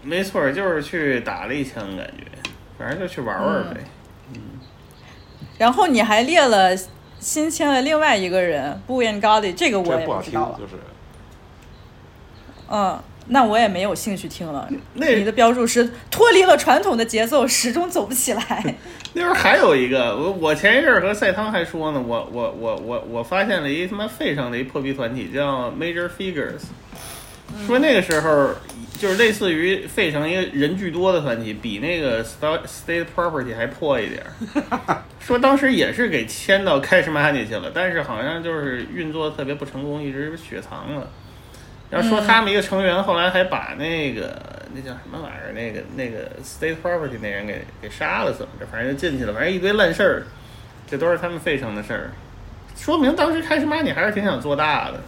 [0.03, 2.23] 没错儿，就是去打了一枪，感觉，
[2.77, 3.81] 反正就去玩玩呗。
[5.57, 6.69] 然后你还列了
[7.19, 10.59] 新签了另外一个人 b u y a n g a l i 这个我也这不好听不知道，了。
[10.59, 10.73] 就是
[12.69, 14.69] 嗯，那我也没有兴趣听了。
[14.93, 18.75] 那你的标注是脱离了传统的节奏，始终走不起来。
[19.13, 26.61] 那时候还有一个，我我前一阵儿和赛汤还说呢，我我我我我发现了一他妈费城的一破逼团体叫 Major Figures，
[27.65, 28.51] 说那个时候
[28.99, 35.03] 就是类似于费城一个人巨多的团体，比那个 State State Property 还破一点儿。
[35.19, 41.09] 说当时也是给签到 Cash Money 去了，但是好像就是运作特别不成功，一直雪藏了。
[41.89, 44.41] 然后说他们一个成员后来还把那个
[44.73, 48.65] 那叫什么玩意儿，那个那个 State Property 那人给给杀了，怎么着？
[48.71, 50.23] 反正就进去了，反正一堆烂事儿，
[50.85, 52.11] 这都是他们费城的事儿。
[52.75, 54.99] 说明当时开始妈你还是挺想做大的。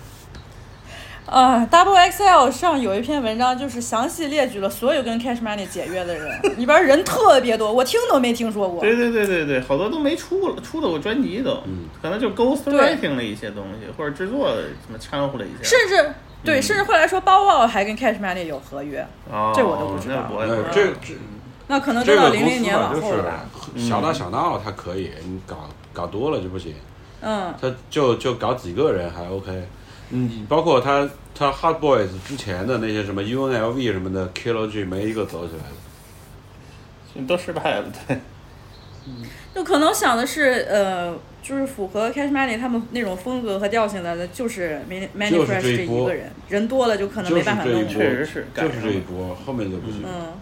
[1.32, 8.82] 呃、d o u b l e XL 上有一篇文章，就是详细列举了所有跟 Cash Money 解约的人， 里边人特别多，我听都没听说过。
[8.82, 11.62] 对对对对对，好多都没出了，出的过专辑都，
[12.02, 15.70] 可能就 ghost writing 了一些东西，或者制作什么掺和了一下。
[15.70, 16.12] 甚至
[16.44, 21.20] 对，嗯甚至后来说包包还跟 Cash Money 有合约，哦，这我都不知道那我也不知道，呃这这
[21.68, 23.46] 那可能这到零零年往后了吧。
[23.78, 26.74] 小打小闹他可以，你搞搞多了就不行。
[27.22, 29.68] 嗯，他就就搞几个人还 OK，
[30.10, 35.64] 嗯，包括他他 Hot Boys 之前的那些什么 UNLV 什么的 Kilo G 没一个走起来
[37.20, 37.28] 的。
[37.28, 38.18] 都失败了，对。
[39.54, 44.82] 就可能想的是，呃，就是符合 Cash Money 他们那种风格和调性的，就是
[45.32, 50.34] 就是 Fresh 这这一个人，人多了就可能没办法弄确实是就是这一波，后面就不行，嗯。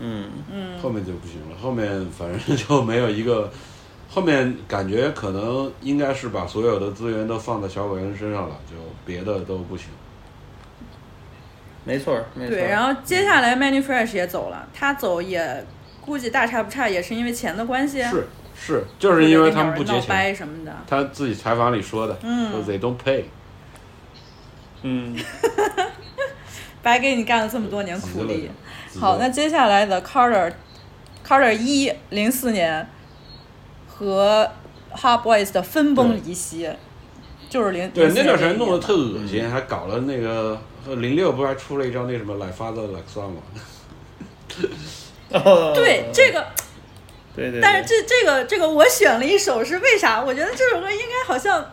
[0.00, 3.50] 嗯，嗯，后面就不行了，后面反正就没有一个，
[4.08, 9.88] 后面感觉可能应该是把所有的资源都放在小鬼人身上了，就别的都不行。
[11.84, 12.54] 没错没错。
[12.54, 15.64] 对，然后接下来 Manny Fresh 也走了，他走也
[16.00, 18.28] 估计大差不差，也是因为钱的关系，是
[18.58, 20.74] 是，就是因为他们不结钱，什么的。
[20.86, 23.24] 他自己采访里说的，嗯说 they don't pay。
[24.82, 25.16] 嗯，
[26.82, 28.50] 白给你干了这么多年苦力。
[28.98, 30.52] 好，那接下来的 Carter
[31.26, 32.88] Carter 一零四年
[33.86, 34.50] 和
[34.92, 36.68] Hot Boys 的分崩离析，
[37.48, 40.60] 就是零对，那段时间弄得特恶嗯心，还搞了那个
[40.96, 43.42] 零六不是还出了一张那什么 Like Father Like Son 吗？
[45.44, 46.46] 哦对这个，
[47.36, 50.20] 对对，但是这这个这个我选了一首是为啥？
[50.20, 51.72] 我觉得这首歌应该好像。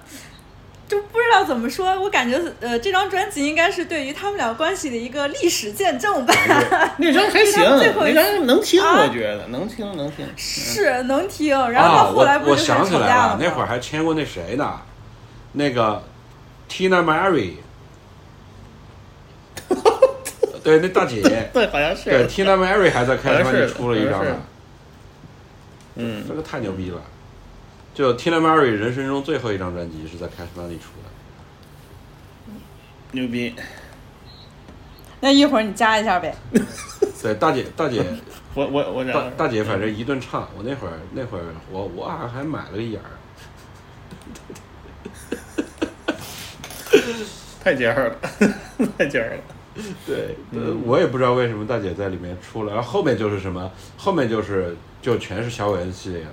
[0.88, 6.34] 就不知道怎么说，我感觉呃，这张专辑应该是对于他们俩关系的一个历史见证吧。
[6.98, 10.28] 那张还行，最后一那张能听，啊我觉得能听能听。
[10.38, 14.80] 是能听，然后后来不想起来了始吵架了，那会儿还签过那谁呢？
[15.54, 16.04] 那个
[16.70, 17.54] Tina Mary，
[20.64, 22.12] 对，那大姐， 对，好像是。
[22.12, 24.40] 对 Tina Mary 还在开好像是始出了一张呢，
[25.96, 27.02] 嗯这，个太牛逼了。
[27.94, 31.10] 就 Tina Mary 人生中最后一张专辑是在 Cash Money 出的。
[33.12, 33.56] 牛逼。
[35.22, 36.36] 那一会儿你加一下呗。
[37.24, 38.06] 对，大姐大姐
[38.54, 40.48] 我我我大大姐，反正一顿唱。
[40.58, 43.10] 我那会儿那会儿我我好像还买了个眼儿。
[47.64, 48.16] 太尖儿了，
[48.98, 49.42] 太尖儿了。
[50.06, 54.76] 对，呃，我也不知道为什么大姐在里面出了，然后后面就是什么，后面就是
[55.06, 56.32] 就全是小伟恩系列了。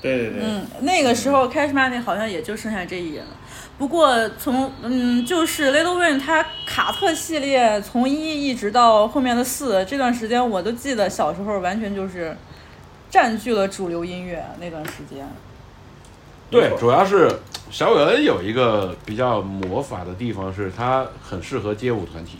[0.00, 3.32] 对对对，嗯，那个时候 Cash Money 好像也就剩下这一人了。
[3.76, 12.36] 不过从嗯，就是 Little Wayne 他卡特系列从一一直到后面的四这段时间，我都记得小时候完全就是
[13.10, 15.28] 占据了主流音乐那段时间。
[16.48, 17.28] 对，主要是
[17.72, 22.38] 小伟恩有一个比较魔法的地方，是他很适合街舞团体。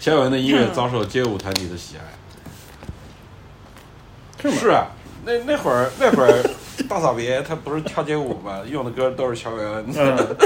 [0.00, 2.02] 小伟恩的音乐遭受街舞团体的喜爱。
[4.44, 4.86] 是吗是啊，
[5.24, 6.42] 那那会儿那会儿
[6.88, 10.16] 大嫂别他不是跳街舞嘛，用的歌都是小伟恩的。
[10.16, 10.36] 嗯。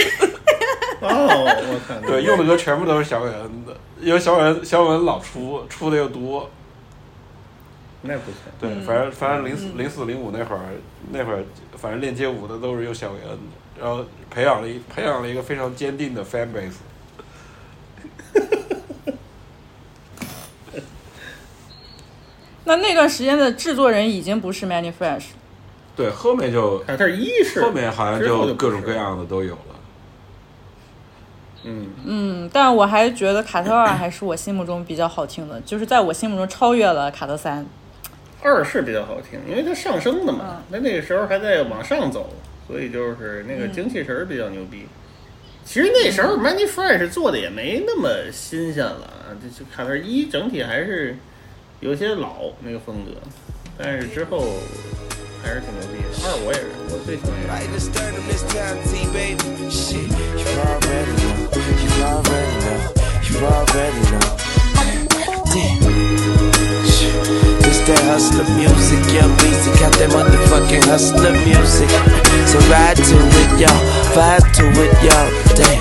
[1.00, 2.00] 哦，我看。
[2.02, 6.48] 对，用的歌全部都是小伟恩的，因为小伟恩小伟恩老出，出的又多。
[8.02, 8.40] 那不行。
[8.60, 10.60] 对，反正反正零四零四零五那会儿
[11.10, 11.44] 那会儿，
[11.76, 16.78] 反正练街舞的都是用小伟恩的，然后培养了一培养了一个非常坚定的 fan base。
[22.68, 25.28] 那那段时间的制作人已经不是 Manny Fresh，
[25.96, 29.60] 对，后面就卡特一是后面好像就各种各样的都有了。
[31.64, 37.66] 嗯，嗯，但我还觉得卡特二还是我心目中比较好听的，就是在我心目中超越了卡特三。
[38.42, 42.28] 二是比较好听，因为它上升的嘛嗯，那那个时候还在往上走，
[42.66, 44.86] 所以就是那个精气神儿比较牛逼。
[45.64, 49.12] 其实那时候 Money Fresh 做的也没那么新鲜了，
[49.42, 51.16] 这就卡特一整体还是
[51.80, 53.12] 有些老那个风格，
[53.78, 54.54] 但是之后
[55.40, 56.08] 还是挺牛逼的。
[56.26, 57.30] 二我也是，我最喜欢。
[67.62, 68.98] This that hustler music,
[69.78, 71.88] got that motherfucking hustler music.
[72.46, 73.78] So ride to it, y'all,
[74.18, 75.78] vibe to it, y'all, damn.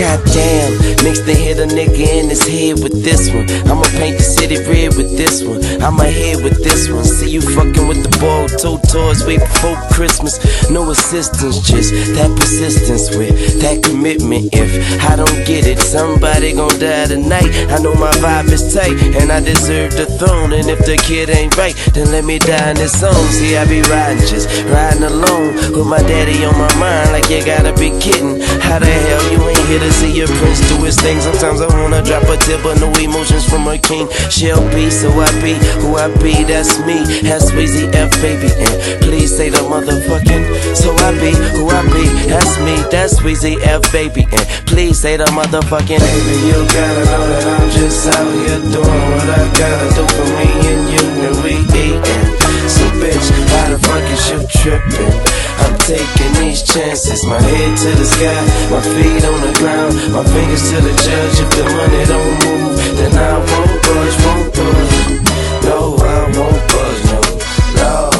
[0.00, 3.44] Goddamn, next they hit a nigga in his head with this one.
[3.68, 5.60] I'ma paint the city red with this one.
[5.84, 7.04] I'ma head with this one.
[7.04, 10.40] See you fucking with the ball, two toys way before Christmas.
[10.70, 14.48] No assistance, just that persistence with that commitment.
[14.56, 14.72] If
[15.04, 17.52] I don't get it, somebody gon' die tonight.
[17.68, 20.54] I know my vibe is tight, and I deserve the throne.
[20.54, 23.20] And if the kid ain't right, then let me die in this song.
[23.36, 27.12] See, I be riding, just riding alone with my daddy on my mind.
[27.12, 28.40] Like you gotta be kidding.
[28.64, 31.20] How the hell you ain't here to see your prince do his thing?
[31.20, 34.08] Sometimes I wanna drop a tip, but no emotions from a king.
[34.30, 36.44] She'll be, so I be who I be.
[36.44, 37.02] That's me.
[37.22, 38.50] That's Weezy F baby.
[38.56, 40.76] And please say the motherfucking.
[40.76, 42.06] So I be who I be.
[42.28, 42.76] That's me.
[42.90, 44.26] That's Weezy F baby.
[44.32, 46.00] And please say the motherfucking.
[46.00, 50.28] Baby, you gotta know that I'm just out here doing what I gotta do for
[50.38, 52.24] me and you, and we eatin'.
[52.68, 55.39] So bitch, why the fuck is you trippin'?
[55.60, 58.40] I'm taking these chances, my head to the sky,
[58.70, 61.36] my feet on the ground, my fingers to the judge.
[61.40, 64.94] If the money don't move, then I won't budge, won't budge.
[65.64, 67.20] No, I won't budge, no,
[67.80, 68.10] no.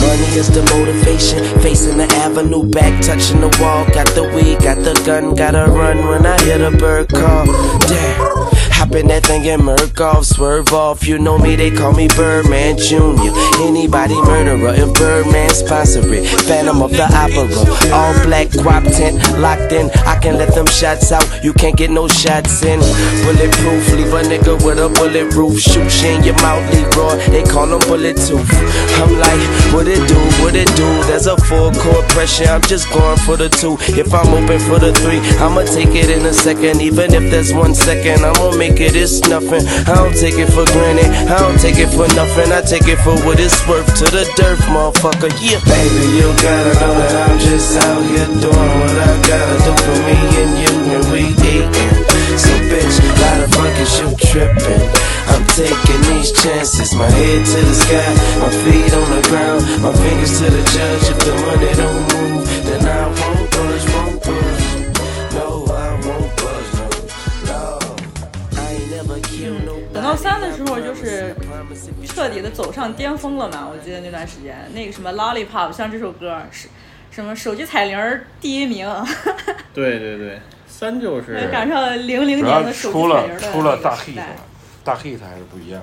[0.00, 3.84] Money is the motivation, facing the avenue, back touching the wall.
[3.92, 7.46] Got the weed, got the gun, gotta run when I hear the bird call.
[7.86, 8.11] Damn.
[8.92, 11.06] In that thing and murk off, swerve off.
[11.08, 13.32] You know me, they call me Birdman Jr.
[13.64, 16.26] Anybody murderer, if Birdman sponsor it.
[16.44, 17.48] Phantom of the Opera,
[17.90, 19.90] all black guap tent, locked in.
[20.06, 22.80] I can let them shots out, you can't get no shots in.
[23.24, 25.58] Bulletproof, leave a nigga with a bullet roof.
[25.58, 27.16] Shoot you in your mouth, Leroy.
[27.30, 28.50] They call them bullet tooth.
[29.00, 29.40] I'm like,
[29.72, 30.86] what it do, what it do?
[31.08, 33.76] There's a full court pressure, I'm just going for the two.
[33.98, 36.82] If I'm open for the three, I'ma take it in a second.
[36.82, 39.62] Even if there's one second, I'ma make it, it's nothing.
[39.86, 42.50] I don't take it for granted, I don't take it for nothing.
[42.50, 45.30] I take it for what it's worth to the dirt, motherfucker.
[45.38, 49.72] Yeah, baby, you gotta know that I'm just out here doing what I gotta do
[49.86, 51.94] for me and you, and we eatin'.
[52.34, 54.82] So bitch, why the fuck is you trippin'?
[55.30, 58.10] I'm taking these chances, my head to the sky,
[58.42, 61.04] my feet on the ground, my fingers to the judge.
[61.12, 63.41] If the money don't move, then I won't
[70.02, 71.34] 到三的时候，就是
[72.06, 73.68] 彻底的走上巅峰了嘛。
[73.70, 76.68] 我记得那段时间，那个什么 Lollipop，像这首歌是
[77.10, 78.88] 什么手机彩铃第一名，
[79.72, 84.36] 对对对，三就是赶上零零年的手出了机彩铃的出了大那个时 hit 代了，
[84.84, 85.82] 大 hit 还是不一样。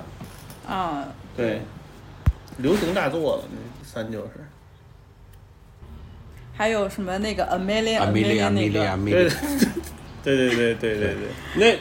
[0.68, 1.62] 啊，对。
[2.58, 4.32] 流行大作了，那三就是。
[6.54, 8.84] 还有什么那个 A Million 阿 A Million 那个，
[10.22, 11.16] 对对对对对对，
[11.54, 11.74] 那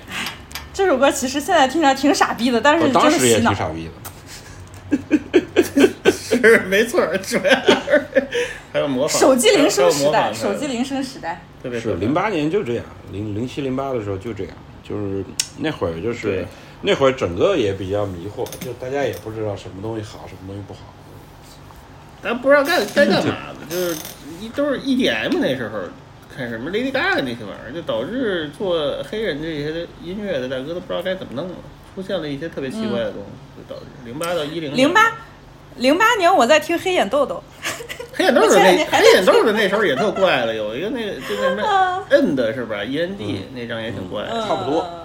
[0.79, 3.41] 这首歌其实现在听起来挺傻逼的，但是当时也。
[3.41, 5.19] 挺傻逼的。
[6.15, 7.51] 是没错，主要
[7.83, 8.07] 是
[8.71, 15.21] 还有模仿手机铃声时代，手机铃声时代，是特别是零八年就这样，零零七零八的时候就这样，就是
[15.57, 16.47] 那会儿就是
[16.81, 20.79] 那会儿整个也比较迷惑，就大家也不知道什么东西好，什么东西不好。
[22.23, 23.97] 咱不知道该该干嘛的，就是
[24.39, 25.79] 一都是 EDM 那时候
[26.39, 31.55] 看什么 Lady Gaga 那些玩意儿，就导致做黑人这些音乐的大哥都不知道该怎么弄了，
[31.93, 35.01] 出现了一些特别奇怪的东西，就导致零八到一零零八
[35.75, 37.43] 零八年我在听黑眼豆豆，
[38.13, 45.03] 黑眼豆的我前两那黑眼豆豆那时候也特怪了，有一个那个就那什么 end 是吧？E N D 那张也挺怪的，差不多嗯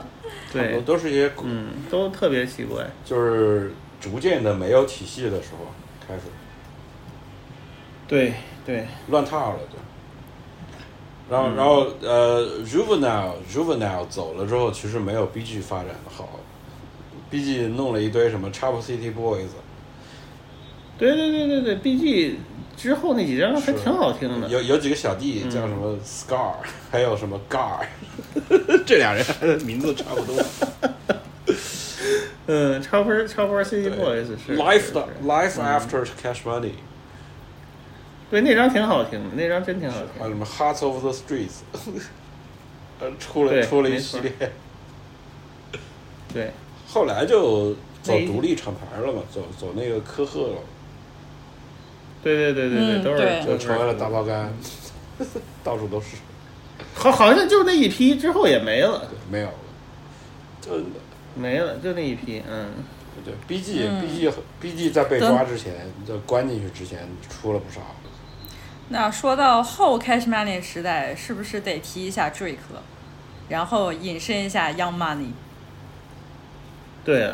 [0.53, 2.85] 差不多对，都是一些嗯，都特别奇怪。
[3.05, 5.67] 就是逐渐的没有体系的时候
[6.07, 6.21] 开始
[8.07, 8.35] 对
[8.65, 9.79] 对，乱套了，就。
[11.31, 16.29] 然后，然后，呃，Juvenile Juvenile 走了之后，其实没有 BG 发展的好
[17.31, 19.47] ，BG 弄了一堆什么 Trouble City Boys，
[20.99, 22.39] 对对对对对，B G
[22.77, 24.49] 之后那几张还挺好听的。
[24.49, 26.55] 有有几个小弟嗯叫什么 Scar，、
[26.91, 27.87] 还有什么 Gar，
[28.85, 29.25] 这俩人
[29.63, 30.45] 名字差不多。
[32.47, 36.73] 嗯，超分超分 City Boys 是 Life 的 Life 嗯 After Cash Money，
[38.31, 41.61] 对那张挺好听的，那张真挺好听还有什么 Hearts of the Streets，
[43.01, 44.33] 呃，出了出了一系列，
[46.33, 46.51] 对。
[46.89, 50.57] 后来就走独立厂牌了嘛，走走那个科赫了，
[52.23, 54.53] 对对对对对，都是嗯就成为了大包干，
[55.65, 56.17] 到处都是，
[56.95, 59.55] 好好像就那一批之后也没了，对，没有了，
[60.61, 60.71] 就
[61.35, 62.69] 没了，就那一批，嗯，
[63.25, 64.03] 对 BG 嗯。
[64.03, 64.33] BG
[64.63, 65.75] BG 在被抓之前，
[66.07, 67.81] 就关进去之前出了不少，
[68.89, 72.83] 那说到后 Cash Money 时代，是不是得提一下 Drake 了？
[73.49, 75.33] 然后引申一下 Young Money。
[77.05, 77.31] 对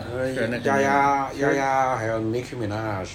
[0.64, 3.06] 丫丫丫丫，还有 Nicki Minaj，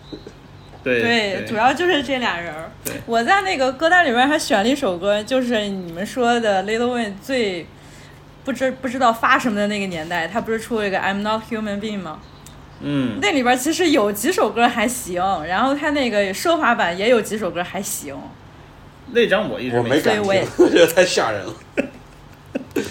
[0.82, 2.70] 对对，主要就是这俩人儿。
[3.04, 7.66] 我在那个歌单里面还选了一首歌，就是你们说的 Little Wayne 最
[8.42, 12.20] 不知不知道发什么的那个年代，他不是出了一个 I'm Not Human Being 吗？
[12.80, 18.16] 嗯，那里边其实有几首歌还行，然后他那个奢华版也有几首歌还行。
[19.12, 21.54] 那张我一直没敢听，所以我也觉得太吓人了。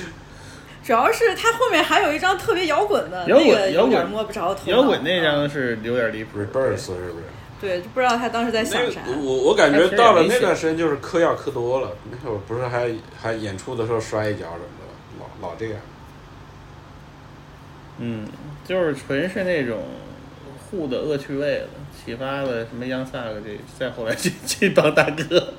[0.83, 4.77] 主要是他后面还有一张特别摇滚的，摇滚那个有摇滚点摸不着头脑。
[4.77, 6.39] 摇滚那嗯张是有点离谱。
[6.39, 7.23] Rebirth 是不是？
[7.61, 9.01] 对，就不知道他当时在想啥。
[9.05, 12.89] 那我我感觉到了那段时间就是嗑药嗑多了，那会儿不是还
[13.21, 15.75] 还演出的时候摔一跤什么的，老老这样。
[17.99, 18.25] 嗯，
[18.69, 19.79] 就是纯是那种
[20.69, 25.53] 护的恶趣味了，启发了什么央萨克这再后来这这帮大哥，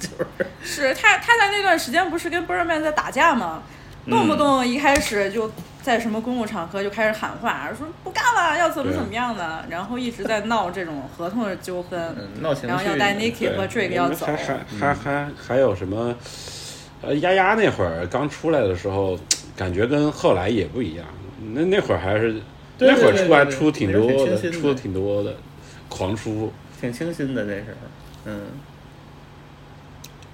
[0.00, 3.62] 就是是他他在那段时间不是跟 Birdman 在打架吗？
[4.08, 5.52] 动不动一开始就
[5.82, 14.34] 在什么公共场合就开始喊话，说不干了，要怎么怎么样的，然后一直在闹这种合同的纠纷，嗯闹情绪，然后要带 Nicky 和 Drake 要走还。
[14.34, 16.16] 还还还还有什么？
[17.02, 19.18] 呃，丫丫那会儿刚出来的时候，
[19.54, 21.04] 感觉跟后来也不一样。
[21.52, 22.40] 那那会儿还是
[22.78, 25.34] 那会儿出还出挺多的，出的挺多的，
[25.88, 26.52] 狂出。
[26.80, 27.76] 挺清新的那时候，
[28.26, 28.40] 嗯，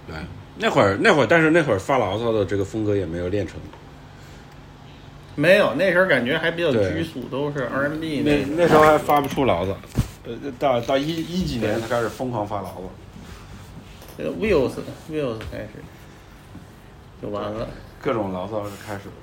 [0.08, 0.16] 对，
[0.58, 3.60] 那会儿那会儿，但是那会儿发牢骚的这个风格也没有练成。
[5.36, 9.76] 没有那时候感觉还比较拘束，都是 R&B 那那时候还发不出牢骚，
[10.24, 12.82] 呃，到到一一几年才开始疯狂发牢骚。
[14.18, 14.72] 这个 Wheels
[15.10, 15.68] Wheels 开始
[17.22, 17.68] 就完了，
[18.00, 19.14] 各种牢骚是开始了。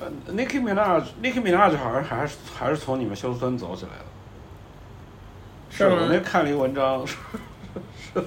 [0.00, 4.04] 呃，Nicki Minaj，Nicki Minaj 好像还是还是从你们休斯顿走起来的。
[5.70, 8.24] 是吗我那看了一个文章，说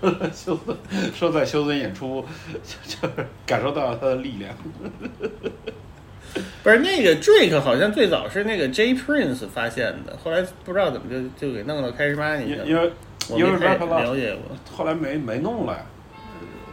[0.00, 0.78] 说说休斯顿
[1.14, 2.24] 说在休斯顿演出，
[2.62, 4.54] 就就是感受到了他的力量。
[6.62, 12.92] 不是那个 Drake 好像最早是那个 J Prince 发现的，后来不知道怎么就就给弄到开始玛尼去了，因因为
[13.36, 15.78] 因为了解过，后来没没弄了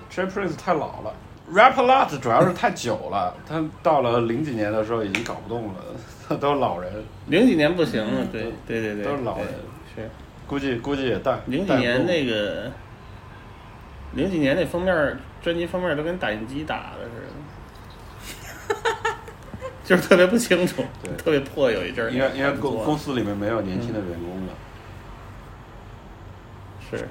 [0.09, 1.13] ，J Prince 太老了。
[1.53, 5.75] Rap a Lot 主要是太久了，他到了零几年的时候已经搞不动了，
[6.27, 6.91] 他都是老人，
[7.27, 9.47] 零几年不行了，对对对对，都是老人。
[9.95, 10.09] 对是。
[10.47, 12.71] 估计估计也带零几年那个，
[14.13, 18.75] 零几年那封面儿专辑封面儿都跟打印机打的似的，
[19.83, 21.69] 就是特别不清楚对，特别破。
[21.71, 24.53] 有一阵儿，因为因为公公司司里面没有年轻的员工了。
[26.89, 27.07] 是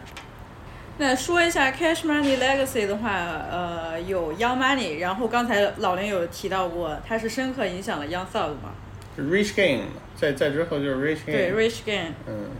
[1.00, 3.10] 那说一下 Cash Money Legacy 的话，
[3.50, 8.74] 呃，有 Young Money，然后刚才老林有提到过，它是深刻影响了 Young Thug 嘛？
[9.16, 12.12] 是 Rich Game，在在之后就是 Rich Game，对，Rich Gang。
[12.28, 12.50] 嗯，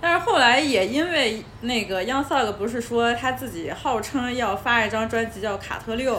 [0.00, 6.14] 但是后来也因为那个 Young Thug 不是说他自己号称要发一张专辑叫《卡特六》，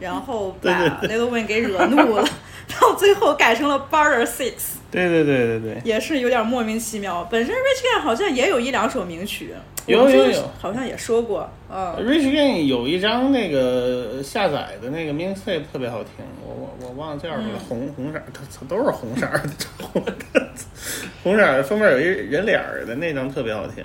[0.00, 0.70] 然后把
[1.02, 2.26] Lil Wayne 给惹怒了，
[2.80, 4.54] 到最后改成了 Barter Six，
[4.90, 7.22] 对对对对对，也是有点莫名其妙。
[7.30, 9.54] 本身 Rich Gang 好像也有一两首名曲，
[9.86, 11.94] 有有有好像也说过，嗯。
[12.00, 20.02] Rich Gang 有一张那个下载的那个 mixtape 特别好听，我我我忘了叫什么了，红红色儿，它它都是红色儿的，红
[21.22, 23.84] 红色封面有一人脸儿的那张特别好听。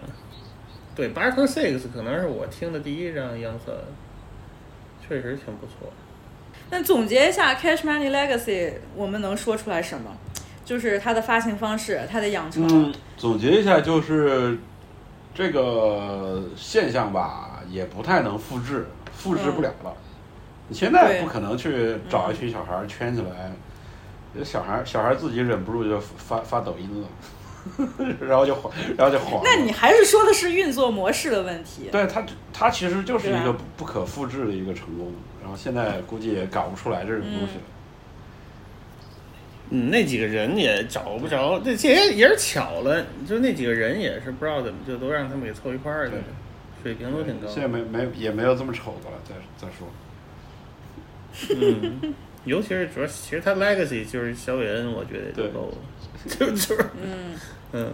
[0.96, 3.84] 对 b a r t e r Six 可能是我听的第一张音色，
[5.08, 5.92] 确实挺不错。
[6.72, 10.10] 那总结一下 Cash Money Legacy，我们能说出来什么？
[10.66, 12.68] 就是它的发行方式，它的养成。
[12.68, 14.58] 嗯，总结一下就是
[15.34, 19.94] 这个现象吧，也不太能复制，复制不了了。
[20.68, 27.08] 你现在对不可能去找一群小孩儿圈起来，小孩儿小孩儿自己忍不住就发发抖音了，
[28.20, 29.42] 然后就黄，然后就黄了。
[29.44, 31.90] 那你还是说的是运作模式的问题。
[31.92, 37.62] 对它，它其实就是一个不不可复制的一个成功，然后现在估计也搞不出来这种东西了。
[37.68, 37.75] 嗯，
[39.70, 46.24] 那几个人也找不着，这这也也是巧了，就那几个人也是不知道怎么就都让他们给凑一块儿去了，
[46.84, 47.48] 水平都挺高。
[47.48, 49.88] 现在没没也没有这么丑的了，再再说。
[51.60, 52.14] 嗯，
[52.46, 55.78] 尤其是主要，其实他 legacy 就是肖伟恩，我觉得就对够了，
[56.30, 57.36] 就就是嗯，
[57.74, 57.94] 嗯，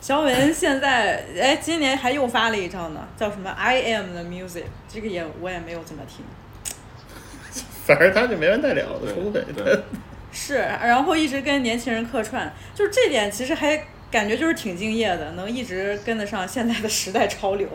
[0.00, 6.24] 肖伟恩现在哎，今年还又发了一张呢，叫什么 I Am the Music，这个也我也没有怎么听。
[7.86, 9.82] 反正他就没完带了的对出来，对
[10.32, 17.68] 是，然后一直跟年轻人客串，就是这点其实还感觉就是挺敬业的，能一直跟得上现在的时代潮流，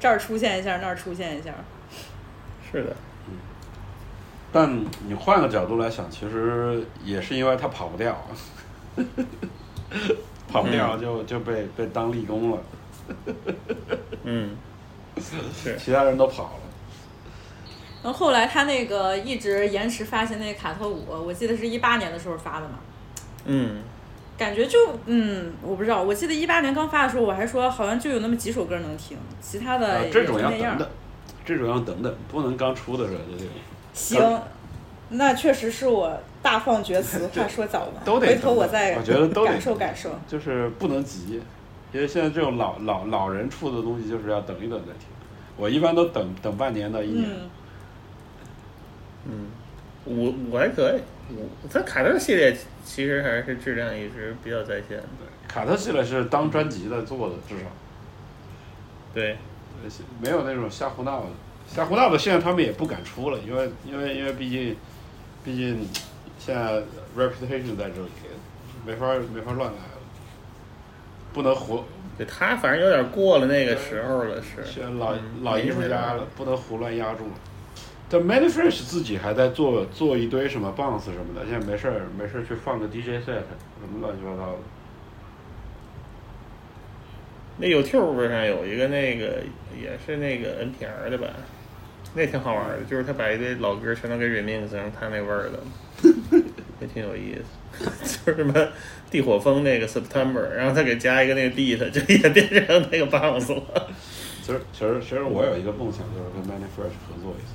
[0.00, 1.52] 这儿出现一下，那儿出现一下。
[2.70, 2.96] 是的，
[3.28, 3.34] 嗯
[4.52, 8.26] 但你换个角度来想，其实也是因为他跑不掉，
[10.50, 12.58] 跑不掉就就被被当立功了，
[14.24, 14.56] 嗯，
[15.54, 16.60] 是其他人都跑了。
[18.02, 22.78] 然后后来他那个一直延迟发行那个卡特五，我记得是一八年的时候发的嘛。
[23.44, 23.82] 嗯，
[24.36, 30.86] 感觉就嗯，我不知道，我记得一八年刚发的时候，我还说好像就有那么几首歌能听，其他的啊也这种要就那样等。
[30.86, 30.88] 等，
[31.44, 33.54] 这种要等等，不能刚出的时候就这种。
[33.92, 34.42] 行，
[35.08, 40.10] 那确实是我大放厥词， 话说早了，都得回头我再我觉得都得感受感受。
[40.28, 41.40] 就是不能急，
[41.92, 45.08] 因为现在这种老老老人出的东西，就是要等一等再听。
[45.56, 47.28] 我一般都等等半年到一年。
[47.28, 47.50] 嗯，
[49.28, 49.46] 嗯，
[50.04, 51.00] 我我还可以，
[51.36, 55.06] 我它卡特系列其实还是质量一直比较在线的。
[55.46, 57.66] 卡特系列是当专辑在做的，至少
[59.14, 59.36] 对，
[59.84, 59.90] 呃
[60.22, 61.26] 没有那种瞎胡闹的。
[61.66, 64.74] 瞎胡闹的现在他们也不敢出了，因为因为因为毕竟
[65.44, 65.86] 毕竟
[66.38, 66.82] 现在
[67.16, 68.10] reputation 在这里，
[68.86, 70.00] 没法没法乱来了，
[71.34, 71.84] 不能胡
[72.16, 74.64] 对他反正有点过了那个时候了，是。
[74.64, 77.32] 现在老、嗯老艺术家了，不能胡乱压住了。
[78.10, 84.58] 但 Manifresh 自己还在做做一堆什么 bounce 什么的，现在没事儿没事儿去放个 DJ set 什么乱七八糟的。
[87.58, 89.42] 那 YouTube 上有一个那个
[89.76, 91.26] 也是那个 NPR 的吧，
[92.14, 95.60] 那挺好玩的，就是他把一堆老歌全都给 remix 成他那味儿的，
[96.80, 97.42] 也挺有意思。
[98.24, 98.68] 就是什么
[99.10, 103.88] 地火风那个 September，然后他给加一个那个 beat，就也变成那个 bounce 了。
[104.42, 107.52] 其实其实其实我有一个梦想，就是跟 Manifresh 合作一次，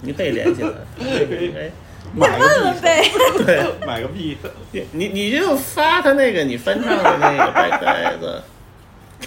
[0.00, 0.70] 你可以连起来，
[1.00, 1.70] 哎，
[2.14, 3.02] 买个问问呗。
[3.44, 4.36] 对，买个 beat，
[4.72, 8.42] 你你你就发他那个你翻唱的那个白呆子，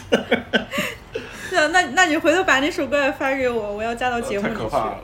[1.52, 4.58] 那那那你回头把那首歌也发给我，我要加到节目里去。
[4.58, 5.00] 太可怕了。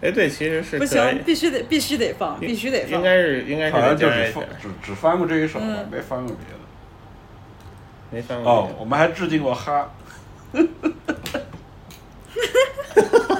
[0.00, 2.90] 哎，对，其实是不行，必须得必须得放，必须得放。
[2.98, 6.58] 应该是应该是好像就只翻，只只翻过这一首，嗯没翻过别的。
[8.10, 9.90] 没翻过哦，我们还致敬过哈，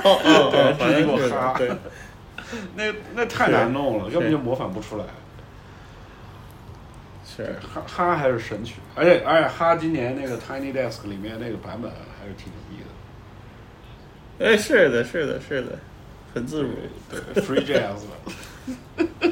[0.09, 1.71] 哦哦对哦，好致敬像是过哈对。
[2.75, 5.05] 那那太难弄了，根本就模仿不出来。
[7.27, 12.79] 是，哈哈还是神曲，而且而且哈今年那个 Tiny Desk 里面那个版本还是挺牛逼
[14.39, 14.47] 的。
[14.47, 15.79] 哎，是的，是的，是的，
[16.35, 16.71] 很自如。
[17.11, 19.31] 对，Free Jazz 的。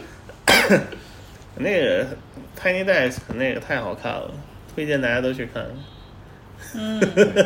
[1.54, 2.06] 那个
[2.60, 4.30] Tiny Desk 那个太好看了，
[4.74, 5.64] 推荐大家都去看。
[6.74, 7.00] 嗯，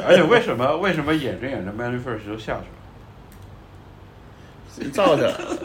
[0.05, 2.80] 而且为什么为什么演着演着 Manly First 就下去了？
[4.89, 5.59] 造起来了。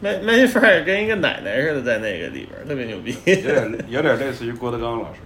[0.00, 5.20] 麦麦吉弗尔跟一个奶奶似的，在那个里边儿特别牛逼，有点有点类似于郭德纲老师。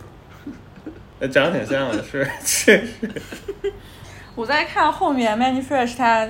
[1.19, 3.73] 呃长得挺像的，是 是是。
[4.35, 6.29] 我在看后面 Manny Fresh 他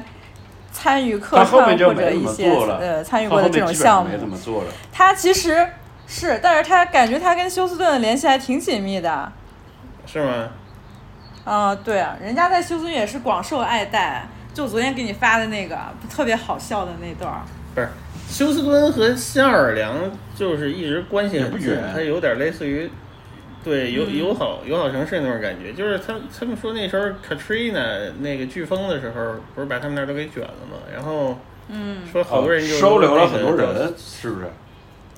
[0.71, 4.71] 参与客串或者一些呃参与他过的这种项目没怎么，做了。
[4.93, 5.67] 他其实
[6.07, 9.33] 是，但是他感觉他跟休斯顿的联系还挺紧密的。
[10.07, 10.51] 是吗？
[11.45, 14.29] 啊、对啊，人家在休斯顿也是广受爱戴。
[14.57, 15.79] 就昨天给你发的那个
[16.09, 17.43] 特别好笑的那段儿，
[17.75, 17.89] 不是，
[18.27, 19.95] 休斯敦和新奥尔良
[20.35, 22.91] 就是一直关系很不远，它有点类似于。
[23.63, 30.79] 对友嗯友好友好城市那种感觉，就是他他们说那时候 Katrina 那个飓风的时候，不是把他们那儿都给卷了吗？
[30.91, 31.37] 然后
[31.69, 34.47] 嗯，说好多人就、哦收留了很多人，是不是？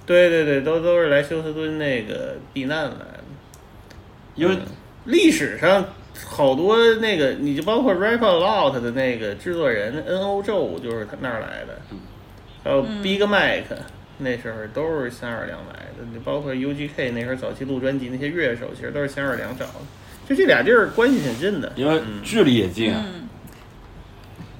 [0.04, 3.20] 对对对，都都是来休斯敦那个避难来的。
[4.34, 4.60] 因为嗯
[5.04, 5.84] 历史上
[6.26, 11.80] 好多那个，你就包括 Rap a Lot 的那个制作人 N O 宙就是他那儿来的，
[12.64, 13.76] 还有 Big Mike、
[14.18, 16.04] 那时候都是新奥尔良来的。
[16.12, 19.72] 你包括 U G K 那时候早期录专辑那些乐手，其实都是新奥尔良找的。
[20.28, 23.04] 就这俩地儿关系挺近的，因为嗯距离也近啊。
[23.06, 23.28] 嗯，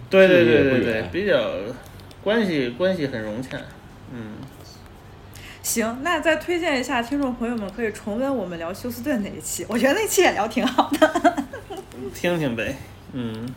[0.09, 1.51] 对对对对对，比较
[2.23, 3.59] 关系关系很融洽。
[4.13, 4.37] 嗯，
[5.63, 11.45] 行，那再推荐一下，听众朋友们可以重温我们聊休斯顿那一期，我觉得那期也聊挺好的。
[12.15, 12.77] 听听呗。
[13.13, 13.49] 嗯，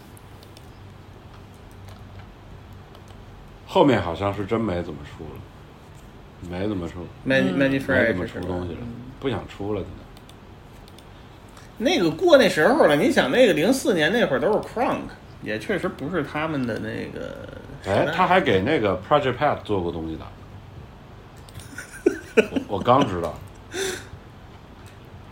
[3.65, 8.79] 后面好像是真没怎么出了，没怎么出，Many Many 没 Fresh 怎么出东西了，
[9.19, 9.83] 不想出了。
[11.77, 14.99] 那个过那时候了，你想那个零四年那会儿都是 Crunk，
[15.41, 17.47] 也确实不是他们的那个。
[17.85, 20.25] 哎，他还给那个 Project Pat 做过东西的，
[22.35, 23.37] 我 我刚知道，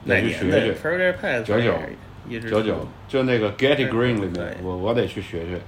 [0.05, 0.73] 得去学学。
[0.73, 5.61] Project 九九九九，就那个 Getty Green 里面，我我得去学学。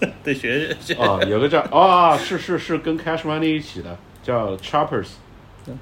[0.22, 0.94] 得学学学。
[0.94, 5.08] 哦，有个叫啊、是是是跟 Cash Money 一起的，叫 Choppers，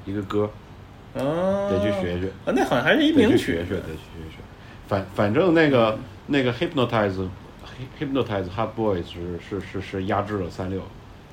[0.05, 0.51] 一个歌，
[1.15, 2.27] 哦，得去学学。
[2.45, 4.39] 啊，那好像还是一得名曲去学学，得去学学。
[4.89, 7.29] 反反正那个那个 Hypnotize
[8.01, 10.81] Hypnotize Hot Boys 是是是是压制了三六，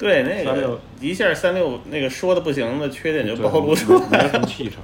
[0.03, 4.81] 对，那个一下三六那个说的不行的缺点就对暴露出没没来了，什么气场，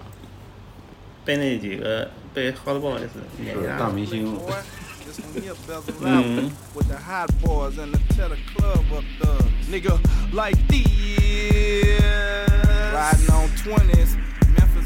[1.25, 3.01] 被那几个被 Hot Boys
[3.37, 4.35] 碾是压大明星。
[13.89, 14.15] This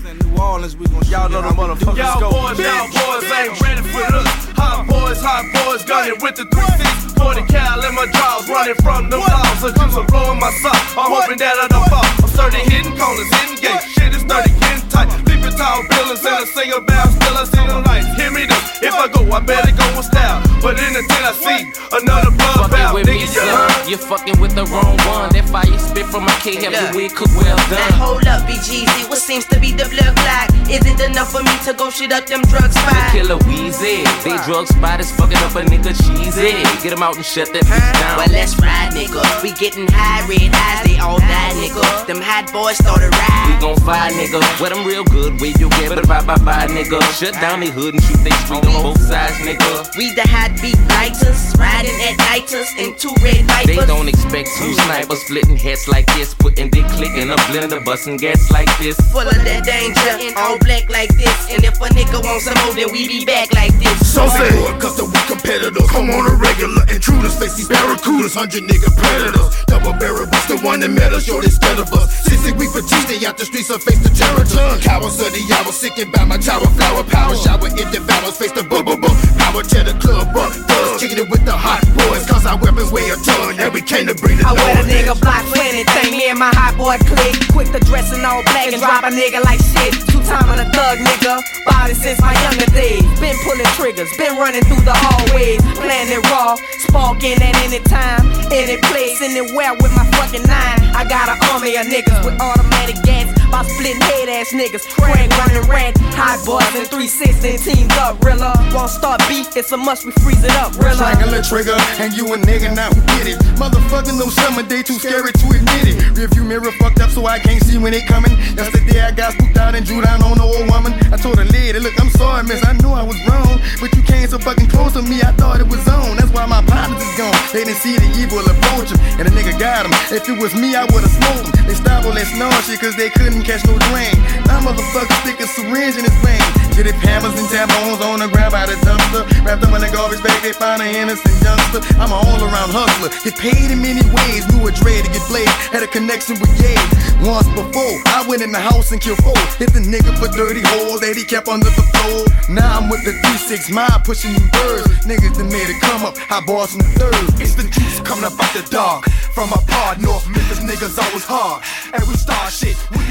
[0.03, 0.11] one here bezel out with the hot boys and the tear the club up thugs.
[0.11, 0.11] Nigga, like these.
[0.11, 0.11] Riding on 20s.
[0.11, 3.61] Memphis and New Orleans, we gon' Y'all know the motherfuckers Y'all boys, y'all boys ain't
[3.61, 4.27] ready for this.
[4.57, 9.09] Hot boys, hot boys, gunning with the 3 40 cal in my jaws, running from
[9.09, 9.59] them dogs.
[9.61, 10.75] So juice are blowing my sock.
[10.97, 12.03] I'm hoping that I don't fall.
[12.03, 13.87] I'm starting hitting corners, hitting gates.
[13.95, 15.07] Shit is starting getting tight.
[15.23, 17.15] Flipping tall buildings and a single bound.
[17.15, 18.11] Still I see the lights.
[18.19, 18.63] Hear me this.
[18.83, 20.43] If I go, I better go with style.
[20.59, 21.59] But in the tent, I see
[21.95, 23.47] another blood Fucking with me, Nigga, you son.
[23.47, 23.87] heard?
[23.87, 25.31] You're fucking with the wrong one.
[25.31, 29.07] That fire spit from my K help your wig cook well Now hold up, BGZ,
[29.09, 30.49] what seems to be the blood clot?
[30.69, 33.11] Is it enough for me to go shit up them drug spots?
[33.11, 34.01] Killer Weezy.
[34.23, 36.63] They drug spot is fucking up a nigga cheesy.
[36.81, 38.17] Get him out and shut that bitch down.
[38.17, 39.21] Well, let's ride, nigga.
[39.43, 41.83] We getting high, red eyes, they all die, nigga.
[42.07, 43.45] Them hot boys started We ride.
[43.47, 44.39] We gon' fire nigga.
[44.59, 45.39] Wet them real good.
[45.39, 46.97] Wave you get, but bye bye bye nigga.
[47.19, 49.93] Shut down they hood and shoot they street on both sides, nigga.
[49.99, 54.73] We the hot beat lighters, riding at nighters in two red They don't expect two
[54.87, 58.95] snipers splitting heads like this, putting dick click in a blender, busting gas like this.
[59.11, 61.35] Full of that danger, all black like this.
[61.51, 64.13] And if a nigga wants some more, then we be back like this.
[64.13, 65.89] So say custom with competitors.
[65.91, 69.51] Come on a regular intruders, face these barracudas, hundred nigga predators.
[69.67, 72.23] Double barrel was the one that met us, yo, they scared of us.
[72.23, 74.45] Since we petite, they out the streets and face the terror.
[74.79, 77.67] Cowards of the hour, sickened by my tower flower power shower.
[77.67, 79.15] It devours, face the boom boom boom.
[79.39, 82.23] Power tear the club up, thugs kicking it with the hot boys.
[82.29, 84.83] Cause our weapons weigh a ton, and we came to bring the I wear a
[84.85, 85.43] nigga block
[85.73, 86.11] anything.
[86.13, 87.35] Me and my hot boy click.
[87.51, 89.93] Quick to dress in all black and drop a nigga like shit.
[90.07, 91.41] Two time on a thug nigga.
[91.65, 93.03] Body since my younger days.
[93.19, 94.09] Been pulling triggers.
[94.17, 95.61] Been running through the hallways.
[95.81, 96.55] Playing it raw.
[96.85, 98.29] Sparking at any time.
[98.51, 99.21] Any place.
[99.21, 100.79] Anywhere with my fucking nine.
[100.95, 103.42] I got an army of niggas with automatic gas.
[103.53, 104.89] By splitting head ass niggas.
[104.97, 105.93] Craig running red.
[106.17, 108.17] Hot boys and 316 teamed up.
[108.25, 108.49] Rilla.
[108.73, 109.55] Won't start beef.
[109.55, 110.73] It's a must we freeze it up.
[110.73, 110.97] Rilla.
[110.97, 113.37] Triangle trigger, and you a nigga now who get it.
[113.61, 116.17] Motherfucking no summer day, too scary to admit it.
[116.17, 118.33] Review mirror fucked up, so I can't see when they coming.
[118.57, 120.97] Yesterday I got spooked out and drew down on the old woman.
[121.13, 123.61] I told her lady, look, I'm sorry, miss, I knew I was wrong.
[123.77, 126.17] But you came so fucking close to me, I thought it was on.
[126.17, 127.37] That's why my partners is gone.
[127.53, 129.93] They didn't see the evil approach him, and the nigga got him.
[130.09, 131.67] If it was me, I would've smoked him.
[131.67, 134.15] They stopped all that snore shit, cause they couldn't catch no drain.
[134.47, 136.41] Now motherfuckers stick a syringe in his vein.
[136.73, 139.27] Get it hammers and tampons on the ground by the dumpster.
[139.45, 141.85] Wrapped up in a garbage bag, they find an innocent youngster.
[142.01, 143.13] I'm an all around hustler.
[143.21, 144.47] Get paid in many ways.
[144.49, 145.51] Knew a dread to get played.
[145.69, 146.73] Had a connection with Ye.
[147.21, 149.37] Once before, I went in the house and killed four.
[149.61, 152.25] Hit the nigga for dirty holes that he kept under the floor.
[152.49, 155.05] Now I'm with the 3-6 mile pushing them birds.
[155.05, 156.17] Niggas that made it come up.
[156.31, 157.15] I boss from the third.
[157.37, 159.05] It's the juice coming up out the dark.
[159.37, 161.61] From a part North Memphis niggas always hard.
[161.93, 162.77] And we start shit.
[162.91, 163.03] We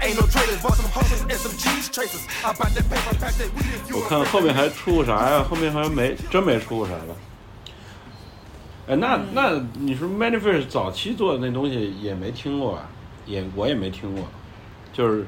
[0.00, 2.26] ain't no traitors, but some hustlers and some cheese tracers.
[2.44, 5.44] About that paper pack that we if you 我看后面还出过啥呀？
[5.48, 7.16] 后面好像没真没出过啥了。
[8.88, 12.88] 哎，那那你说 Manifest 早期做的那东西也没听过吧？
[13.26, 14.24] 也我也没听过，
[14.92, 15.26] 就是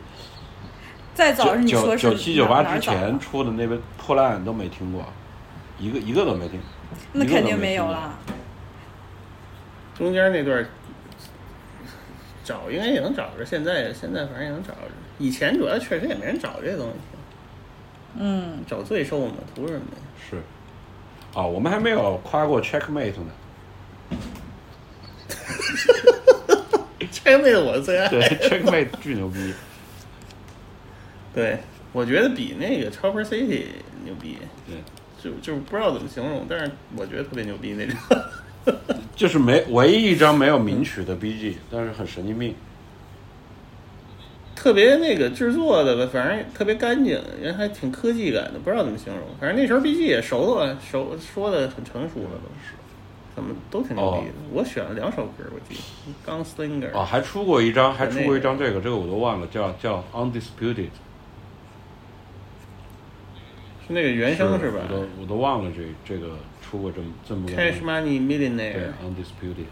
[1.15, 5.05] 再早是你九说九七九八之前出的那个破烂都没听过，
[5.79, 6.61] 一个一个都没听。
[7.13, 8.19] 一个那肯定没有了。
[9.97, 10.69] 中间那段儿
[12.45, 14.79] 找应该也能找着，现在现在反正也能找着。
[15.19, 16.95] 以前主要确实也没人找这东西，
[18.19, 20.03] 嗯，找罪受嘛，图什么呀？
[20.31, 20.37] 是，
[21.39, 23.33] 啊，我们还没有夸过 Checkmate 呢。
[27.13, 28.09] Checkmate 我最爱。
[28.09, 29.55] 对，Checkmate 巨牛逼。
[31.35, 31.59] 对，
[31.93, 33.67] 我觉得比那个 Chopper City
[34.05, 34.39] 牛逼。
[34.67, 34.77] 对，
[35.23, 37.97] 就就不知道怎么形容，但是我觉得特别牛逼那种。
[39.17, 42.55] 就是没唯一一张没有名曲的 BG，但是很神经病。
[44.55, 49.23] 特别那个制作的吧，反正特别干净，人还挺科技感的，不知道怎么形容。
[49.41, 52.75] 反正那时候 BG 也熟了，熟说的很成熟了，都是，
[53.35, 54.35] 怎么都挺牛逼的。
[54.53, 60.91] 我选了两首歌，我记得《Gunslinger》啊，还出过一张，还出过一张这个，这个我都忘了，叫叫 Undisputed，
[63.85, 66.37] 是那个原声是吧我都我都忘了这这个
[66.73, 68.93] 出过这么这么个？Cash Money 对 Millionaire。
[69.05, 69.67] Undisputed，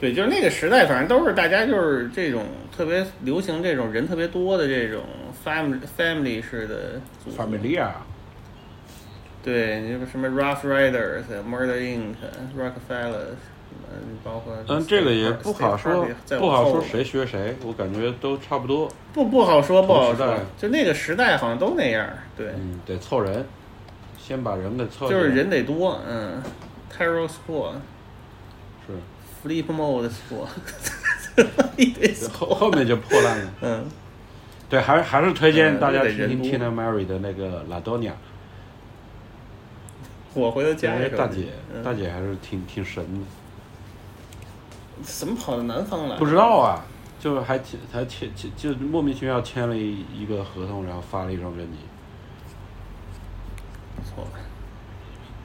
[0.00, 5.02] 对，就是那个时代，反正都是大家就是这种特别流行这种人特别多的这种
[5.44, 7.90] family family 式的组合 Familia，
[9.42, 12.14] 对，你什么 Rough Riders、Murder Inc、
[12.56, 16.08] Rockefeller，什么包括但，这个也不好说
[16.38, 18.90] 不好说谁学谁，我感觉都差不多。
[19.12, 23.44] 不不好说，不好说就那个时代好像都那样，对，嗯，得凑人，
[24.30, 25.10] 先把人给凑。
[25.10, 26.40] 就是人得多，嗯
[26.96, 27.72] ，Terror Squad
[28.86, 28.94] 是
[29.42, 30.46] Flip Mode Squad，
[31.76, 33.52] 一堆 squad 后后面就破烂了。
[33.62, 33.84] 嗯，
[34.68, 38.12] 对，还是还是推荐嗯大家听听 Tina Mary 的那个《拉多尼亚》，
[40.34, 43.26] 我回头加一个因为大姐嗯大姐还是挺挺神的。
[45.02, 46.16] 怎么跑到南方来？
[46.16, 46.84] 不知道啊，
[47.18, 51.78] 就是还签还签签就莫名其妙签了一一个合同，然后发了一张专辑。
[54.00, 54.26] 不错。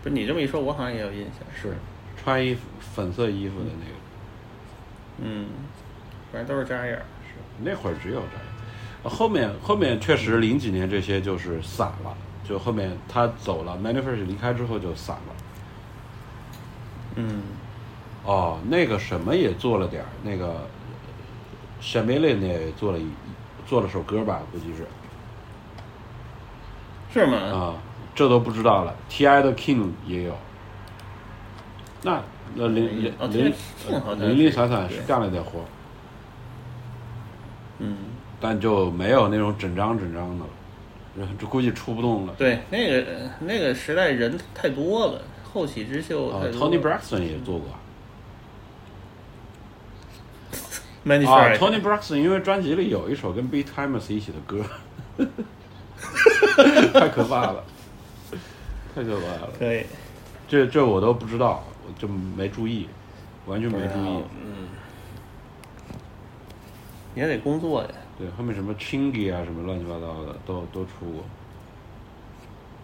[0.01, 1.41] 不是你这么一说，我好像也有印象。
[1.59, 1.75] 是
[2.23, 5.47] 穿衣服粉色衣服的那个，嗯，
[6.31, 7.05] 反正都是扎眼儿。
[7.27, 8.45] 是那会儿只有这样。
[9.03, 15.35] 呃后面后面确实零几年这些就是散了，就后面他走了，Manifest 离开之后就散了。
[17.15, 17.43] 嗯，
[18.23, 20.67] 哦，那个什么也做了点儿，那个
[21.79, 23.07] s h a m e l i n 也做了一
[23.67, 24.85] 做了首歌吧，估计是
[27.13, 27.37] 是吗？
[27.37, 27.75] 啊，
[28.15, 28.95] 这都不知道了。
[29.09, 30.35] T.I 的 King 也有，
[32.01, 32.23] 那
[32.55, 33.53] 那零零哦零
[34.19, 35.65] 零零散散是干了点活，
[37.79, 37.97] 嗯，
[38.39, 40.49] 但就没有那种整张整张的了，
[41.17, 42.33] 然后就估计出不动了。
[42.37, 43.05] 对，那个
[43.41, 46.71] 那个时代人太多了，后起之秀啊太多。
[46.71, 47.67] ，Tony Braxton 也做过。
[51.27, 54.63] 啊，Tony Braxton 因为专辑里有一首跟 Beat Timers 一起的歌，
[56.99, 57.63] 太可怕了，
[58.95, 59.49] 太可怕了。
[59.59, 59.85] 可以。
[60.47, 62.87] 这这我都不知道，我就没注意，
[63.45, 64.23] 完全没注意。
[64.41, 64.67] 嗯，
[67.15, 67.89] 也得工作呀。
[68.17, 71.23] 对，后面什么 Chingy 啊，什么乱七八糟的都都出过。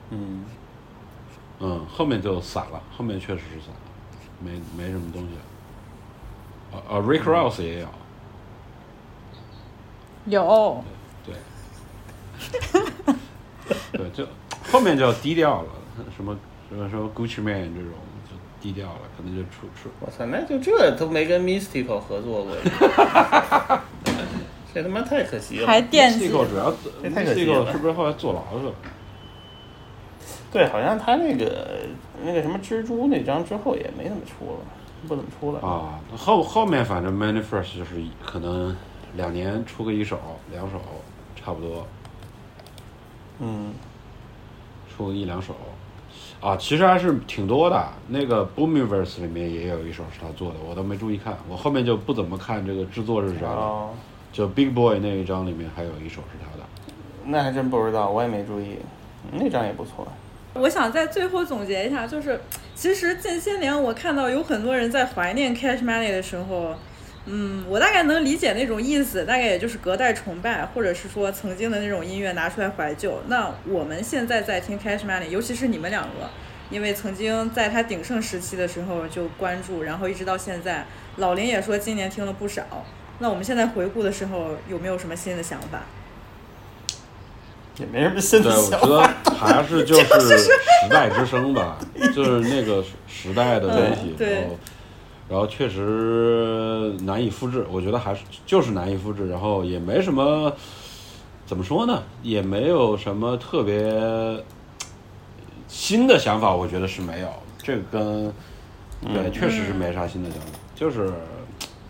[0.09, 0.43] 嗯，
[1.59, 3.81] 嗯，后面就散了，后面确实是散了，
[4.39, 5.41] 没没什么东西了。
[6.73, 7.87] 啊啊，Rick Ross 也有，
[10.25, 10.83] 有，
[11.25, 11.35] 对，
[13.93, 14.27] 对， 就
[14.71, 15.69] 后面就低调了，
[16.15, 16.37] 什么
[16.69, 17.91] 什么什么 Gucci Man 这种
[18.29, 22.55] 就低调了，可能就出出我操，那就这都没跟 Mystical 合作过，
[24.73, 25.67] 这他妈太可惜了。
[25.67, 26.73] 还惦记 Mystical 主要
[27.03, 28.73] 这太可惜了 Mystical 是不是后来坐牢去了？
[30.51, 31.85] 对，好像他那个
[32.23, 34.59] 那个什么蜘蛛那张之后也没怎么出了，
[35.07, 35.59] 不怎么出了。
[35.61, 38.75] 啊，后后面反正 Manifest 就是可能
[39.15, 40.19] 两年出个一首
[40.51, 40.79] 两首，
[41.35, 41.87] 差不多
[43.39, 43.73] 嗯，
[44.89, 45.55] 出个一两首。
[46.41, 47.87] 啊，其实还是挺多的。
[48.07, 51.37] 那个 Boomiverse 里面也有一首是他做的，我都没注意看。
[51.47, 53.61] 我后面就不怎么看这个制作是啥了。
[53.61, 53.89] 哦，
[54.33, 56.65] 就 Big Boy 那一张里面还有一首是他的。
[57.25, 58.77] 那还真不知道，我也没注意。
[59.31, 60.07] 那张也不错。
[60.55, 62.41] 我想在最后总结一下，就是
[62.73, 66.73] 其实近些年我看到有很多人在怀念 Cash Money 的时候，
[67.25, 73.21] 嗯，我大概能理解那种意思，大概也就是隔代崇拜，或者是说曾经的那种音乐拿出来怀旧。
[73.27, 76.29] 那我们现在在听 Cash Money，尤其是你们两个，
[76.71, 80.85] 因为曾经在他鼎盛时期的时候就关注，然后一直到现在，
[81.17, 82.63] 老林也说今年听了不少。
[83.19, 85.83] 那我们现在回顾的时候，有没有什么新的想法？
[87.77, 89.13] 也没什么新，的想我觉得法。
[89.35, 91.77] 还是就是 时代之声吧，
[92.15, 94.59] 就是那个时代的东西，对然后
[95.31, 100.53] 然后确实难以复制，我觉得还是就是难以复制，然后也没什么
[101.45, 104.43] 怎么说呢，也没有什么特别
[105.69, 107.29] 新的想法，我觉得是没有，
[107.63, 108.33] 这个跟
[109.13, 111.09] 对，确实是没啥新的想法，就是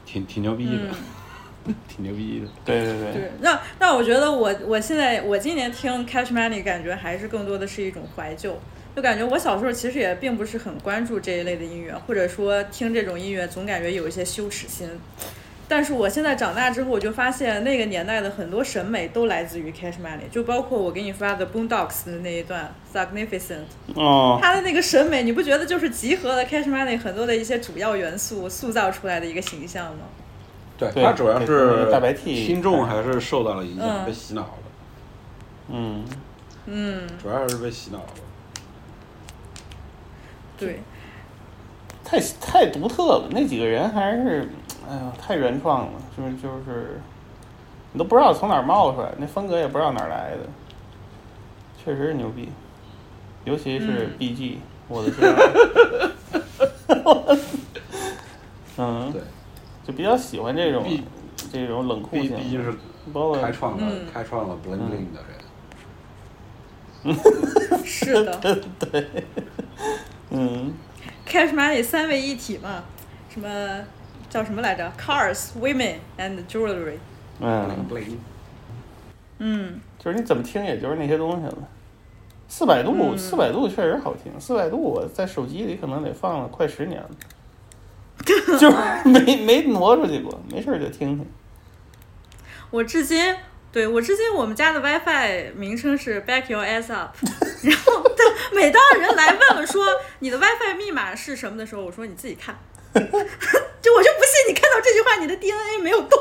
[0.06, 2.48] 挺挺牛逼的，挺牛逼的。
[2.64, 8.60] 对对对，对，那那我觉得我我现在我今年听 Catch Money 感觉还是更多的是一种怀旧，
[8.96, 14.90] 就感觉我小时候其实也并不是很关注这一类的音乐，或者说听这种音乐总感觉有一些羞耻心。
[15.68, 23.62] 但是我现在长大之后，我就发现那个年代的很多审美都来自于 Cash Money，就包括我给你发的 Boondocks 的那一段 Significant
[23.96, 30.02] 哦，他的那个审美，你不觉得就是集合了 Cash Money 很多的一些主要元素，塑造出来的一个形象吗？
[30.78, 34.06] 对，他主要是大白 T 听众还是受到了影响，嗯。
[34.06, 34.58] 被洗脑了，
[35.70, 36.04] 嗯，
[36.66, 38.08] 嗯，主要还是被洗脑了。
[40.66, 40.80] 对，
[42.04, 44.48] 太太独特了，那几个人还是，
[44.90, 47.02] 哎呀，太原创了，就是就是，
[47.94, 50.40] 你都不知道从哪儿冒出来，那风格也不知道哪儿来的，
[51.84, 52.50] 确实是牛逼，
[53.44, 54.18] 尤其是嗯。
[54.20, 54.58] BG，、
[54.88, 55.42] 我的天啊，
[58.78, 59.22] 嗯，对，
[59.84, 61.04] 就比较喜欢这种 B
[61.52, 62.72] 这种冷酷性，毕毕竟是
[63.12, 64.06] 包括开创了、嗯。
[64.14, 65.42] 开创了 bling bling 的人。
[67.84, 68.40] 是的。
[70.32, 70.74] 嗯
[71.28, 72.84] ，Cash Money 三位一体嘛，
[73.30, 73.48] 什么
[74.30, 76.98] 叫什么来着？Cars, Women and Jewelry。
[77.40, 78.18] 嗯，bling，
[79.40, 81.58] 嗯，就是你怎么听也就是那些东西了。
[82.48, 84.32] 四百度，嗯四百度确实好听。
[84.40, 87.10] 四百度我在手机里可能得放了快十年了，
[88.60, 88.78] 就是
[89.10, 91.26] 没没挪出去过，没事就听听。
[92.70, 93.36] 我至今
[93.72, 97.16] 对我之前我们家的 WiFi 名称是 Back Your Ass Up，
[97.64, 99.86] 然后当每当人来问了说
[100.20, 102.54] 你的 WiFi 密码是什么的时候，我说你自己看，
[102.94, 106.20] 就我就不信你看到这句话你的 DNA 没有动。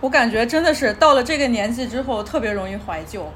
[0.00, 3.30] 我感觉真的是到了这个年纪之后，特别容易怀旧。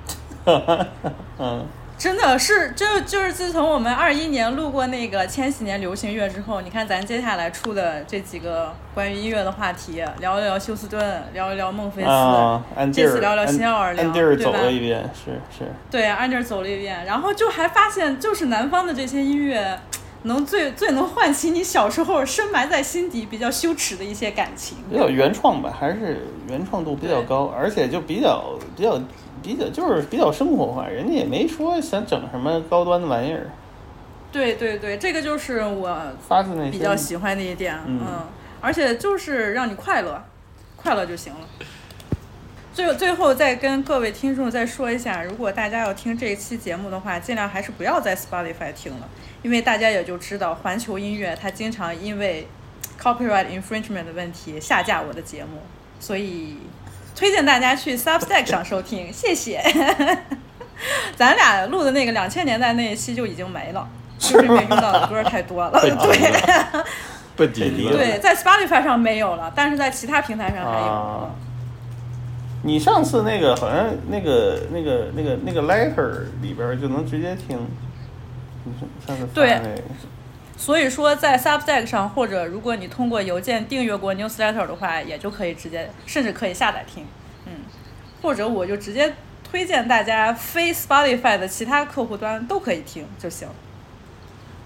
[1.39, 1.67] 嗯，
[2.05, 14.53] 真的是，就就是自从我们二一年录过那个千禧年流行乐之后，你看咱接下来出的这几个关于音乐的话题，聊一聊休斯顿，聊一聊孟菲斯，啊，安这次聊聊新奥尔良，安迪尔走？
[14.53, 19.81] 了一遍，是是，对，安迪尔走了一遍，然后就还发现，就是南方的这些音乐，
[20.25, 24.77] 能最最能唤起你小时候深埋在心底比较羞耻的一些感情。
[24.91, 29.01] 比较原创吧，还是原创度比较高，而且就比较比较
[29.45, 33.51] 比较就是比较生活化，人家也没说想整什么高端的玩意儿，
[34.33, 35.97] 对对对，这个就是我
[36.27, 38.01] 发自内心比较喜欢的一点，嗯
[38.61, 40.25] 而且就是让你快乐，
[40.75, 41.41] 快乐就行了。
[42.73, 49.09] 最最后再跟各位听众再说一下，如果大家要听这一期节目的话，尽量还是不要在 Spotify 听了，
[49.43, 52.49] 因为大家也就知道环球音乐它经常因为
[53.01, 55.61] copyright infringement 的问题下架我的节目，
[56.01, 56.57] 所以
[57.15, 59.63] 推荐大家去 Substack 上收听， 谢谢。
[61.17, 63.89] 咱俩录的那个两千年代那一期就已经没了，
[64.19, 65.81] 就 是因为用到的歌太多了。
[65.81, 66.85] 对了，
[67.37, 67.97] 被敌了。
[67.97, 70.87] 对，在 Spotify 上没有了，但是在其他平台上还有。
[70.87, 71.31] 啊。
[72.67, 77.59] 你上次那个好像那个那个那个那个 letter 里边就能直接听，
[78.65, 78.73] 你
[79.07, 79.83] 上次发对那个
[80.65, 87.05] 所以说，在 Substack 上，或者如果你通过邮件订阅过 Newsletter 的话，也就可以直接，甚至可以下载听。
[87.45, 87.53] 嗯，
[88.23, 89.13] 或者我就直接
[89.47, 93.47] 推荐大家非 Spotify 的其他客户端都可以听就行。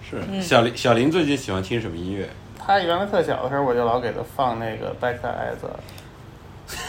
[0.09, 2.31] 是嗯小林，小林最近喜欢听什么音乐？
[2.57, 5.69] 他原来特小的时候，我就老给他放那个 Back to Eyes，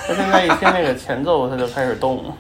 [0.06, 2.32] 他现在一听那个前奏，他就开始动。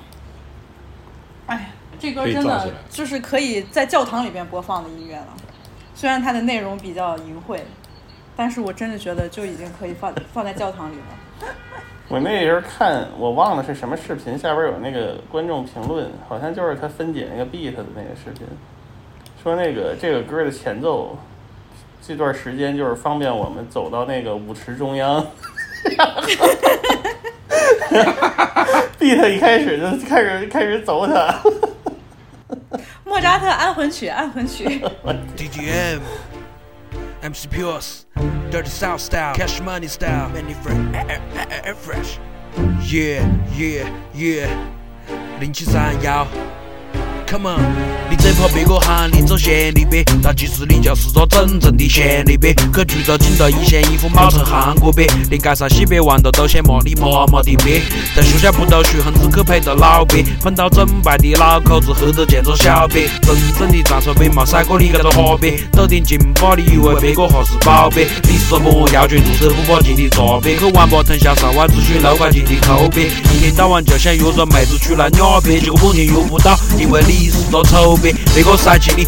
[1.47, 5.27] 哎，这歌真的就是可以在教堂里边播放的音乐了。
[5.99, 7.59] 虽然它的内容比较淫秽，
[8.33, 11.49] 但是我真的觉得就已经可以放放在教堂里了。
[12.07, 18.47] 我那时候看，我忘了是什么视频，下边有那个观众评论，好像就是他分解那个 beat 的那个视频，
[19.43, 21.17] 说那个这个歌的前奏，
[22.01, 25.21] 这段时间就是方便我们走到那个舞池中央。
[28.97, 31.37] beat 一开始就开始开始走它，
[33.08, 34.64] 莫扎特安魂曲，安魂曲。
[35.36, 36.00] DGM,
[37.22, 38.02] MC Pures,
[38.50, 42.18] Dirty South style, Cash Money style, Many fresh, fresh.
[42.82, 44.48] Yeah, yeah, yeah.
[45.40, 46.26] 零七三幺。
[47.26, 47.60] Come on，
[48.07, 52.53] 你 这跑别个喊你走闲的呗，倒计时你就是个真正的闲的呗。
[52.71, 57.81] 可剧照紧到一线，衣服毛成韩国呗，连街上西北豌豆都想骂你妈妈的呗。
[58.15, 79.01] 在学校不读书，横只去陪着老伯，碰到正牌的老口子，后头见着小白，真正的长手北冒塞过你这个河北，抖点劲把你以为别个何是宝贝，你是么要卷入手不把钱的坐北，可王八腾向上网，只许六块钱的抠别，一天到晚就想约着妹子出来鸟别，结果半天约不到，因为你是个丑别，那个帅气的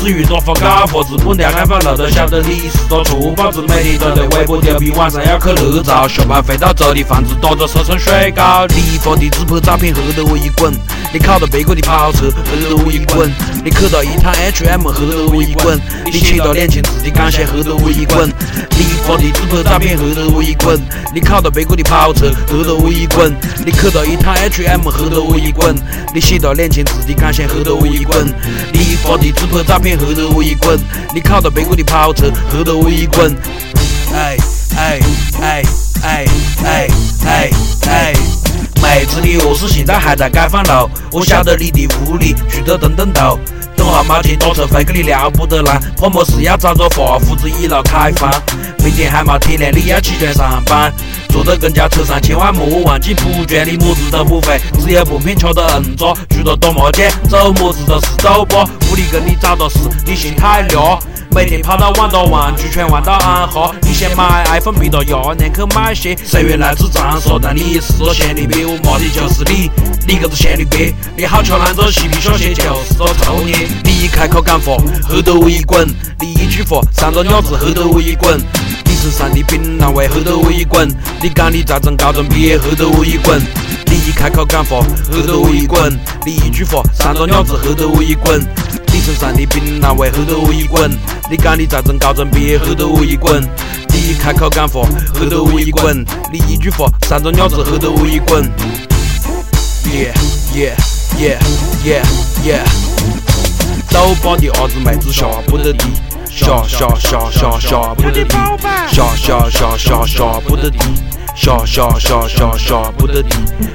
[0.00, 10.72] 其实是遇到发假脖子，本条开发路都晓得你是个粗包子，每天都在微博调皮晚上要去日照，下班回到走的房子打着收成水糕，你发的自拍照片后头我一滚，
[11.12, 13.30] 你考到别个的跑车后头我一滚，
[13.62, 18.26] 你去到一趟 H&M 后头我一滚，你写到两千字的感谢后头我一滚，
[18.78, 20.80] 你发的自拍照片后头我一滚，
[21.14, 23.30] 你考到别个的跑车后头我一滚，
[23.66, 25.76] 你去到一趟 H&M 后头我一滚，
[26.14, 28.26] 你写到两千字的感谢后头我一滚，
[28.72, 30.78] 你发的自拍照片后头我一滚，
[31.14, 33.34] 你考到别个的跑车后头我一滚，
[34.14, 34.36] 哎
[34.76, 35.00] 哎
[35.40, 35.62] 哎
[36.02, 36.24] 哎
[36.64, 36.88] 哎
[37.24, 37.50] 哎
[37.88, 38.14] 哎。
[38.82, 40.88] 妹子，你何是现在还在解放路？
[41.12, 43.38] 我晓得你的屋里住着灯灯头，
[43.80, 48.30] 等下没钱打车会给你了不得难，怕么事要找着发胡子一路开房。
[48.84, 50.92] 明天还没天亮，你要起床上班，
[51.30, 58.68] 坐在公交车上千万莫忘记补觉，你么子都不会，只有半片吃的硬渣，除了打麻将，做么子都是走吧。
[58.92, 60.98] 屋里跟你找到事，你心太凉。
[61.32, 63.72] 每天跑到万达玩具圈，玩到暗哈。
[63.82, 66.16] 你想买 iPhone，逼到亚年去买些。
[66.24, 69.70] 谁原来自长沙，但你是个闲的鳖，我骂的就是你，
[70.08, 70.92] 你个子闲的鳖。
[71.16, 73.56] 你好吃懒做嬉皮笑些，就是个臭捏。
[73.84, 74.76] 你一开口讲话，
[75.08, 75.86] 后头我一滚；
[76.18, 78.36] 你一句话，三个鸟子，后头我一滚。
[78.84, 80.88] 你身上的槟榔味，后头我一滚；
[81.22, 83.40] 你讲你在整高中毕业，后头我一滚。
[83.86, 84.78] 你一开口讲话，
[85.12, 85.92] 后头我一滚；
[86.26, 88.44] 你一句话，三个鸟子，后头我一滚。
[89.10, 90.88] 身上的病拿为后头一滚，
[91.28, 93.42] 你讲你再整高整别后头一滚，
[93.88, 94.82] 你一开口干活
[95.12, 98.44] 后头一滚，你一句话三只鸟子后头一滚。
[99.84, 100.14] Yeah
[100.54, 100.76] yeah
[101.18, 101.40] yeah
[101.84, 102.04] yeah
[102.44, 102.62] yeah，
[103.90, 105.84] 抖包的伢子妹子下不得地，
[106.30, 108.36] 下下下下下不得地，
[108.92, 110.78] 下下下下下不得地。
[111.32, 113.30] 下下下下下不得地，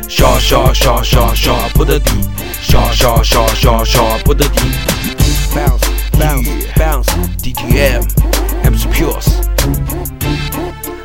[0.07, 2.11] 下下下下下不得地，
[2.61, 5.24] 下下下下下不得地。
[5.55, 5.87] Bounce
[6.19, 7.09] bounce bounce
[7.41, 8.03] DTM
[8.63, 9.41] MC Pulse，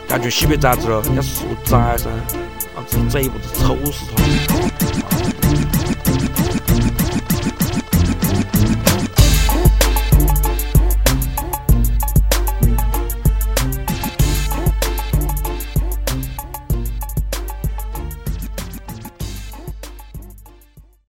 [0.09, 2.11] 感觉西北杂志了，要是素宅噻，
[2.75, 5.10] 啊，这这一步子抽死他。